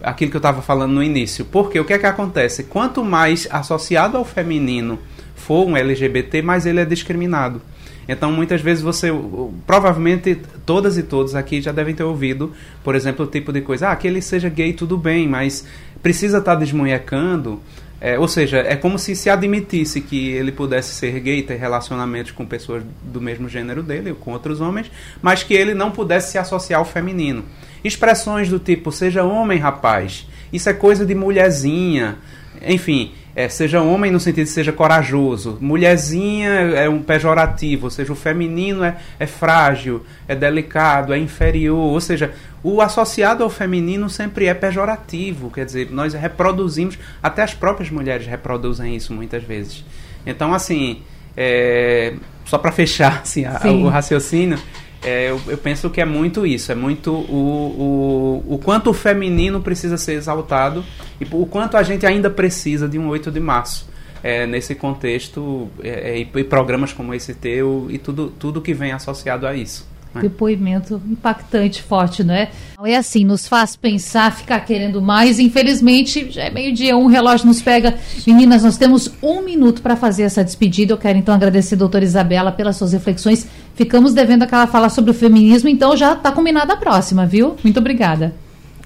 aquilo 0.00 0.30
que 0.30 0.36
eu 0.36 0.40
estava 0.40 0.62
falando 0.62 0.92
no 0.92 1.02
início. 1.02 1.44
Porque 1.44 1.80
o 1.80 1.84
que 1.84 1.94
é 1.94 1.98
que 1.98 2.06
acontece? 2.06 2.64
Quanto 2.64 3.02
mais 3.02 3.48
associado 3.50 4.16
ao 4.16 4.24
feminino 4.24 4.98
for 5.34 5.66
um 5.66 5.76
LGBT, 5.76 6.40
mais 6.40 6.66
ele 6.66 6.78
é 6.78 6.84
discriminado. 6.84 7.60
Então, 8.08 8.30
muitas 8.30 8.60
vezes 8.60 8.82
você, 8.82 9.08
provavelmente 9.66 10.38
todas 10.66 10.98
e 10.98 11.02
todos 11.02 11.34
aqui 11.34 11.60
já 11.60 11.72
devem 11.72 11.94
ter 11.94 12.04
ouvido, 12.04 12.52
por 12.82 12.94
exemplo, 12.94 13.24
o 13.24 13.28
tipo 13.28 13.52
de 13.52 13.60
coisa, 13.60 13.88
ah, 13.88 13.96
que 13.96 14.06
ele 14.06 14.20
seja 14.20 14.48
gay, 14.48 14.72
tudo 14.72 14.96
bem, 14.96 15.28
mas 15.28 15.66
precisa 16.02 16.38
estar 16.38 16.54
tá 16.54 16.60
desmunhecando. 16.60 17.60
É, 18.00 18.18
ou 18.18 18.28
seja, 18.28 18.58
é 18.58 18.76
como 18.76 18.98
se 18.98 19.16
se 19.16 19.30
admitisse 19.30 20.00
que 20.02 20.28
ele 20.28 20.52
pudesse 20.52 20.94
ser 20.94 21.18
gay, 21.20 21.42
ter 21.42 21.54
relacionamentos 21.54 22.32
com 22.32 22.44
pessoas 22.44 22.82
do 23.02 23.18
mesmo 23.18 23.48
gênero 23.48 23.82
dele, 23.82 24.10
ou 24.10 24.16
com 24.16 24.32
outros 24.32 24.60
homens, 24.60 24.90
mas 25.22 25.42
que 25.42 25.54
ele 25.54 25.72
não 25.72 25.90
pudesse 25.90 26.32
se 26.32 26.36
associar 26.36 26.80
ao 26.80 26.84
feminino. 26.84 27.44
Expressões 27.82 28.50
do 28.50 28.58
tipo, 28.58 28.92
seja 28.92 29.24
homem, 29.24 29.58
rapaz, 29.58 30.26
isso 30.52 30.68
é 30.68 30.74
coisa 30.74 31.06
de 31.06 31.14
mulherzinha, 31.14 32.18
enfim, 32.60 33.12
é, 33.36 33.48
seja 33.48 33.80
homem 33.82 34.10
no 34.10 34.20
sentido 34.20 34.44
de 34.44 34.50
seja 34.50 34.72
corajoso, 34.72 35.58
mulherzinha 35.60 36.50
é 36.50 36.88
um 36.88 37.02
pejorativo, 37.02 37.86
ou 37.86 37.90
seja, 37.90 38.12
o 38.12 38.16
feminino 38.16 38.84
é, 38.84 38.96
é 39.18 39.26
frágil, 39.26 40.04
é 40.28 40.34
delicado, 40.36 41.12
é 41.12 41.18
inferior, 41.18 41.76
ou 41.76 42.00
seja, 42.00 42.32
o 42.62 42.80
associado 42.80 43.42
ao 43.42 43.50
feminino 43.50 44.08
sempre 44.08 44.46
é 44.46 44.54
pejorativo, 44.54 45.50
quer 45.50 45.64
dizer, 45.64 45.90
nós 45.90 46.14
reproduzimos, 46.14 46.98
até 47.22 47.42
as 47.42 47.52
próprias 47.52 47.90
mulheres 47.90 48.26
reproduzem 48.26 48.94
isso 48.94 49.12
muitas 49.12 49.42
vezes. 49.42 49.84
Então, 50.24 50.54
assim, 50.54 51.02
é, 51.36 52.14
só 52.44 52.56
para 52.56 52.70
fechar 52.70 53.20
assim, 53.22 53.44
a, 53.44 53.60
o 53.64 53.88
raciocínio, 53.88 54.58
é, 55.04 55.30
eu, 55.30 55.40
eu, 55.46 55.58
penso 55.58 55.90
que 55.90 56.00
é 56.00 56.04
muito 56.04 56.46
isso, 56.46 56.72
é 56.72 56.74
muito 56.74 57.12
o, 57.12 58.42
o, 58.48 58.54
o 58.54 58.58
quanto 58.58 58.90
o 58.90 58.94
feminino 58.94 59.60
precisa 59.60 59.98
ser 59.98 60.14
exaltado 60.14 60.84
e 61.20 61.26
o 61.30 61.46
quanto 61.46 61.76
a 61.76 61.82
gente 61.82 62.06
ainda 62.06 62.30
precisa 62.30 62.88
de 62.88 62.98
um 62.98 63.08
8 63.08 63.30
de 63.30 63.40
março. 63.40 63.92
É, 64.22 64.46
nesse 64.46 64.74
contexto, 64.74 65.70
é, 65.82 66.12
é, 66.12 66.18
e, 66.18 66.28
e, 66.34 66.44
programas 66.44 66.94
como 66.94 67.12
esse 67.12 67.34
teu 67.34 67.88
e 67.90 67.98
tudo, 67.98 68.32
tudo 68.38 68.62
que 68.62 68.72
vem 68.72 68.90
associado 68.90 69.46
a 69.46 69.54
isso. 69.54 69.86
Né? 70.14 70.22
Depoimento 70.22 71.00
impactante, 71.10 71.82
forte, 71.82 72.22
não 72.22 72.34
é? 72.34 72.50
É 72.84 72.96
assim, 72.96 73.24
nos 73.24 73.48
faz 73.48 73.76
pensar, 73.76 74.34
ficar 74.34 74.60
querendo 74.60 75.02
mais. 75.02 75.38
Infelizmente, 75.38 76.30
já 76.30 76.44
é 76.44 76.50
meio-dia, 76.50 76.96
um 76.96 77.06
relógio 77.06 77.46
nos 77.46 77.60
pega. 77.60 77.94
Meninas, 78.26 78.62
nós 78.62 78.76
temos 78.76 79.10
um 79.22 79.42
minuto 79.42 79.82
para 79.82 79.96
fazer 79.96 80.24
essa 80.24 80.44
despedida. 80.44 80.92
Eu 80.92 80.98
quero 80.98 81.18
então 81.18 81.34
agradecer 81.34 81.74
a 81.74 81.78
doutora 81.78 82.04
Isabela 82.04 82.52
pelas 82.52 82.76
suas 82.76 82.92
reflexões. 82.92 83.46
Ficamos 83.74 84.14
devendo 84.14 84.42
aquela 84.44 84.66
fala 84.66 84.88
sobre 84.88 85.10
o 85.10 85.14
feminismo, 85.14 85.68
então 85.68 85.96
já 85.96 86.12
está 86.12 86.30
combinada 86.30 86.74
a 86.74 86.76
próxima, 86.76 87.26
viu? 87.26 87.56
Muito 87.64 87.78
obrigada. 87.80 88.34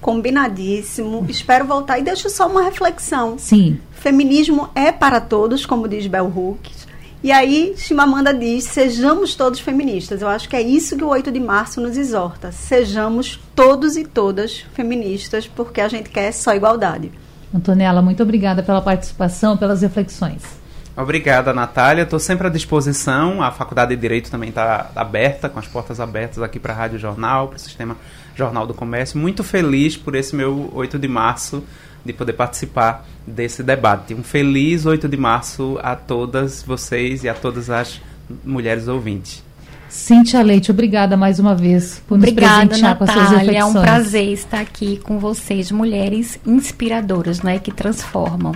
Combinadíssimo. 0.01 1.25
Espero 1.29 1.65
voltar. 1.65 1.99
E 1.99 2.03
deixo 2.03 2.29
só 2.29 2.47
uma 2.47 2.63
reflexão. 2.63 3.37
Sim. 3.37 3.77
Feminismo 3.91 4.69
é 4.73 4.91
para 4.91 5.19
todos, 5.19 5.65
como 5.65 5.87
diz 5.87 6.07
Bell 6.07 6.31
Hooks. 6.33 6.88
E 7.21 7.33
aí, 7.33 7.73
Chimamanda 7.75 8.33
diz: 8.33 8.63
sejamos 8.63 9.35
todos 9.35 9.59
feministas. 9.59 10.21
Eu 10.21 10.29
acho 10.29 10.47
que 10.47 10.55
é 10.55 10.61
isso 10.61 10.95
que 10.95 11.03
o 11.03 11.09
8 11.09 11.31
de 11.31 11.39
março 11.39 11.81
nos 11.81 11.97
exorta. 11.97 12.51
Sejamos 12.51 13.39
todos 13.53 13.97
e 13.97 14.05
todas 14.05 14.65
feministas, 14.73 15.45
porque 15.45 15.81
a 15.81 15.89
gente 15.89 16.09
quer 16.09 16.31
só 16.31 16.55
igualdade. 16.55 17.11
Antonella, 17.53 18.01
muito 18.01 18.23
obrigada 18.23 18.63
pela 18.63 18.81
participação, 18.81 19.57
pelas 19.57 19.81
reflexões. 19.81 20.59
Obrigada, 20.95 21.53
Natália. 21.53 22.03
Estou 22.03 22.19
sempre 22.19 22.47
à 22.47 22.49
disposição. 22.49 23.41
A 23.41 23.51
Faculdade 23.51 23.95
de 23.95 24.01
Direito 24.01 24.31
também 24.31 24.49
está 24.49 24.89
aberta, 24.95 25.49
com 25.49 25.59
as 25.59 25.67
portas 25.67 25.99
abertas 25.99 26.41
aqui 26.41 26.59
para 26.59 26.73
a 26.73 26.75
Rádio 26.75 26.99
Jornal, 26.99 27.47
para 27.47 27.57
o 27.57 27.59
Sistema 27.59 27.97
Jornal 28.35 28.65
do 28.65 28.73
Comércio. 28.73 29.19
Muito 29.19 29.43
feliz 29.43 29.97
por 29.97 30.15
esse 30.15 30.35
meu 30.35 30.69
8 30.73 30.99
de 30.99 31.07
março 31.07 31.63
de 32.11 32.13
poder 32.13 32.33
participar 32.33 33.05
desse 33.25 33.61
debate. 33.61 34.13
Um 34.13 34.23
feliz 34.23 34.85
8 34.85 35.07
de 35.07 35.17
março 35.17 35.77
a 35.81 35.95
todas 35.95 36.63
vocês 36.63 37.23
e 37.23 37.29
a 37.29 37.33
todas 37.33 37.69
as 37.69 38.01
mulheres 38.43 38.87
ouvintes. 38.87 39.43
Cíntia 39.87 40.41
Leite, 40.41 40.69
obrigada 40.69 41.17
mais 41.17 41.39
uma 41.39 41.55
vez 41.55 42.01
por 42.07 42.15
obrigada, 42.15 42.65
nos 42.65 42.67
presentear 42.69 42.91
Natália, 42.91 42.95
com 42.97 43.03
as 43.03 43.11
suas 43.11 43.39
reflexões. 43.39 43.75
É 43.75 43.79
um 43.79 43.81
prazer 43.81 44.33
estar 44.33 44.59
aqui 44.59 44.97
com 44.97 45.19
vocês, 45.19 45.71
mulheres 45.71 46.39
inspiradoras, 46.45 47.41
né, 47.41 47.57
que 47.57 47.71
transformam. 47.71 48.53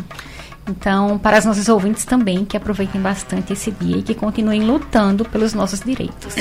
Então, 0.70 1.18
para 1.18 1.38
as 1.38 1.46
nossas 1.46 1.68
ouvintes 1.70 2.06
também, 2.06 2.46
que 2.46 2.56
aproveitem 2.56 3.02
bastante 3.02 3.54
esse 3.54 3.72
dia 3.72 3.98
e 3.98 4.04
que 4.04 4.14
continuem 4.14 4.64
lutando 4.64 5.26
pelos 5.26 5.54
nossos 5.54 5.80
direitos. 5.80 6.36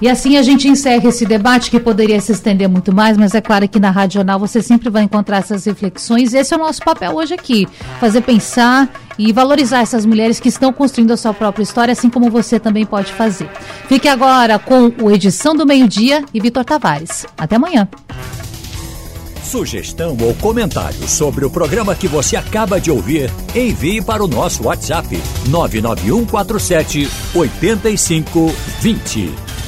E 0.00 0.08
assim 0.08 0.38
a 0.38 0.42
gente 0.42 0.66
encerra 0.66 1.08
esse 1.08 1.26
debate 1.26 1.70
que 1.70 1.78
poderia 1.78 2.20
se 2.20 2.32
estender 2.32 2.68
muito 2.68 2.94
mais, 2.94 3.18
mas 3.18 3.34
é 3.34 3.40
claro 3.40 3.68
que 3.68 3.78
na 3.78 3.90
Rádio 3.90 4.14
Jornal 4.14 4.38
você 4.38 4.62
sempre 4.62 4.88
vai 4.88 5.02
encontrar 5.02 5.38
essas 5.38 5.66
reflexões. 5.66 6.32
Esse 6.32 6.54
é 6.54 6.56
o 6.56 6.60
nosso 6.60 6.82
papel 6.82 7.14
hoje 7.14 7.34
aqui: 7.34 7.68
fazer 8.00 8.22
pensar 8.22 8.88
e 9.18 9.32
valorizar 9.32 9.80
essas 9.80 10.06
mulheres 10.06 10.40
que 10.40 10.48
estão 10.48 10.72
construindo 10.72 11.12
a 11.12 11.16
sua 11.16 11.34
própria 11.34 11.62
história, 11.62 11.92
assim 11.92 12.08
como 12.08 12.30
você 12.30 12.58
também 12.58 12.86
pode 12.86 13.12
fazer. 13.12 13.50
Fique 13.88 14.08
agora 14.08 14.58
com 14.58 14.90
o 15.02 15.10
Edição 15.10 15.54
do 15.54 15.66
Meio-Dia 15.66 16.24
e 16.32 16.40
Vitor 16.40 16.64
Tavares. 16.64 17.26
Até 17.36 17.56
amanhã. 17.56 17.86
Sugestão 19.44 20.16
ou 20.22 20.32
comentário 20.34 21.08
sobre 21.08 21.44
o 21.44 21.50
programa 21.50 21.94
que 21.94 22.06
você 22.06 22.36
acaba 22.36 22.80
de 22.80 22.90
ouvir, 22.90 23.30
envie 23.54 24.00
para 24.00 24.24
o 24.24 24.28
nosso 24.28 24.62
WhatsApp 24.62 25.20
99147 25.48 27.10
8520. 27.34 29.59